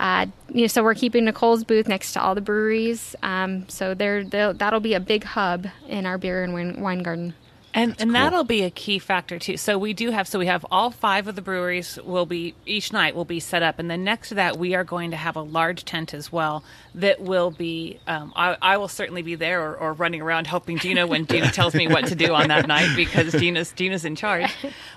Uh, 0.00 0.24
you 0.48 0.62
know, 0.62 0.66
so 0.66 0.82
we're 0.82 0.94
keeping 0.94 1.26
Nicole's 1.26 1.62
booth 1.62 1.86
next 1.86 2.14
to 2.14 2.22
all 2.22 2.34
the 2.34 2.40
breweries. 2.40 3.14
Um, 3.22 3.68
so 3.68 3.92
there, 3.92 4.24
that'll 4.24 4.80
be 4.80 4.94
a 4.94 5.00
big 5.00 5.24
hub 5.24 5.66
in 5.86 6.06
our 6.06 6.16
beer 6.16 6.42
and 6.42 6.54
wine, 6.54 6.80
wine 6.80 7.02
garden. 7.02 7.34
And 7.72 7.94
and 8.00 8.14
that'll 8.14 8.44
be 8.44 8.62
a 8.62 8.70
key 8.70 8.98
factor 8.98 9.38
too. 9.38 9.56
So 9.56 9.78
we 9.78 9.92
do 9.92 10.10
have 10.10 10.26
so 10.26 10.40
we 10.40 10.46
have 10.46 10.66
all 10.72 10.90
five 10.90 11.28
of 11.28 11.36
the 11.36 11.42
breweries 11.42 12.00
will 12.02 12.26
be 12.26 12.54
each 12.66 12.92
night 12.92 13.14
will 13.14 13.24
be 13.24 13.38
set 13.38 13.62
up, 13.62 13.78
and 13.78 13.88
then 13.88 14.02
next 14.02 14.30
to 14.30 14.34
that 14.34 14.58
we 14.58 14.74
are 14.74 14.82
going 14.82 15.12
to 15.12 15.16
have 15.16 15.36
a 15.36 15.42
large 15.42 15.84
tent 15.84 16.12
as 16.12 16.32
well 16.32 16.64
that 16.96 17.20
will 17.20 17.52
be. 17.52 18.00
Um, 18.08 18.32
I, 18.34 18.56
I 18.60 18.76
will 18.76 18.88
certainly 18.88 19.22
be 19.22 19.36
there 19.36 19.62
or, 19.62 19.76
or 19.76 19.92
running 19.92 20.20
around 20.20 20.48
helping 20.48 20.78
Gina 20.78 21.06
when 21.06 21.26
Gina 21.26 21.50
tells 21.52 21.74
me 21.74 21.86
what 21.86 22.06
to 22.06 22.16
do 22.16 22.34
on 22.34 22.48
that 22.48 22.66
night 22.66 22.96
because 22.96 23.32
Gina's 23.34 23.72
Gina's 23.72 24.04
in 24.04 24.16
charge. 24.16 24.52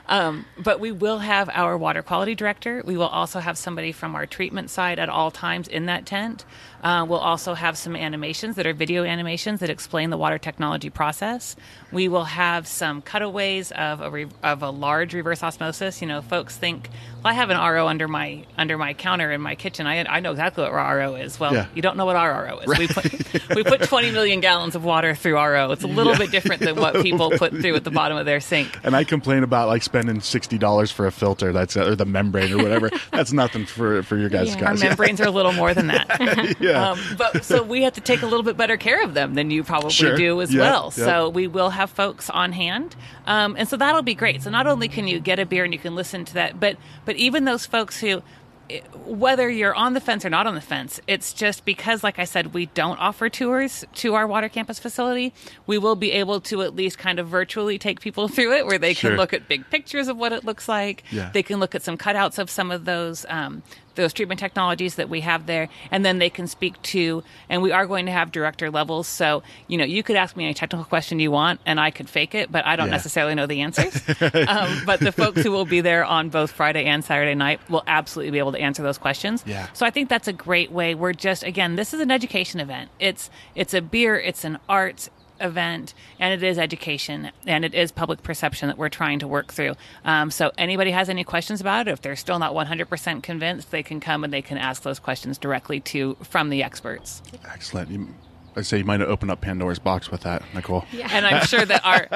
Um, 0.08 0.46
but 0.58 0.80
we 0.80 0.92
will 0.92 1.20
have 1.20 1.50
our 1.54 1.78
water 1.78 2.02
quality 2.02 2.34
director. 2.34 2.82
We 2.84 2.98
will 2.98 3.08
also 3.08 3.40
have 3.40 3.58
somebody 3.58 3.92
from 3.92 4.16
our 4.16 4.26
treatment 4.26 4.72
side 4.72 4.98
at 4.98 5.10
all 5.10 5.30
times 5.30 5.68
in 5.68 5.86
that 5.86 6.08
tent. 6.08 6.44
Uh, 6.84 7.06
we'll 7.08 7.20
also 7.20 7.54
have 7.54 7.78
some 7.78 7.96
animations 7.96 8.58
that 8.58 8.68
are 8.68 8.74
video 8.74 9.06
animations 9.06 9.62
that 9.62 9.70
explain 9.70 10.10
the 10.10 10.18
water 10.18 10.38
technology 10.38 10.90
process. 10.90 11.56
We 11.92 12.10
will 12.10 12.26
have 12.26 12.68
some 12.68 13.02
cutaways 13.02 13.72
of 13.72 14.02
a 14.02 14.10
re- 14.10 14.28
of 14.44 14.62
a 14.62 14.70
large 14.70 15.14
reverse 15.14 15.42
osmosis. 15.42 16.02
You 16.02 16.08
know, 16.08 16.22
folks 16.22 16.58
think, 16.58 16.90
I 17.26 17.34
have 17.34 17.50
an 17.50 17.58
RO 17.58 17.88
under 17.88 18.08
my 18.08 18.44
under 18.58 18.78
my 18.78 18.94
counter 18.94 19.32
in 19.32 19.42
my 19.42 19.56
kitchen. 19.56 19.88
I 19.88 20.04
I 20.06 20.20
know 20.20 20.32
exactly 20.32 20.64
what 20.64 20.74
RO 20.74 21.16
is. 21.16 21.40
Well, 21.40 21.54
Yeah. 21.54 21.66
you 21.74 21.82
don't 21.82 21.98
know 21.98 22.06
what 22.06 22.16
our 22.16 22.44
RO 22.46 22.60
is. 22.60 22.68
We 22.78 22.88
put 22.88 23.56
we 23.56 23.64
put 23.64 23.84
20 23.84 24.12
million 24.12 24.40
gallons 24.42 24.76
of 24.76 24.84
water 24.84 25.16
through 25.16 25.36
RO. 25.36 25.72
It's 25.72 25.84
a 25.84 25.88
little 25.88 26.16
bit 26.16 26.32
different 26.32 26.62
than 26.62 26.76
what 26.76 26.96
people 27.02 27.32
put 27.32 27.52
through 27.52 27.76
at 27.76 27.84
the 27.84 27.92
bottom 27.92 28.18
of 28.18 28.26
their 28.26 28.40
sink. 28.40 28.78
And 28.84 28.96
I 28.96 29.04
complain 29.04 29.44
about 29.44 29.68
like 29.70 29.84
spending 29.84 30.20
sixty 30.22 30.58
dollars 30.58 30.92
for 30.92 31.06
a 31.08 31.12
filter. 31.12 31.52
That's 31.54 31.78
or 31.78 31.96
the 31.96 32.06
membrane 32.06 32.52
or 32.54 32.58
whatever. 32.62 32.90
that's 33.12 33.32
nothing 33.34 33.66
for 33.66 34.04
for 34.04 34.18
your 34.18 34.30
guys. 34.30 34.50
Yeah. 34.56 34.56
Our 34.66 34.70
guys. 34.72 34.84
membranes 34.84 35.22
are 35.22 35.28
a 35.28 35.32
little 35.32 35.54
more 35.54 35.74
than 35.74 35.88
that. 35.88 36.56
yeah. 36.60 36.92
Um, 36.92 37.00
but 37.18 37.44
so 37.46 37.64
we 37.64 37.84
have 37.84 37.94
to 37.94 38.02
take 38.02 38.22
a 38.22 38.26
little 38.26 38.44
bit 38.44 38.58
better 38.58 38.78
care 38.78 39.02
of 39.04 39.14
them 39.14 39.34
than 39.36 39.50
you 39.52 39.64
probably 39.64 39.92
Sure. 39.92 40.16
do 40.18 40.42
as 40.42 40.54
Yeah, 40.54 40.62
well. 40.62 40.94
yeah. 40.98 41.06
So 41.06 41.30
we 41.30 41.48
will 41.48 41.70
have 41.70 41.90
folks 41.90 42.30
on 42.30 42.52
hand, 42.52 42.96
um, 43.28 43.56
and 43.58 43.68
so 43.68 43.78
that'll 43.78 44.02
be 44.02 44.16
great. 44.16 44.42
So 44.42 44.50
not 44.50 44.68
only 44.68 44.88
can 44.88 45.08
you 45.08 45.20
get 45.20 45.40
a 45.40 45.46
beer 45.46 45.64
and 45.64 45.72
you 45.74 45.80
can 45.80 45.96
listen 45.96 46.26
to 46.26 46.34
that, 46.36 46.60
but 46.60 46.78
but 47.06 47.13
even 47.16 47.46
those 47.46 47.66
folks 47.66 48.00
who. 48.00 48.22
eh, 48.70 48.80
Whether 49.06 49.50
you're 49.50 49.76
on 49.76 49.94
the 49.94 50.00
fence 50.00 50.24
or 50.26 50.30
not 50.30 50.48
on 50.48 50.56
the 50.56 50.62
fence, 50.62 51.00
it's 51.08 51.34
just 51.34 51.66
because, 51.66 52.02
like 52.04 52.18
I 52.18 52.24
said, 52.24 52.54
we 52.54 52.68
don't 52.68 52.98
offer 52.98 53.28
tours 53.30 53.84
to 53.96 54.14
our 54.16 54.26
water 54.26 54.48
campus 54.50 54.80
facility. 54.80 55.34
We 55.68 55.78
will 55.78 55.96
be 55.98 56.12
able 56.14 56.40
to 56.42 56.62
at 56.62 56.74
least 56.76 56.98
kind 56.98 57.20
of 57.20 57.28
virtually 57.28 57.78
take 57.78 58.00
people 58.00 58.28
through 58.34 58.54
it, 58.54 58.66
where 58.66 58.78
they 58.80 58.94
Sure. 58.94 59.12
can 59.12 59.18
look 59.18 59.34
at 59.34 59.48
big 59.50 59.70
pictures 59.70 60.08
of 60.08 60.16
what 60.18 60.32
it 60.32 60.46
looks 60.46 60.70
like. 60.70 61.04
Yeah. 61.12 61.30
They 61.34 61.44
can 61.44 61.60
look 61.60 61.76
at 61.76 61.84
some 61.84 61.98
cutouts 61.98 62.40
of 62.40 62.50
some 62.50 62.72
of 62.72 62.86
those 62.86 63.26
um, 63.30 63.64
those 63.96 64.14
treatment 64.14 64.40
technologies 64.40 64.96
that 64.96 65.10
we 65.10 65.22
have 65.22 65.46
there, 65.46 65.70
and 65.92 66.06
then 66.06 66.20
they 66.20 66.30
can 66.30 66.48
speak 66.48 66.82
to. 66.84 67.24
And 67.50 67.62
we 67.62 67.72
are 67.72 67.86
going 67.86 68.06
to 68.08 68.12
have 68.12 68.32
director 68.32 68.72
levels, 68.72 69.08
so 69.08 69.44
you 69.68 69.78
know 69.78 69.84
you 69.86 70.04
could 70.04 70.16
ask 70.16 70.36
me 70.36 70.46
any 70.46 70.54
technical 70.54 70.86
question 70.86 71.20
you 71.20 71.32
want, 71.32 71.60
and 71.66 71.80
I 71.80 71.92
could 71.92 72.10
fake 72.10 72.36
it, 72.36 72.52
but 72.52 72.66
I 72.66 72.76
don't 72.76 72.88
Yeah. 72.88 72.92
necessarily 72.94 73.36
know 73.36 73.46
the 73.48 73.62
answers. 73.62 73.96
um, 74.48 74.82
but 74.86 75.00
the 75.00 75.12
folks 75.12 75.42
who 75.44 75.52
will 75.52 75.66
be 75.66 75.82
there 75.82 76.04
on 76.06 76.30
both 76.30 76.52
Friday 76.52 76.86
and 76.86 77.04
Saturday 77.04 77.36
night 77.36 77.60
will 77.70 77.84
absolutely 77.88 78.32
be 78.32 78.40
able 78.40 78.52
to 78.54 78.60
answer 78.60 78.84
those 78.84 78.98
questions. 78.98 79.44
Yeah. 79.46 79.68
So 79.74 79.86
I 79.86 79.90
think 79.90 80.10
that's 80.10 80.28
a 80.28 80.34
great 80.34 80.72
way. 80.72 80.96
We're 80.96 81.14
just 81.14 81.44
again, 81.44 81.76
this 81.76 81.94
is 81.94 82.00
an 82.00 82.12
education 82.12 82.60
event. 82.60 82.90
It's 83.00 83.30
it's 83.56 83.74
a 83.74 83.82
beer, 83.82 84.16
it's 84.20 84.44
an 84.44 84.60
arts 84.70 85.10
event, 85.44 85.94
and 86.20 86.34
it 86.34 86.46
is 86.48 86.58
education, 86.58 87.32
and 87.46 87.64
it 87.66 87.74
is 87.74 87.92
public 87.92 88.24
perception 88.24 88.68
that 88.68 88.78
we're 88.78 88.90
trying 88.90 89.20
to 89.20 89.28
work 89.28 89.54
through. 89.54 89.76
Um, 90.06 90.32
so, 90.32 90.52
anybody 90.58 90.92
has 90.92 91.10
any 91.10 91.24
questions 91.24 91.62
about 91.62 91.88
it, 91.88 91.92
if 91.92 92.02
they're 92.02 92.16
still 92.16 92.40
not 92.40 92.54
100% 92.54 93.22
convinced, 93.22 93.72
they 93.72 93.84
can 93.84 94.00
come 94.00 94.24
and 94.24 94.34
they 94.34 94.42
can 94.42 94.58
ask 94.58 94.84
those 94.84 95.00
questions 95.00 95.38
directly 95.38 95.80
to 95.82 96.16
from 96.22 96.50
the 96.50 96.64
experts. 96.64 97.22
Excellent. 97.46 98.16
You, 98.56 98.60
I 98.60 98.64
say 98.64 98.78
you 98.80 98.84
might 98.86 99.00
have 99.00 99.10
opened 99.10 99.32
up 99.32 99.42
Pandora's 99.42 99.80
box 99.80 100.10
with 100.12 100.22
that, 100.22 100.44
Nicole. 100.54 100.86
Yeah. 100.92 101.10
And 101.12 101.26
I'm 101.26 101.46
sure 101.46 101.64
that 101.66 101.86
our, 101.86 102.08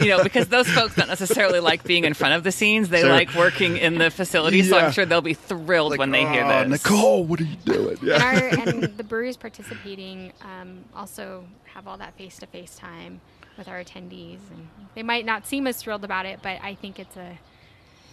you 0.00 0.08
know, 0.08 0.22
because 0.22 0.48
those 0.48 0.68
folks 0.68 0.94
don't 0.96 1.08
necessarily 1.08 1.60
like 1.60 1.84
being 1.84 2.04
in 2.04 2.14
front 2.14 2.34
of 2.34 2.44
the 2.44 2.52
scenes. 2.52 2.88
They 2.88 3.00
Sure. 3.00 3.10
like 3.10 3.34
working 3.34 3.76
in 3.76 3.98
the 3.98 4.10
facility. 4.10 4.62
So 4.62 4.78
I'm 4.78 4.92
sure 4.92 5.04
they'll 5.06 5.20
be 5.20 5.34
thrilled 5.34 5.90
Like, 5.92 5.98
when 6.00 6.10
they 6.10 6.26
hear 6.26 6.44
"Oh, 6.44 6.68
this. 6.68 6.84
Nicole, 6.84 7.24
what 7.24 7.40
are 7.40 7.44
you 7.44 7.56
doing? 7.64 7.98
and, 8.02 8.10
our, 8.22 8.34
and 8.68 8.82
the 8.96 9.04
breweries 9.04 9.36
participating 9.36 10.32
um, 10.42 10.84
also 10.94 11.44
have 11.74 11.86
all 11.88 11.98
that 11.98 12.16
face 12.16 12.38
to 12.38 12.46
face 12.46 12.76
time 12.76 13.20
with 13.58 13.68
our 13.68 13.82
attendees. 13.82 14.38
And 14.50 14.68
they 14.94 15.02
might 15.02 15.24
not 15.24 15.46
seem 15.46 15.66
as 15.66 15.76
thrilled 15.76 16.04
about 16.04 16.26
it, 16.26 16.40
but 16.42 16.58
I 16.62 16.74
think 16.74 16.98
it's 16.98 17.16
a 17.16 17.38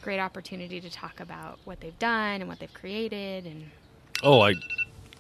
great 0.02 0.20
opportunity 0.20 0.82
to 0.82 0.90
talk 0.90 1.20
about 1.20 1.60
what 1.64 1.80
they've 1.80 1.98
done 2.00 2.42
and 2.42 2.48
what 2.48 2.60
they've 2.60 2.74
created. 2.74 3.46
And 3.46 3.70
Oh, 4.24 4.42
I 4.42 4.54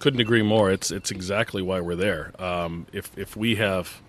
couldn't 0.02 0.20
agree 0.20 0.41
more. 0.41 0.72
It's 0.72 0.89
it's 0.89 1.12
exactly 1.12 1.62
why 1.62 1.80
we're 1.80 1.95
there. 1.95 2.34
Um, 2.41 2.88
if 2.91 3.16
if 3.18 3.38
we 3.38 3.56
have, 3.58 4.02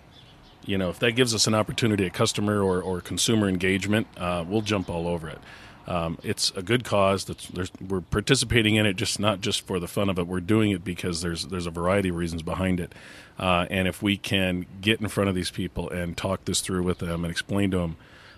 you 0.65 0.79
know, 0.79 0.89
if 0.89 0.99
that 1.01 1.13
gives 1.13 1.35
us 1.35 1.47
an 1.47 1.55
opportunity, 1.55 2.07
a 2.07 2.11
customer 2.11 2.63
or, 2.63 2.81
or 2.81 3.03
consumer 3.03 3.47
engagement, 3.47 4.07
uh, 4.17 4.43
we'll 4.49 4.63
jump 4.63 4.89
all 4.89 5.07
over 5.07 5.29
it. 5.29 5.39
Um, 5.87 6.17
it's 6.23 6.51
a 6.57 6.63
good 6.63 6.85
cause. 6.85 7.27
That's 7.27 7.51
we're 7.79 8.01
participating 8.01 8.77
in 8.77 8.87
it, 8.87 8.95
just 8.95 9.21
not 9.21 9.43
just 9.43 9.67
for 9.67 9.79
the 9.79 9.89
fun 9.89 10.09
of 10.09 10.19
it. 10.19 10.27
We're 10.27 10.41
doing 10.41 10.71
it 10.71 10.83
because 10.83 11.21
there's 11.21 11.47
there's 11.49 11.67
a 11.67 11.71
variety 11.71 12.09
of 12.09 12.17
reasons 12.17 12.43
behind 12.43 12.81
it. 12.81 12.95
Uh, 13.39 13.67
and 13.69 13.87
if 13.87 14.03
we 14.03 14.17
can 14.17 14.65
get 14.81 15.01
in 15.01 15.09
front 15.09 15.29
of 15.29 15.35
these 15.35 15.51
people 15.51 15.91
and 15.91 16.17
talk 16.17 16.47
this 16.47 16.63
through 16.63 16.85
with 16.85 16.99
them 16.99 17.23
and 17.23 17.31
explain 17.31 17.71
to 17.73 17.79
them, 17.79 17.97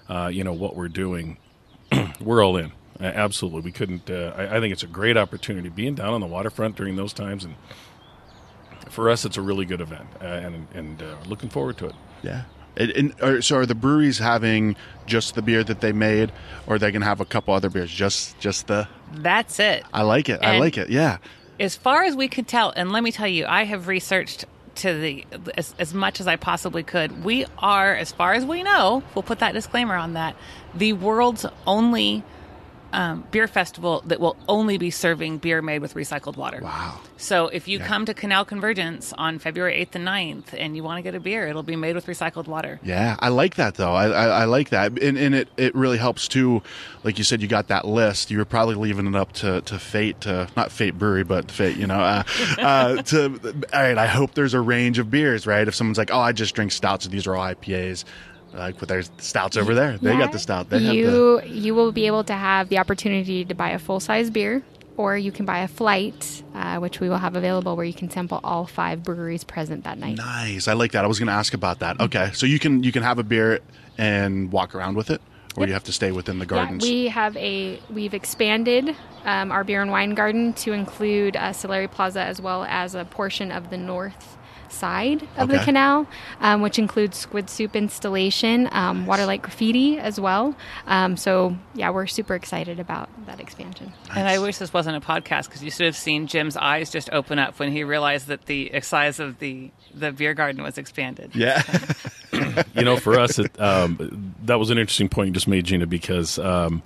uh, 0.09 0.28
you 0.32 0.42
know, 0.42 0.52
what 0.52 0.74
we're 0.74 0.88
doing, 0.88 1.36
we're 2.20 2.44
all 2.44 2.57
in. 2.57 2.72
Uh, 3.01 3.05
absolutely, 3.05 3.61
we 3.61 3.72
couldn't. 3.72 4.09
Uh, 4.09 4.32
I, 4.36 4.57
I 4.57 4.61
think 4.61 4.72
it's 4.72 4.82
a 4.84 4.88
great 4.88 5.16
opportunity 5.16 5.68
being 5.68 5.95
down 5.95 6.14
on 6.14 6.20
the 6.20 6.26
waterfront 6.26 6.76
during 6.76 6.97
those 6.97 7.12
times, 7.12 7.45
and 7.45 7.55
for 8.90 9.11
us, 9.11 9.24
it's 9.24 9.36
a 9.36 9.42
really 9.42 9.64
good 9.64 9.80
event, 9.80 10.07
uh, 10.20 10.26
and 10.26 10.66
and 10.74 11.03
uh, 11.03 11.16
looking 11.26 11.49
forward 11.51 11.76
to 11.78 11.86
it. 11.86 11.95
Yeah. 12.22 12.42
And, 12.76 12.90
and 12.92 13.14
are, 13.22 13.40
so 13.40 13.59
are 13.59 13.66
the 13.66 13.74
breweries 13.76 14.18
having 14.18 14.74
just 15.07 15.36
the 15.36 15.42
beer 15.42 15.62
that 15.62 15.80
they 15.80 15.92
made, 15.92 16.32
or 16.66 16.74
are 16.74 16.78
they 16.78 16.90
gonna 16.90 17.05
have 17.05 17.20
a 17.20 17.24
couple 17.24 17.55
other 17.55 17.70
beers? 17.70 17.90
Just 17.90 18.38
just 18.40 18.66
the. 18.66 18.88
That's 19.12 19.59
it. 19.61 19.84
I 19.92 20.03
like 20.03 20.28
it. 20.28 20.40
I 20.42 20.59
like 20.59 20.76
it. 20.78 20.90
Yeah. 20.90 21.18
as 21.61 21.76
far 21.76 22.03
as 22.05 22.16
we 22.16 22.26
could 22.28 22.49
tell, 22.49 22.72
and 22.76 22.90
let 22.92 23.03
me 23.05 23.12
tell 23.12 23.28
you, 23.28 23.47
I 23.47 23.64
have 23.64 23.86
researched 23.86 24.45
to 24.76 24.92
the 24.99 25.24
as, 25.57 25.72
as 25.78 25.95
much 25.95 26.18
as 26.20 26.26
I 26.26 26.34
possibly 26.36 26.82
could. 26.82 27.24
We 27.24 27.47
are, 27.59 27.95
as 27.95 28.11
far 28.11 28.34
as 28.34 28.45
we 28.45 28.62
know, 28.64 29.05
we'll 29.14 29.22
put 29.22 29.38
that 29.38 29.53
disclaimer 29.53 29.95
on 29.95 30.14
that, 30.14 30.34
the 30.74 30.95
world's 30.95 31.47
only 31.66 32.24
um, 32.95 33.24
beer 33.32 33.49
festival 33.49 34.03
that 34.07 34.20
will 34.20 34.36
only 34.49 34.78
be 34.78 34.90
serving 34.90 35.38
beer 35.38 35.61
made 35.61 35.80
with 35.80 35.95
recycled 35.95 36.36
water. 36.36 36.61
Wow. 36.62 37.01
So 37.16 37.49
if 37.49 37.66
you 37.66 37.80
come 37.80 38.07
to 38.07 38.14
Canal 38.14 38.45
Convergence 38.45 39.12
on 39.18 39.38
February 39.40 39.84
8th 39.84 39.97
and 39.97 40.07
9th 40.07 40.59
and 40.59 40.76
you 40.76 40.84
want 40.84 40.99
to 40.99 41.03
get 41.03 41.14
a 41.14 41.20
beer, 41.20 41.49
it'll 41.49 41.64
be 41.64 41.74
made 41.74 41.97
with 41.97 42.07
recycled 42.07 42.47
water. 42.47 42.78
Yeah, 42.82 43.16
I 43.18 43.28
like 43.28 43.57
that 43.57 43.74
though. 43.74 43.92
I, 43.92 44.09
I, 44.09 44.26
I 44.26 44.45
like 44.45 44.70
that, 44.70 44.97
and, 45.03 45.18
and 45.18 45.34
it, 45.34 45.49
it 45.57 45.74
really 45.74 45.99
helps 45.99 46.28
too. 46.28 46.62
Like 47.03 47.18
you 47.18 47.24
said, 47.24 47.42
you 47.42 47.49
got 47.49 47.68
that 47.68 47.84
list. 47.84 48.30
You 48.30 48.38
were 48.38 48.45
probably 48.45 48.76
leaving 48.76 49.07
it 49.07 49.16
up 49.16 49.32
to, 49.32 49.61
to 49.62 49.78
Fate, 49.78 50.20
to 50.22 50.49
not 50.57 50.70
Fate 50.70 50.97
Brewery, 50.97 51.24
but 51.24 51.51
Fate. 51.51 51.76
You 51.76 51.88
know, 51.88 52.01
uh, 52.01 52.22
uh, 52.59 53.03
to 53.03 53.55
all 53.72 53.82
right. 53.82 53.99
I 53.99 54.07
hope 54.07 54.34
there's 54.34 54.55
a 54.55 54.61
range 54.61 54.99
of 54.99 55.11
beers, 55.11 55.47
right? 55.47 55.66
If 55.66 55.74
someone's 55.74 55.99
like, 55.99 56.11
"Oh, 56.12 56.20
I 56.20 56.32
just 56.32 56.55
drink 56.55 56.72
stouts," 56.72 57.07
these 57.07 57.26
are 57.26 57.34
all 57.34 57.45
IPAs. 57.45 58.05
Like, 58.55 58.78
but 58.78 58.88
there's 58.88 59.11
stouts 59.18 59.57
over 59.57 59.74
there. 59.74 59.98
They 59.98 60.16
got 60.16 60.32
the 60.32 60.38
stout. 60.38 60.70
They 60.70 60.82
have 60.82 60.94
the, 60.94 61.00
you 61.00 61.42
you 61.42 61.74
will 61.74 61.92
be 61.92 62.07
able 62.07 62.24
to 62.24 62.34
have 62.34 62.68
the 62.68 62.78
opportunity 62.78 63.44
to 63.44 63.55
buy 63.55 63.70
a 63.70 63.78
full 63.78 64.00
size 64.00 64.30
beer, 64.30 64.62
or 64.96 65.16
you 65.16 65.32
can 65.32 65.44
buy 65.44 65.59
a 65.59 65.68
flight, 65.68 66.42
uh, 66.55 66.78
which 66.78 67.00
we 67.00 67.09
will 67.09 67.18
have 67.18 67.34
available, 67.36 67.76
where 67.76 67.84
you 67.84 67.92
can 67.94 68.11
sample 68.11 68.40
all 68.44 68.66
five 68.66 69.02
breweries 69.02 69.42
present 69.44 69.84
that 69.84 69.98
night. 69.98 70.16
nice. 70.16 70.68
I 70.68 70.74
like 70.74 70.92
that. 70.92 71.05
I 71.05 71.09
was 71.09 71.18
going 71.18 71.26
to 71.28 71.32
ask 71.32 71.52
about 71.55 71.80
that. 71.80 72.00
Okay, 72.00 72.30
so 72.32 72.46
you 72.46 72.59
can 72.59 72.82
you 72.84 72.92
can 72.92 73.02
have 73.02 73.18
a 73.18 73.24
beer 73.24 73.61
and 73.98 74.52
walk 74.52 74.74
around 74.74 74.96
with 74.96 75.11
it, 75.11 75.20
or 75.57 75.62
Yep. 75.62 75.68
you 75.68 75.74
have 75.74 75.84
to 75.84 75.92
stay 75.92 76.12
within 76.12 76.38
the 76.38 76.46
gardens. 76.46 76.84
Yeah, 76.86 76.92
we 76.92 77.09
have 77.09 77.36
a 77.36 77.80
we've 77.90 78.14
expanded 78.14 78.94
um, 79.24 79.50
our 79.50 79.64
beer 79.64 79.82
and 79.82 79.90
wine 79.90 80.14
garden 80.14 80.52
to 80.55 80.72
include 80.72 81.36
uh, 81.36 81.50
Soleri 81.50 81.90
Plaza 81.90 82.20
as 82.22 82.40
well 82.40 82.64
as 82.64 82.94
a 82.94 83.05
portion 83.05 83.50
of 83.50 83.70
the 83.70 83.76
north 83.78 84.34
side 84.74 85.26
of 85.36 85.48
the 85.48 85.58
canal, 85.58 86.06
um, 86.40 86.60
which 86.60 86.78
includes 86.78 87.24
Squidsoup 87.24 87.74
installation, 87.74 88.68
um, 88.72 89.06
water 89.06 89.26
light 89.26 89.42
graffiti 89.42 89.98
as 89.98 90.20
well. 90.20 90.54
Um, 90.86 91.16
so 91.16 91.56
yeah, 91.74 91.90
we're 91.90 92.06
super 92.06 92.34
excited 92.34 92.78
about 92.80 93.08
that 93.26 93.40
expansion. 93.40 93.92
And 94.14 94.28
I 94.28 94.38
wish 94.38 94.58
this 94.58 94.72
wasn't 94.72 94.96
a 94.96 95.00
podcast 95.00 95.44
because 95.44 95.62
you 95.62 95.70
should 95.70 95.86
have 95.86 95.96
seen 95.96 96.26
Jim's 96.26 96.56
eyes 96.56 96.90
just 96.90 97.10
open 97.12 97.38
up 97.38 97.58
when 97.58 97.72
he 97.72 97.84
realized 97.84 98.26
that 98.26 98.46
the 98.46 98.72
size 98.82 99.20
of 99.20 99.38
the, 99.38 99.70
the 99.94 100.12
beer 100.12 100.34
garden 100.34 100.62
was 100.62 100.78
expanded. 100.78 101.34
yeah. 101.34 101.62
you 102.74 102.84
know, 102.84 102.96
for 102.96 103.18
us, 103.18 103.38
it, 103.38 103.60
um, 103.60 104.34
that 104.44 104.58
was 104.58 104.70
an 104.70 104.78
interesting 104.78 105.08
point 105.08 105.28
you 105.28 105.32
just 105.34 105.48
made, 105.48 105.64
Gina, 105.64 105.86
because 105.86 106.38
um, 106.38 106.82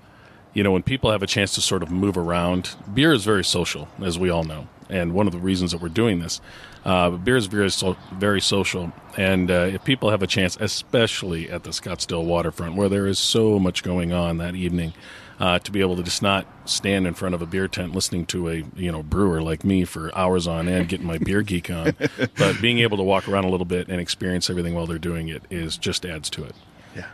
you 0.54 0.62
know 0.62 0.70
when 0.70 0.82
people 0.82 1.10
have 1.10 1.22
a 1.22 1.26
chance 1.26 1.54
to 1.54 1.60
sort 1.60 1.82
of 1.82 1.90
move 1.90 2.16
around, 2.16 2.74
beer 2.92 3.12
is 3.12 3.24
very 3.24 3.44
social, 3.44 3.88
as 4.00 4.18
we 4.18 4.30
all 4.30 4.44
know, 4.44 4.68
and 4.88 5.12
one 5.12 5.26
of 5.26 5.32
the 5.32 5.38
reasons 5.38 5.72
that 5.72 5.80
we're 5.80 5.88
doing 5.88 6.20
this, 6.20 6.40
uh, 6.88 7.10
beer 7.10 7.36
is 7.36 7.46
very 7.46 7.70
so, 7.70 7.96
very 8.14 8.40
social, 8.40 8.92
and 9.18 9.50
uh, 9.50 9.70
if 9.72 9.84
people 9.84 10.08
have 10.08 10.22
a 10.22 10.26
chance, 10.26 10.56
especially 10.58 11.50
at 11.50 11.64
the 11.64 11.70
Scottsdale 11.70 12.24
waterfront, 12.24 12.76
where 12.76 12.88
there 12.88 13.06
is 13.06 13.18
so 13.18 13.58
much 13.58 13.82
going 13.82 14.12
on 14.12 14.38
that 14.38 14.54
evening. 14.54 14.94
Uh, 15.40 15.56
to 15.56 15.70
be 15.70 15.80
able 15.80 15.94
to 15.94 16.02
just 16.02 16.20
not 16.20 16.44
stand 16.64 17.06
in 17.06 17.14
front 17.14 17.32
of 17.32 17.40
a 17.40 17.46
beer 17.46 17.68
tent 17.68 17.94
listening 17.94 18.26
to 18.26 18.48
a 18.48 18.64
you 18.74 18.90
know 18.90 19.04
brewer 19.04 19.40
like 19.40 19.62
me 19.62 19.84
for 19.84 20.12
hours 20.18 20.48
on 20.48 20.66
end, 20.68 20.88
getting 20.88 21.06
my 21.06 21.16
beer 21.16 21.42
geek 21.42 21.70
on, 21.70 21.94
but 22.36 22.60
being 22.60 22.80
able 22.80 22.96
to 22.96 23.04
walk 23.04 23.28
around 23.28 23.44
a 23.44 23.48
little 23.48 23.64
bit 23.64 23.86
and 23.86 24.00
experience 24.00 24.50
everything 24.50 24.74
while 24.74 24.84
they're 24.84 24.98
doing 24.98 25.28
it 25.28 25.44
is 25.48 25.76
just 25.76 26.04
adds 26.04 26.28
to 26.28 26.42
it. 26.42 26.56
yeah. 26.96 27.06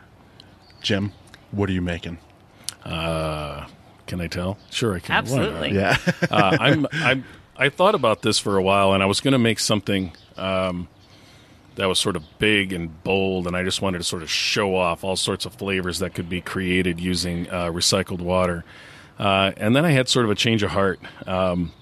Jim, 0.80 1.12
what 1.50 1.68
are 1.68 1.74
you 1.74 1.82
making? 1.82 2.16
Uh, 2.82 3.66
can 4.06 4.22
I 4.22 4.26
tell? 4.26 4.56
Sure, 4.70 4.94
I 4.94 5.00
can. 5.00 5.12
Why? 5.12 5.18
Absolutely. 5.18 5.72
Yeah. 5.72 5.98
uh, 6.30 6.56
I'm, 6.58 6.86
I'm, 6.92 7.24
I 7.56 7.68
thought 7.68 7.94
about 7.94 8.22
this 8.22 8.38
for 8.38 8.56
a 8.56 8.62
while, 8.62 8.92
and 8.92 9.02
I 9.02 9.06
was 9.06 9.20
going 9.20 9.32
to 9.32 9.38
make 9.38 9.60
something 9.60 10.12
um, 10.36 10.88
that 11.76 11.86
was 11.86 12.00
sort 12.00 12.16
of 12.16 12.24
big 12.38 12.72
and 12.72 13.02
bold, 13.04 13.46
and 13.46 13.56
I 13.56 13.62
just 13.62 13.80
wanted 13.80 13.98
to 13.98 14.04
sort 14.04 14.22
of 14.22 14.30
show 14.30 14.74
off 14.74 15.04
all 15.04 15.14
sorts 15.14 15.46
of 15.46 15.54
flavors 15.54 16.00
that 16.00 16.14
could 16.14 16.28
be 16.28 16.40
created 16.40 16.98
using 16.98 17.48
uh, 17.48 17.66
recycled 17.66 18.20
water. 18.20 18.64
Uh, 19.20 19.52
and 19.56 19.76
then 19.76 19.84
I 19.84 19.92
had 19.92 20.08
sort 20.08 20.24
of 20.24 20.32
a 20.32 20.34
change 20.34 20.64
of 20.64 20.70
heart. 20.70 20.98
Um, 21.26 21.72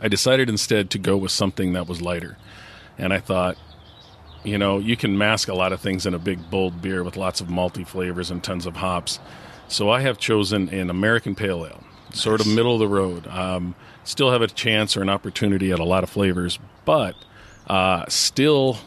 I 0.00 0.08
decided 0.08 0.48
instead 0.48 0.90
to 0.90 0.98
go 0.98 1.16
with 1.16 1.30
something 1.30 1.74
that 1.74 1.86
was 1.86 2.02
lighter, 2.02 2.36
and 2.98 3.12
I 3.12 3.20
thought, 3.20 3.56
you 4.42 4.58
know, 4.58 4.78
you 4.78 4.96
can 4.96 5.16
mask 5.16 5.46
a 5.46 5.54
lot 5.54 5.72
of 5.72 5.80
things 5.80 6.06
in 6.06 6.14
a 6.14 6.18
big 6.18 6.50
bold 6.50 6.82
beer 6.82 7.04
with 7.04 7.16
lots 7.16 7.40
of 7.40 7.46
malty 7.46 7.86
flavors 7.86 8.32
and 8.32 8.42
tons 8.42 8.66
of 8.66 8.76
hops. 8.76 9.20
So 9.68 9.90
I 9.90 10.00
have 10.00 10.18
chosen 10.18 10.68
an 10.70 10.90
American 10.90 11.36
Pale 11.36 11.66
Ale, 11.66 11.84
sort 12.12 12.40
of 12.40 12.48
middle 12.48 12.74
of 12.74 12.80
the 12.80 12.88
road. 12.88 13.28
Um, 13.28 13.76
still 14.04 14.30
have 14.30 14.42
a 14.42 14.46
chance 14.48 14.96
or 14.96 15.02
an 15.02 15.08
opportunity 15.08 15.72
at 15.72 15.78
a 15.78 15.84
lot 15.84 16.02
of 16.02 16.10
flavors, 16.10 16.58
but 16.84 17.14
uh, 17.66 18.04
still 18.08 18.78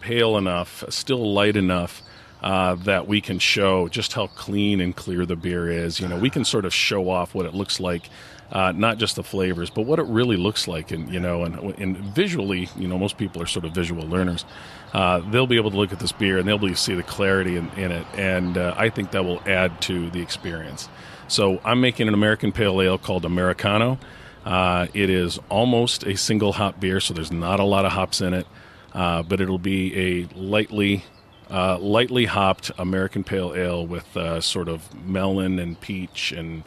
pale 0.00 0.36
enough, 0.36 0.84
still 0.88 1.32
light 1.32 1.56
enough 1.56 2.02
uh, 2.42 2.74
that 2.74 3.08
we 3.08 3.20
can 3.22 3.38
show 3.38 3.88
just 3.88 4.12
how 4.12 4.26
clean 4.28 4.80
and 4.80 4.94
clear 4.94 5.24
the 5.24 5.36
beer 5.36 5.70
is. 5.70 5.98
You 5.98 6.08
know, 6.08 6.18
we 6.18 6.28
can 6.28 6.44
sort 6.44 6.66
of 6.66 6.74
show 6.74 7.08
off 7.08 7.34
what 7.34 7.46
it 7.46 7.54
looks 7.54 7.80
like. 7.80 8.10
Uh, 8.52 8.70
not 8.72 8.98
just 8.98 9.16
the 9.16 9.22
flavors, 9.22 9.70
but 9.70 9.82
what 9.82 9.98
it 9.98 10.04
really 10.04 10.36
looks 10.36 10.68
like, 10.68 10.90
and 10.90 11.12
you 11.12 11.18
know, 11.18 11.44
and, 11.44 11.56
and 11.78 11.96
visually, 11.96 12.68
you 12.76 12.86
know, 12.86 12.98
most 12.98 13.16
people 13.16 13.42
are 13.42 13.46
sort 13.46 13.64
of 13.64 13.72
visual 13.72 14.06
learners. 14.06 14.44
Uh, 14.92 15.18
they'll 15.30 15.46
be 15.46 15.56
able 15.56 15.70
to 15.70 15.76
look 15.78 15.92
at 15.92 15.98
this 15.98 16.12
beer 16.12 16.38
and 16.38 16.46
they'll 16.46 16.58
be 16.58 16.66
able 16.66 16.76
to 16.76 16.80
see 16.80 16.94
the 16.94 17.02
clarity 17.02 17.56
in, 17.56 17.68
in 17.70 17.90
it, 17.90 18.06
and 18.14 18.58
uh, 18.58 18.74
I 18.76 18.90
think 18.90 19.10
that 19.12 19.24
will 19.24 19.40
add 19.46 19.80
to 19.82 20.10
the 20.10 20.20
experience. 20.20 20.88
So 21.26 21.60
I'm 21.64 21.80
making 21.80 22.06
an 22.06 22.14
American 22.14 22.52
Pale 22.52 22.82
Ale 22.82 22.98
called 22.98 23.24
Americano. 23.24 23.98
Uh, 24.44 24.86
it 24.94 25.08
is 25.10 25.38
almost 25.48 26.04
a 26.04 26.16
single 26.16 26.52
hop 26.52 26.78
beer, 26.80 27.00
so 27.00 27.14
there's 27.14 27.32
not 27.32 27.60
a 27.60 27.64
lot 27.64 27.84
of 27.84 27.92
hops 27.92 28.20
in 28.20 28.34
it, 28.34 28.46
uh, 28.92 29.22
but 29.22 29.40
it'll 29.40 29.58
be 29.58 29.96
a 29.96 30.28
lightly, 30.36 31.04
uh, 31.50 31.78
lightly 31.78 32.26
hopped 32.26 32.70
American 32.78 33.24
Pale 33.24 33.54
Ale 33.54 33.86
with 33.86 34.16
uh, 34.16 34.40
sort 34.40 34.68
of 34.68 34.94
melon 35.06 35.58
and 35.58 35.80
peach 35.80 36.30
and 36.32 36.62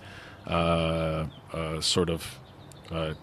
uh, 0.47 1.25
uh, 1.53 1.79
sort 1.81 2.09
of 2.09 2.39
uh, 2.91 3.13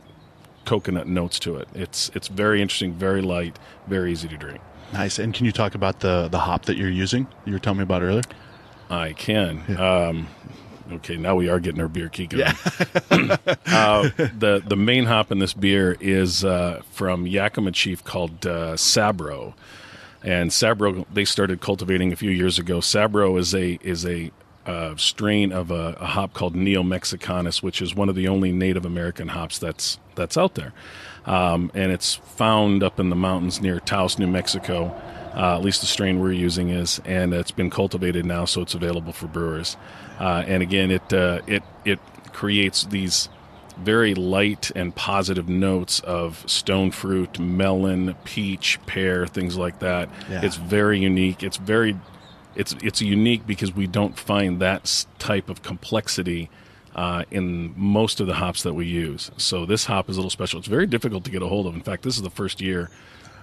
coconut 0.64 1.08
notes 1.08 1.38
to 1.40 1.56
it. 1.56 1.68
It's 1.74 2.10
it's 2.14 2.28
very 2.28 2.62
interesting, 2.62 2.94
very 2.94 3.22
light, 3.22 3.58
very 3.88 4.12
easy 4.12 4.28
to 4.28 4.36
drink. 4.36 4.60
nice. 4.92 5.18
And 5.18 5.34
can 5.34 5.46
you 5.46 5.52
talk 5.52 5.74
about 5.74 6.00
the 6.00 6.28
the 6.28 6.38
hop 6.38 6.66
that 6.66 6.76
you're 6.76 6.90
using? 6.90 7.26
You 7.44 7.54
were 7.54 7.58
telling 7.58 7.78
me 7.78 7.82
about 7.82 8.02
earlier. 8.02 8.22
I 8.90 9.14
can. 9.14 9.62
Um, 9.78 10.28
okay, 10.92 11.16
now 11.16 11.34
we 11.34 11.48
are 11.48 11.60
getting 11.60 11.80
our 11.80 11.88
beer 11.88 12.08
geek 12.08 12.30
going. 12.30 12.42
uh, 13.66 14.10
the 14.38 14.62
the 14.66 14.76
main 14.76 15.04
hop 15.06 15.32
in 15.32 15.38
this 15.38 15.52
beer 15.52 15.96
is 16.00 16.44
uh, 16.44 16.82
from 16.90 17.26
Yakima 17.26 17.72
Chief 17.72 18.02
called 18.04 18.46
uh, 18.46 18.74
Sabro, 18.74 19.54
And 20.22 20.50
Sabro, 20.50 21.06
they 21.12 21.24
started 21.24 21.60
cultivating 21.60 22.12
a 22.12 22.16
few 22.16 22.30
years 22.30 22.58
ago. 22.58 22.78
Sabro 22.78 23.38
is 23.38 23.54
a 23.54 23.78
is 23.82 24.04
a 24.06 24.30
uh, 24.66 24.96
strain 24.96 25.52
of 25.52 25.70
a, 25.70 25.96
a, 26.00 26.06
hop 26.06 26.32
called 26.32 26.54
Neo 26.54 26.82
Mexicanus, 26.82 27.62
which 27.62 27.82
is 27.82 27.94
one 27.94 28.08
of 28.08 28.14
the 28.14 28.28
only 28.28 28.50
Native 28.50 28.86
American 28.86 29.28
hops 29.28 29.58
that's 29.58 29.98
that's 30.14 30.38
out 30.38 30.54
there, 30.54 30.72
um, 31.26 31.70
and 31.74 31.92
it's 31.92 32.14
found 32.14 32.82
up 32.82 32.98
in 32.98 33.10
the 33.10 33.16
mountains 33.16 33.60
near 33.60 33.80
Taos, 33.80 34.18
New 34.18 34.26
Mexico. 34.26 34.94
Uh, 35.34 35.56
at 35.56 35.62
least 35.64 35.80
the 35.80 35.86
strain 35.86 36.20
we're 36.20 36.32
using 36.32 36.70
is, 36.70 37.00
and 37.04 37.34
it's 37.34 37.50
been 37.50 37.68
cultivated 37.68 38.24
now, 38.24 38.44
so 38.44 38.62
it's 38.62 38.74
available 38.74 39.12
for 39.12 39.26
brewers. 39.26 39.76
Uh, 40.18 40.44
and 40.46 40.62
again, 40.62 40.90
it 40.90 41.12
uh, 41.12 41.40
it 41.46 41.62
it 41.84 41.98
creates 42.32 42.84
these 42.84 43.28
very 43.76 44.14
light 44.14 44.70
and 44.76 44.94
positive 44.94 45.48
notes 45.48 46.00
of 46.00 46.48
stone 46.48 46.90
fruit, 46.90 47.38
melon, 47.38 48.14
peach, 48.24 48.78
pear, 48.86 49.26
things 49.26 49.56
like 49.56 49.80
that. 49.80 50.08
Yeah. 50.30 50.44
It's 50.44 50.56
very 50.56 51.00
unique. 51.00 51.42
It's 51.42 51.56
very 51.56 51.96
it's 52.54 52.74
it's 52.82 53.00
unique 53.02 53.46
because 53.46 53.74
we 53.74 53.86
don't 53.86 54.18
find 54.18 54.60
that 54.60 55.06
type 55.18 55.48
of 55.48 55.62
complexity 55.62 56.50
uh, 56.94 57.24
in 57.30 57.74
most 57.76 58.20
of 58.20 58.26
the 58.26 58.34
hops 58.34 58.62
that 58.62 58.74
we 58.74 58.86
use. 58.86 59.30
So 59.36 59.66
this 59.66 59.86
hop 59.86 60.08
is 60.08 60.16
a 60.16 60.20
little 60.20 60.30
special. 60.30 60.60
It's 60.60 60.68
very 60.68 60.86
difficult 60.86 61.24
to 61.24 61.30
get 61.30 61.42
a 61.42 61.48
hold 61.48 61.66
of. 61.66 61.74
In 61.74 61.82
fact, 61.82 62.04
this 62.04 62.16
is 62.16 62.22
the 62.22 62.30
first 62.30 62.60
year 62.60 62.90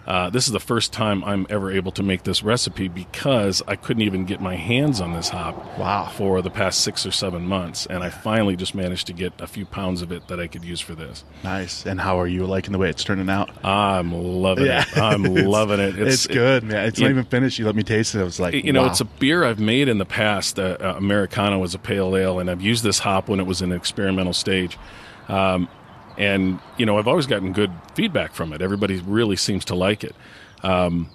uh, 0.07 0.29
this 0.29 0.47
is 0.47 0.53
the 0.53 0.59
first 0.59 0.91
time 0.91 1.23
I'm 1.23 1.45
ever 1.49 1.71
able 1.71 1.91
to 1.93 2.03
make 2.03 2.23
this 2.23 2.41
recipe 2.41 2.87
because 2.87 3.61
I 3.67 3.75
couldn't 3.75 4.01
even 4.01 4.25
get 4.25 4.41
my 4.41 4.55
hands 4.55 4.99
on 4.99 5.13
this 5.13 5.29
hop 5.29 5.77
wow. 5.77 6.11
for 6.15 6.41
the 6.41 6.49
past 6.49 6.81
six 6.81 7.05
or 7.05 7.11
seven 7.11 7.45
months. 7.45 7.85
And 7.85 8.03
I 8.03 8.09
finally 8.09 8.55
just 8.55 8.73
managed 8.73 9.07
to 9.07 9.13
get 9.13 9.33
a 9.39 9.45
few 9.45 9.65
pounds 9.65 10.01
of 10.01 10.11
it 10.11 10.27
that 10.27 10.39
I 10.39 10.47
could 10.47 10.63
use 10.63 10.79
for 10.79 10.95
this. 10.95 11.23
Nice. 11.43 11.85
And 11.85 12.01
how 12.01 12.19
are 12.19 12.27
you 12.27 12.45
liking 12.45 12.71
the 12.71 12.79
way 12.79 12.89
it's 12.89 13.03
turning 13.03 13.29
out? 13.29 13.51
I'm 13.63 14.11
loving 14.11 14.65
yeah. 14.65 14.85
it. 14.87 14.97
I'm 14.97 15.23
loving 15.23 15.79
it. 15.79 15.99
It's, 15.99 16.25
it's 16.25 16.27
good, 16.27 16.63
man. 16.63 16.87
It's 16.87 16.99
it, 16.99 17.03
not 17.03 17.11
even 17.11 17.25
finished. 17.25 17.59
You 17.59 17.65
let 17.65 17.75
me 17.75 17.83
taste 17.83 18.15
it. 18.15 18.21
I 18.21 18.23
was 18.23 18.39
like, 18.39 18.55
you 18.55 18.73
wow. 18.73 18.81
know, 18.81 18.85
it's 18.87 19.01
a 19.01 19.05
beer 19.05 19.43
I've 19.43 19.59
made 19.59 19.87
in 19.87 19.99
the 19.99 20.05
past. 20.05 20.57
Uh, 20.57 20.77
uh, 20.79 20.95
Americano 20.97 21.59
was 21.59 21.75
a 21.75 21.79
pale 21.79 22.15
ale, 22.17 22.39
and 22.39 22.49
I've 22.49 22.61
used 22.61 22.83
this 22.83 22.99
hop 22.99 23.29
when 23.29 23.39
it 23.39 23.45
was 23.45 23.61
in 23.61 23.71
an 23.71 23.77
experimental 23.77 24.33
stage. 24.33 24.79
Um, 25.27 25.69
and 26.17 26.59
you 26.77 26.85
know 26.85 26.97
I've 26.97 27.07
always 27.07 27.27
gotten 27.27 27.53
good 27.53 27.71
feedback 27.95 28.33
from 28.33 28.53
it. 28.53 28.61
Everybody 28.61 28.99
really 28.99 29.35
seems 29.35 29.65
to 29.65 29.75
like 29.75 30.03
it. 30.03 30.15
Um, 30.63 31.09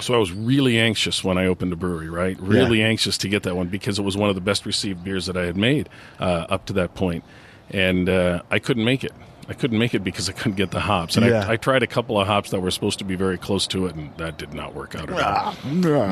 so 0.00 0.14
I 0.14 0.18
was 0.18 0.32
really 0.32 0.78
anxious 0.78 1.22
when 1.22 1.38
I 1.38 1.46
opened 1.46 1.72
a 1.72 1.76
brewery, 1.76 2.08
right? 2.08 2.38
Really 2.40 2.80
yeah. 2.80 2.86
anxious 2.86 3.16
to 3.18 3.28
get 3.28 3.44
that 3.44 3.54
one 3.54 3.68
because 3.68 3.98
it 3.98 4.02
was 4.02 4.16
one 4.16 4.28
of 4.28 4.34
the 4.34 4.40
best 4.40 4.66
received 4.66 5.04
beers 5.04 5.26
that 5.26 5.36
I 5.36 5.44
had 5.44 5.56
made 5.56 5.88
uh, 6.18 6.46
up 6.48 6.66
to 6.66 6.72
that 6.74 6.94
point, 6.94 7.24
and 7.70 8.08
uh, 8.08 8.42
I 8.50 8.58
couldn't 8.58 8.84
make 8.84 9.04
it. 9.04 9.12
I 9.48 9.52
couldn't 9.52 9.78
make 9.78 9.94
it 9.94 10.02
because 10.02 10.28
I 10.28 10.32
couldn't 10.32 10.56
get 10.56 10.70
the 10.70 10.80
hops, 10.80 11.16
and 11.16 11.26
yeah. 11.26 11.46
I, 11.46 11.52
I, 11.52 11.56
tried 11.56 11.82
a 11.82 11.86
couple 11.86 12.18
of 12.18 12.26
hops 12.26 12.50
that 12.50 12.60
were 12.60 12.70
supposed 12.70 12.98
to 13.00 13.04
be 13.04 13.14
very 13.14 13.36
close 13.36 13.66
to 13.68 13.86
it, 13.86 13.94
and 13.94 14.16
that 14.16 14.38
did 14.38 14.54
not 14.54 14.74
work 14.74 14.94
out 14.94 15.10
at 15.10 15.16
all. 15.20 15.54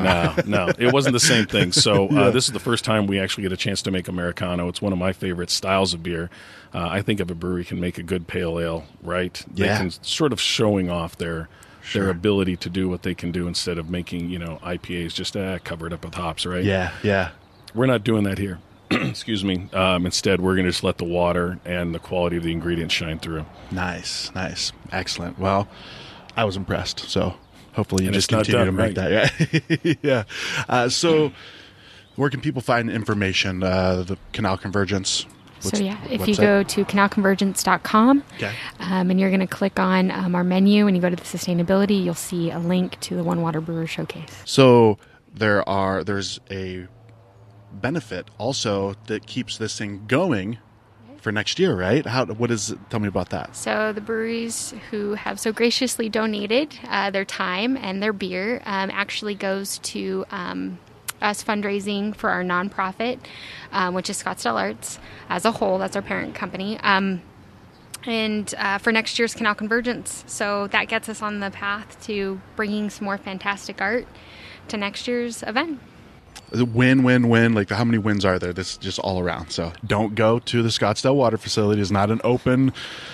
no, 0.03 0.35
no, 0.45 0.73
it 0.77 0.93
wasn't 0.93 1.13
the 1.13 1.19
same 1.19 1.45
thing. 1.45 1.71
So 1.71 2.09
uh, 2.09 2.13
yeah. 2.13 2.29
this 2.29 2.45
is 2.45 2.51
the 2.51 2.59
first 2.59 2.85
time 2.85 3.07
we 3.07 3.19
actually 3.19 3.43
get 3.43 3.51
a 3.51 3.57
chance 3.57 3.81
to 3.83 3.91
make 3.91 4.07
Americano. 4.07 4.67
It's 4.67 4.81
one 4.81 4.93
of 4.93 4.99
my 4.99 5.13
favorite 5.13 5.49
styles 5.49 5.93
of 5.93 6.03
beer. 6.03 6.29
Uh, 6.73 6.87
I 6.89 7.01
think 7.01 7.19
if 7.19 7.29
a 7.29 7.35
brewery 7.35 7.65
can 7.65 7.79
make 7.79 7.97
a 7.97 8.03
good 8.03 8.27
pale 8.27 8.59
ale, 8.59 8.85
right, 9.01 9.43
they 9.51 9.65
yeah. 9.65 9.77
can 9.77 9.89
sort 9.89 10.31
of 10.33 10.39
showing 10.39 10.89
off 10.89 11.17
their 11.17 11.49
sure. 11.81 12.03
their 12.03 12.11
ability 12.11 12.57
to 12.57 12.69
do 12.69 12.89
what 12.89 13.03
they 13.03 13.15
can 13.15 13.31
do 13.31 13.47
instead 13.47 13.77
of 13.77 13.89
making 13.89 14.29
you 14.29 14.39
know 14.39 14.59
IPAs 14.63 15.13
just 15.13 15.35
uh, 15.35 15.59
covered 15.59 15.93
up 15.93 16.05
with 16.05 16.15
hops, 16.15 16.45
right? 16.45 16.63
Yeah, 16.63 16.91
yeah. 17.03 17.31
We're 17.73 17.87
not 17.87 18.03
doing 18.03 18.23
that 18.25 18.37
here. 18.37 18.59
excuse 19.09 19.43
me. 19.43 19.69
Um, 19.73 20.05
instead, 20.05 20.41
we're 20.41 20.55
going 20.55 20.65
to 20.65 20.71
just 20.71 20.83
let 20.83 20.97
the 20.97 21.05
water 21.05 21.59
and 21.65 21.93
the 21.93 21.99
quality 21.99 22.37
of 22.37 22.43
the 22.43 22.51
ingredients 22.51 22.93
shine 22.93 23.19
through. 23.19 23.45
Nice, 23.71 24.33
nice, 24.33 24.71
excellent. 24.91 25.39
Well, 25.39 25.67
I 26.35 26.45
was 26.45 26.57
impressed. 26.57 26.99
So 27.01 27.35
hopefully 27.73 28.03
you 28.03 28.09
and 28.09 28.13
just 28.13 28.29
continue 28.29 28.57
done, 28.57 28.65
to 28.67 28.71
make 28.71 28.97
right. 28.97 29.09
that. 29.09 29.75
Yeah, 29.83 29.93
yeah. 30.01 30.23
Uh, 30.67 30.89
so, 30.89 31.31
where 32.15 32.29
can 32.29 32.41
people 32.41 32.61
find 32.61 32.89
information? 32.89 33.63
Uh, 33.63 34.03
the 34.03 34.17
Canal 34.31 34.57
Convergence. 34.57 35.25
What's, 35.61 35.77
so 35.77 35.83
yeah, 35.83 35.97
if 36.09 36.27
you 36.27 36.35
go 36.35 36.61
to 36.61 36.83
canalconvergence.com 36.83 38.23
okay. 38.35 38.53
um, 38.79 39.09
and 39.09 39.17
you're 39.17 39.29
going 39.29 39.39
to 39.39 39.47
click 39.47 39.79
on 39.79 40.11
um, 40.11 40.35
our 40.35 40.43
menu 40.43 40.87
and 40.87 40.95
you 40.95 41.01
go 41.01 41.09
to 41.09 41.15
the 41.15 41.23
sustainability, 41.23 42.03
you'll 42.03 42.15
see 42.15 42.51
a 42.51 42.59
link 42.59 42.99
to 42.99 43.15
the 43.15 43.23
One 43.23 43.41
Water 43.41 43.61
Brewer 43.61 43.87
Showcase. 43.87 44.41
So 44.43 44.97
there 45.33 45.67
are 45.67 46.03
there's 46.03 46.41
a 46.51 46.87
benefit 47.81 48.29
also 48.37 48.95
that 49.07 49.25
keeps 49.25 49.57
this 49.57 49.77
thing 49.77 50.05
going 50.07 50.57
for 51.23 51.31
next 51.31 51.57
year, 51.57 51.75
right? 51.75 52.05
How 52.05 52.25
what 52.25 52.51
is 52.51 52.75
tell 52.89 52.99
me 52.99 53.07
about 53.07 53.29
that? 53.29 53.55
So 53.55 53.93
the 53.93 54.01
breweries 54.01 54.73
who 54.91 55.13
have 55.13 55.39
so 55.39 55.51
graciously 55.51 56.09
donated 56.09 56.77
uh, 56.87 57.09
their 57.09 57.25
time 57.25 57.77
and 57.77 58.03
their 58.03 58.13
beer 58.13 58.61
um, 58.65 58.91
actually 58.91 59.33
goes 59.33 59.79
to 59.79 60.25
um, 60.29 60.77
us 61.21 61.41
fundraising 61.43 62.13
for 62.13 62.29
our 62.29 62.43
nonprofit, 62.43 63.19
um, 63.71 63.93
which 63.93 64.09
is 64.09 64.21
Scottsdale 64.21 64.59
Arts 64.59 64.99
as 65.29 65.45
a 65.45 65.51
whole. 65.51 65.77
That's 65.77 65.95
our 65.95 66.01
parent 66.01 66.35
company. 66.35 66.77
Um, 66.81 67.21
and 68.05 68.53
uh, 68.57 68.79
for 68.79 68.91
next 68.91 69.17
year's 69.17 69.33
Canal 69.33 69.55
Convergence. 69.55 70.25
So 70.27 70.67
that 70.67 70.89
gets 70.89 71.07
us 71.07 71.21
on 71.21 71.39
the 71.39 71.51
path 71.51 72.05
to 72.07 72.41
bringing 72.57 72.89
some 72.89 73.05
more 73.05 73.17
fantastic 73.17 73.81
art 73.81 74.05
to 74.67 74.75
next 74.75 75.07
year's 75.07 75.41
event 75.43 75.79
win, 76.53 77.03
win, 77.03 77.29
win. 77.29 77.53
Like 77.53 77.69
how 77.69 77.83
many 77.83 77.97
wins 77.97 78.25
are 78.25 78.39
there? 78.39 78.53
This 78.53 78.71
is 78.71 78.77
just 78.77 78.99
all 78.99 79.19
around. 79.19 79.51
So 79.51 79.73
don't 79.85 80.15
go 80.15 80.39
to 80.39 80.61
the 80.61 80.69
Scottsdale 80.69 81.15
Water 81.15 81.37
Facility. 81.37 81.81
It's 81.81 81.91
not 81.91 82.11
an 82.11 82.21
open 82.23 82.73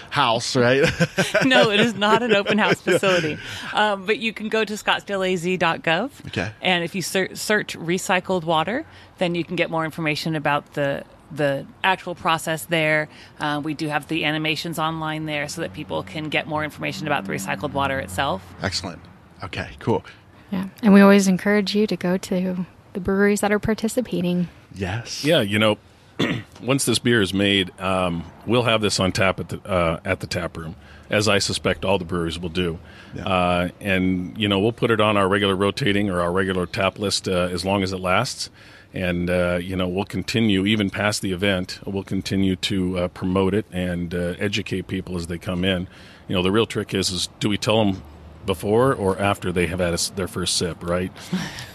house, 0.09 0.55
right? 0.55 0.83
no, 1.45 1.71
it 1.71 1.79
is 1.79 1.95
not 1.95 2.23
an 2.23 2.33
open 2.33 2.57
house 2.57 2.81
facility. 2.81 3.37
Um, 3.73 4.05
but 4.05 4.19
you 4.19 4.33
can 4.33 4.49
go 4.49 4.65
to 4.65 4.73
scottsdaleaz.gov. 4.73 6.27
Okay. 6.27 6.51
And 6.61 6.83
if 6.83 6.95
you 6.95 7.01
ser- 7.01 7.35
search 7.35 7.77
recycled 7.77 8.43
water, 8.43 8.85
then 9.17 9.35
you 9.35 9.43
can 9.43 9.55
get 9.55 9.69
more 9.69 9.85
information 9.85 10.35
about 10.35 10.73
the 10.73 11.03
the 11.31 11.63
actual 11.83 12.15
process 12.15 12.65
there. 12.65 13.07
Uh, 13.39 13.61
we 13.63 13.75
do 13.75 13.87
have 13.87 14.07
the 14.07 14.25
animations 14.25 14.79
online 14.79 15.27
there 15.27 15.47
so 15.47 15.61
that 15.61 15.73
people 15.73 16.01
can 16.01 16.29
get 16.29 16.47
more 16.47 16.63
information 16.63 17.05
about 17.05 17.25
the 17.25 17.31
recycled 17.31 17.71
water 17.71 17.99
itself. 17.99 18.41
Excellent. 18.63 18.99
Okay, 19.43 19.69
cool. 19.77 20.03
Yeah, 20.51 20.69
and 20.81 20.91
we 20.91 21.01
always 21.01 21.27
encourage 21.27 21.75
you 21.75 21.85
to 21.85 21.95
go 21.95 22.17
to 22.17 22.65
the 22.93 22.99
breweries 22.99 23.41
that 23.41 23.51
are 23.51 23.59
participating. 23.59 24.47
Yes. 24.73 25.23
Yeah, 25.23 25.41
you 25.41 25.59
know, 25.59 25.77
once 26.61 26.85
this 26.85 26.99
beer 26.99 27.21
is 27.21 27.33
made, 27.33 27.71
um, 27.79 28.25
we'll 28.45 28.63
have 28.63 28.81
this 28.81 28.99
on 28.99 29.11
tap 29.11 29.39
at 29.39 29.49
the 29.49 29.61
uh, 29.69 29.99
at 30.03 30.19
the 30.19 30.27
tap 30.27 30.57
room, 30.57 30.75
as 31.09 31.27
I 31.27 31.39
suspect 31.39 31.85
all 31.85 31.97
the 31.97 32.05
breweries 32.05 32.39
will 32.39 32.49
do. 32.49 32.79
Yeah. 33.13 33.27
Uh, 33.27 33.69
and 33.79 34.37
you 34.37 34.47
know, 34.47 34.59
we'll 34.59 34.71
put 34.71 34.91
it 34.91 34.99
on 34.99 35.17
our 35.17 35.27
regular 35.27 35.55
rotating 35.55 36.09
or 36.09 36.21
our 36.21 36.31
regular 36.31 36.65
tap 36.65 36.99
list 36.99 37.27
uh, 37.27 37.49
as 37.51 37.63
long 37.63 37.83
as 37.83 37.91
it 37.91 37.99
lasts. 37.99 38.49
And 38.93 39.29
uh, 39.29 39.59
you 39.61 39.75
know, 39.75 39.87
we'll 39.87 40.05
continue 40.05 40.65
even 40.65 40.89
past 40.89 41.21
the 41.21 41.31
event. 41.31 41.79
We'll 41.85 42.03
continue 42.03 42.55
to 42.57 42.97
uh, 42.97 43.07
promote 43.09 43.53
it 43.53 43.65
and 43.71 44.13
uh, 44.13 44.35
educate 44.39 44.87
people 44.87 45.15
as 45.15 45.27
they 45.27 45.37
come 45.37 45.63
in. 45.63 45.87
You 46.27 46.35
know, 46.35 46.43
the 46.43 46.51
real 46.51 46.65
trick 46.65 46.93
is 46.93 47.09
is 47.11 47.29
do 47.39 47.49
we 47.49 47.57
tell 47.57 47.85
them 47.85 48.01
before 48.45 48.93
or 48.93 49.19
after 49.19 49.51
they 49.51 49.67
have 49.67 49.79
had 49.79 49.93
a, 49.93 50.15
their 50.15 50.27
first 50.27 50.57
sip, 50.57 50.83
right? 50.83 51.11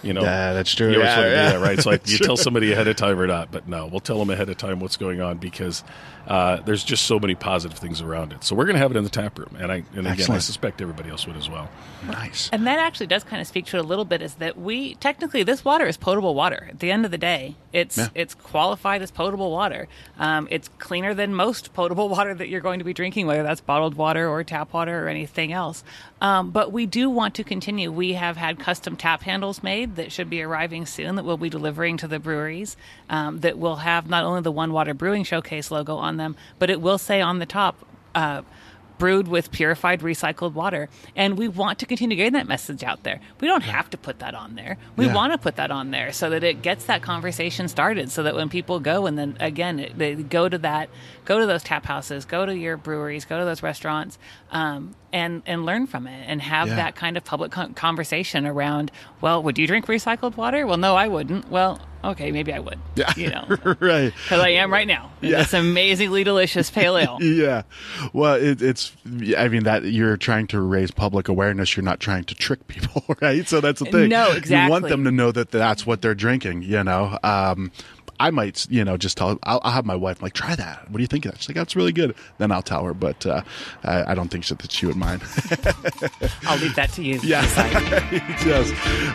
You 0.02 0.12
know, 0.12 0.22
yeah, 0.24 0.52
that's 0.52 0.74
true. 0.74 0.92
You 0.92 0.98
yeah, 0.98 1.20
yeah. 1.20 1.50
That, 1.52 1.60
right? 1.60 1.78
It's 1.78 1.86
like 1.86 2.08
you 2.08 2.18
true. 2.18 2.26
tell 2.26 2.36
somebody 2.36 2.72
ahead 2.72 2.88
of 2.88 2.96
time 2.96 3.18
or 3.18 3.26
not, 3.26 3.50
but 3.50 3.68
no, 3.68 3.86
we'll 3.86 4.00
tell 4.00 4.18
them 4.18 4.30
ahead 4.30 4.48
of 4.48 4.56
time 4.56 4.80
what's 4.80 4.96
going 4.96 5.20
on 5.20 5.38
because 5.38 5.84
uh, 6.26 6.56
there's 6.62 6.82
just 6.82 7.04
so 7.04 7.18
many 7.18 7.34
positive 7.34 7.78
things 7.78 8.00
around 8.00 8.32
it. 8.32 8.44
So 8.44 8.54
we're 8.54 8.64
going 8.64 8.76
to 8.76 8.80
have 8.80 8.90
it 8.90 8.96
in 8.96 9.04
the 9.04 9.10
tap 9.10 9.38
room, 9.38 9.56
and 9.58 9.70
I 9.70 9.84
and 9.94 10.06
again, 10.06 10.30
I 10.30 10.38
suspect 10.38 10.80
everybody 10.80 11.10
else 11.10 11.26
would 11.26 11.36
as 11.36 11.50
well. 11.50 11.68
Nice. 12.06 12.48
And 12.52 12.66
that 12.66 12.78
actually 12.78 13.06
does 13.06 13.24
kind 13.24 13.40
of 13.40 13.46
speak 13.46 13.66
to 13.66 13.76
it 13.76 13.80
a 13.80 13.86
little 13.86 14.04
bit. 14.04 14.22
Is 14.22 14.34
that 14.36 14.58
we 14.58 14.94
technically 14.96 15.42
this 15.42 15.64
water 15.64 15.86
is 15.86 15.96
potable 15.96 16.34
water. 16.34 16.68
At 16.70 16.80
the 16.80 16.90
end 16.90 17.04
of 17.04 17.10
the 17.10 17.18
day, 17.18 17.56
it's 17.72 17.98
yeah. 17.98 18.08
it's 18.14 18.34
qualified 18.34 19.02
as 19.02 19.10
potable 19.10 19.50
water. 19.50 19.86
Um, 20.18 20.48
it's 20.50 20.68
cleaner 20.78 21.12
than 21.12 21.34
most 21.34 21.74
potable 21.74 22.08
water 22.14 22.34
that 22.34 22.48
you're 22.48 22.60
going 22.60 22.78
to 22.78 22.84
be 22.84 22.94
drinking, 22.94 23.26
whether 23.26 23.42
that's 23.42 23.60
bottled 23.60 23.94
water 23.94 24.28
or 24.28 24.42
tap 24.44 24.72
water 24.72 25.04
or 25.04 25.08
anything 25.08 25.52
else. 25.52 25.84
Um, 26.20 26.52
but 26.54 26.72
we 26.72 26.86
do 26.86 27.10
want 27.10 27.34
to 27.34 27.42
continue. 27.42 27.90
We 27.90 28.12
have 28.12 28.36
had 28.36 28.60
custom 28.60 28.96
tap 28.96 29.24
handles 29.24 29.60
made 29.60 29.96
that 29.96 30.12
should 30.12 30.30
be 30.30 30.40
arriving 30.40 30.86
soon 30.86 31.16
that 31.16 31.24
we'll 31.24 31.36
be 31.36 31.50
delivering 31.50 31.96
to 31.96 32.06
the 32.06 32.20
breweries. 32.20 32.76
Um, 33.10 33.40
that 33.40 33.58
will 33.58 33.76
have 33.76 34.08
not 34.08 34.22
only 34.22 34.40
the 34.40 34.52
One 34.52 34.72
Water 34.72 34.94
Brewing 34.94 35.24
Showcase 35.24 35.72
logo 35.72 35.96
on 35.96 36.16
them, 36.16 36.36
but 36.60 36.70
it 36.70 36.80
will 36.80 36.96
say 36.96 37.20
on 37.20 37.40
the 37.40 37.46
top. 37.46 37.84
Uh, 38.14 38.42
brewed 38.98 39.28
with 39.28 39.50
purified 39.50 40.00
recycled 40.00 40.52
water. 40.52 40.88
And 41.16 41.36
we 41.36 41.48
want 41.48 41.78
to 41.80 41.86
continue 41.86 42.16
getting 42.16 42.34
that 42.34 42.46
message 42.46 42.82
out 42.82 43.02
there. 43.02 43.20
We 43.40 43.48
don't 43.48 43.62
have 43.62 43.90
to 43.90 43.98
put 43.98 44.20
that 44.20 44.34
on 44.34 44.54
there. 44.54 44.78
We 44.96 45.06
yeah. 45.06 45.14
want 45.14 45.32
to 45.32 45.38
put 45.38 45.56
that 45.56 45.70
on 45.70 45.90
there 45.90 46.12
so 46.12 46.30
that 46.30 46.44
it 46.44 46.62
gets 46.62 46.84
that 46.86 47.02
conversation 47.02 47.68
started 47.68 48.10
so 48.10 48.22
that 48.22 48.34
when 48.34 48.48
people 48.48 48.80
go 48.80 49.06
and 49.06 49.18
then 49.18 49.36
again 49.40 49.92
they 49.96 50.14
go 50.14 50.48
to 50.48 50.58
that 50.58 50.88
go 51.24 51.38
to 51.38 51.46
those 51.46 51.62
tap 51.62 51.86
houses, 51.86 52.24
go 52.24 52.46
to 52.46 52.56
your 52.56 52.76
breweries, 52.76 53.24
go 53.24 53.38
to 53.38 53.44
those 53.44 53.62
restaurants 53.62 54.18
um, 54.54 54.94
and 55.12 55.42
and 55.46 55.66
learn 55.66 55.86
from 55.86 56.06
it 56.06 56.24
and 56.26 56.40
have 56.40 56.68
yeah. 56.68 56.76
that 56.76 56.94
kind 56.94 57.16
of 57.16 57.24
public 57.24 57.52
conversation 57.74 58.46
around, 58.46 58.90
well, 59.20 59.42
would 59.42 59.58
you 59.58 59.66
drink 59.66 59.86
recycled 59.86 60.36
water? 60.36 60.66
Well, 60.66 60.76
no, 60.76 60.94
I 60.94 61.08
wouldn't. 61.08 61.50
Well, 61.50 61.80
okay, 62.04 62.30
maybe 62.30 62.52
I 62.52 62.60
would. 62.60 62.78
Yeah. 62.94 63.12
You 63.16 63.30
know, 63.30 63.46
right. 63.80 64.12
because 64.14 64.40
I 64.40 64.50
am 64.50 64.72
right 64.72 64.86
now. 64.86 65.10
Yeah. 65.20 65.42
It's 65.42 65.54
amazingly 65.54 66.22
delicious 66.22 66.70
pale 66.70 66.96
ale. 66.96 67.18
Yeah. 67.24 67.62
Well, 68.12 68.34
it, 68.34 68.62
it's, 68.62 68.94
I 69.36 69.48
mean, 69.48 69.64
that 69.64 69.84
you're 69.84 70.16
trying 70.16 70.46
to 70.48 70.60
raise 70.60 70.92
public 70.92 71.28
awareness. 71.28 71.76
You're 71.76 71.84
not 71.84 71.98
trying 71.98 72.24
to 72.24 72.34
trick 72.34 72.68
people, 72.68 73.02
right? 73.20 73.48
So 73.48 73.60
that's 73.60 73.80
the 73.80 73.86
thing. 73.86 74.08
No, 74.08 74.30
exactly. 74.30 74.64
You 74.64 74.70
want 74.70 74.88
them 74.88 75.04
to 75.04 75.10
know 75.10 75.32
that 75.32 75.50
that's 75.50 75.84
what 75.84 76.00
they're 76.00 76.14
drinking, 76.14 76.62
you 76.62 76.84
know? 76.84 77.18
Um, 77.24 77.72
I 78.20 78.30
might, 78.30 78.66
you 78.70 78.84
know, 78.84 78.96
just 78.96 79.16
tell. 79.16 79.38
I'll, 79.42 79.60
I'll 79.62 79.72
have 79.72 79.84
my 79.84 79.96
wife 79.96 80.22
like, 80.22 80.32
try 80.32 80.54
that. 80.54 80.90
What 80.90 80.96
do 80.98 81.02
you 81.02 81.06
think 81.06 81.24
of 81.26 81.32
that? 81.32 81.40
She's 81.40 81.48
like, 81.48 81.56
that's 81.56 81.74
really 81.76 81.92
good. 81.92 82.14
Then 82.38 82.52
I'll 82.52 82.62
tell 82.62 82.84
her, 82.84 82.94
but 82.94 83.26
uh, 83.26 83.42
I, 83.82 84.12
I 84.12 84.14
don't 84.14 84.28
think 84.30 84.44
she, 84.44 84.54
that 84.54 84.70
she 84.70 84.86
would 84.86 84.96
mind. 84.96 85.22
I'll 86.46 86.58
leave 86.58 86.74
that 86.76 86.90
to 86.94 87.02
you. 87.02 87.18
to 87.18 87.26
Yeah. 87.26 87.42
yes. 88.46 88.70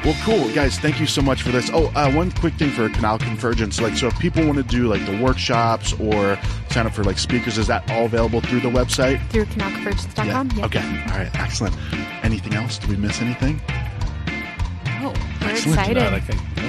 Well, 0.05 0.15
cool, 0.23 0.53
guys. 0.53 0.77
Thank 0.79 0.99
you 0.99 1.05
so 1.07 1.21
much 1.21 1.41
for 1.41 1.49
this. 1.49 1.69
Oh, 1.73 1.87
uh, 1.95 2.11
one 2.11 2.31
quick 2.31 2.53
thing 2.55 2.71
for 2.71 2.89
Canal 2.89 3.19
Convergence. 3.19 3.79
Like, 3.81 3.95
so 3.95 4.07
if 4.07 4.19
people 4.19 4.45
want 4.45 4.57
to 4.57 4.63
do 4.63 4.87
like 4.87 5.05
the 5.05 5.21
workshops 5.21 5.93
or 5.93 6.37
sign 6.71 6.85
up 6.85 6.93
for 6.93 7.03
like 7.03 7.17
speakers, 7.17 7.57
is 7.57 7.67
that 7.67 7.89
all 7.91 8.05
available 8.05 8.41
through 8.41 8.59
the 8.61 8.69
website? 8.69 9.25
Through 9.29 9.45
canalconvergence.com. 9.45 10.51
Yeah. 10.55 10.65
Okay. 10.65 11.03
All 11.11 11.17
right. 11.17 11.29
Excellent. 11.35 11.75
Anything 12.23 12.53
else? 12.53 12.77
Did 12.77 12.89
we 12.89 12.97
miss 12.97 13.21
anything? 13.21 13.61
Oh, 15.01 15.13
We're 15.41 15.49
Excellent. 15.49 15.79
excited. 15.79 15.95
Not, 16.03 16.13
I 16.13 16.19
think. 16.19 16.41
Nope. 16.57 16.68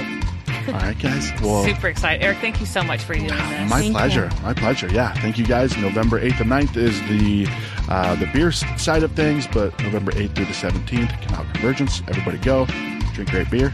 All 0.67 0.73
right, 0.73 0.97
guys. 0.97 1.31
Well, 1.41 1.63
super 1.63 1.87
excited. 1.87 2.23
Eric, 2.23 2.37
thank 2.39 2.59
you 2.59 2.65
so 2.65 2.83
much 2.83 3.01
for 3.03 3.13
doing 3.13 3.27
this. 3.27 3.69
my 3.69 3.81
Thank 3.81 3.93
pleasure. 3.93 4.29
you. 4.35 4.41
My 4.41 4.53
pleasure. 4.53 4.87
Yeah. 4.91 5.13
Thank 5.15 5.37
you, 5.37 5.45
guys. 5.45 5.75
November 5.77 6.19
eighth 6.19 6.39
and 6.39 6.49
9th 6.51 6.77
is 6.77 6.99
the 7.01 7.47
uh, 7.89 8.15
the 8.15 8.27
beer 8.27 8.51
side 8.51 9.03
of 9.03 9.11
things, 9.13 9.47
but 9.47 9.77
November 9.81 10.11
eighth 10.15 10.35
through 10.35 10.45
the 10.45 10.53
seventeenth, 10.53 11.09
Canal 11.21 11.45
Convergence. 11.53 12.01
Everybody 12.07 12.37
go, 12.37 12.65
drink 13.13 13.29
great 13.31 13.49
beer, 13.49 13.73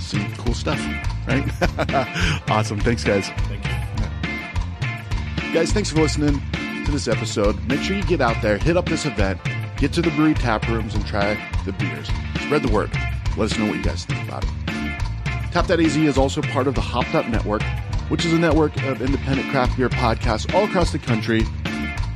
see 0.00 0.26
cool 0.38 0.54
stuff. 0.54 0.80
Right. 1.26 1.44
awesome. 2.50 2.80
Thanks, 2.80 3.04
guys. 3.04 3.28
Thank 3.28 3.64
you. 3.64 5.52
Guys, 5.52 5.70
thanks 5.72 5.90
for 5.90 6.00
listening 6.00 6.40
to 6.84 6.90
this 6.90 7.06
episode. 7.08 7.62
Make 7.68 7.80
sure 7.82 7.94
you 7.94 8.02
get 8.04 8.20
out 8.20 8.40
there, 8.42 8.56
hit 8.58 8.76
up 8.76 8.86
this 8.86 9.04
event, 9.04 9.38
get 9.76 9.92
to 9.92 10.02
the 10.02 10.10
brewery 10.10 10.34
tap 10.34 10.66
rooms, 10.68 10.94
and 10.94 11.06
try 11.06 11.34
the 11.64 11.72
beers. 11.72 12.08
Spread 12.40 12.62
the 12.62 12.72
word. 12.72 12.90
Let 13.36 13.52
us 13.52 13.58
know 13.58 13.66
what 13.66 13.76
you 13.76 13.82
guys 13.82 14.04
think 14.06 14.26
about 14.26 14.44
it. 14.44 14.50
Tap 15.52 15.66
That 15.66 15.80
AZ 15.80 15.96
is 15.96 16.16
also 16.16 16.40
part 16.40 16.66
of 16.66 16.74
the 16.74 16.80
Hopped 16.80 17.14
Up 17.14 17.28
Network, 17.28 17.62
which 18.08 18.24
is 18.24 18.32
a 18.32 18.38
network 18.38 18.74
of 18.84 19.02
independent 19.02 19.50
craft 19.50 19.76
beer 19.76 19.90
podcasts 19.90 20.52
all 20.54 20.64
across 20.64 20.92
the 20.92 20.98
country, 20.98 21.44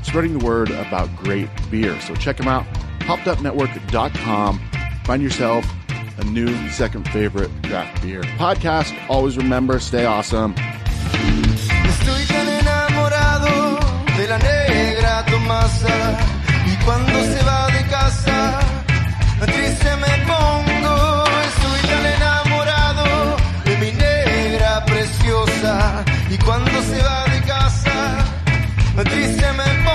spreading 0.03 0.39
the 0.39 0.45
word 0.45 0.71
about 0.71 1.15
great 1.17 1.51
beer. 1.71 2.01
So 2.01 2.15
check 2.15 2.39
them 2.39 2.49
out, 2.49 2.65
hoppedupnetwork.com. 3.01 4.61
Find 5.05 5.23
yourself 5.23 5.67
a 6.19 6.25
new 6.25 6.49
second 6.71 7.07
favorite 7.11 7.51
craft 7.63 8.03
beer 8.03 8.23
podcast. 8.23 8.95
Always 9.11 9.37
remember, 9.37 9.79
stay 9.81 10.07
awesome. 10.07 10.55
Cuando 16.85 17.21
se 17.21 17.43
va 17.43 17.67
de 17.67 17.85
casa 17.91 18.61
triste 19.45 19.97
me 19.97 20.25
pongo. 20.25 20.56
Y 26.29 26.39
cuando 26.39 26.71
se 26.83 27.03
va 27.03 27.25
de 27.27 27.43
casa 27.43 28.25
triste 29.05 29.47
me 29.53 29.86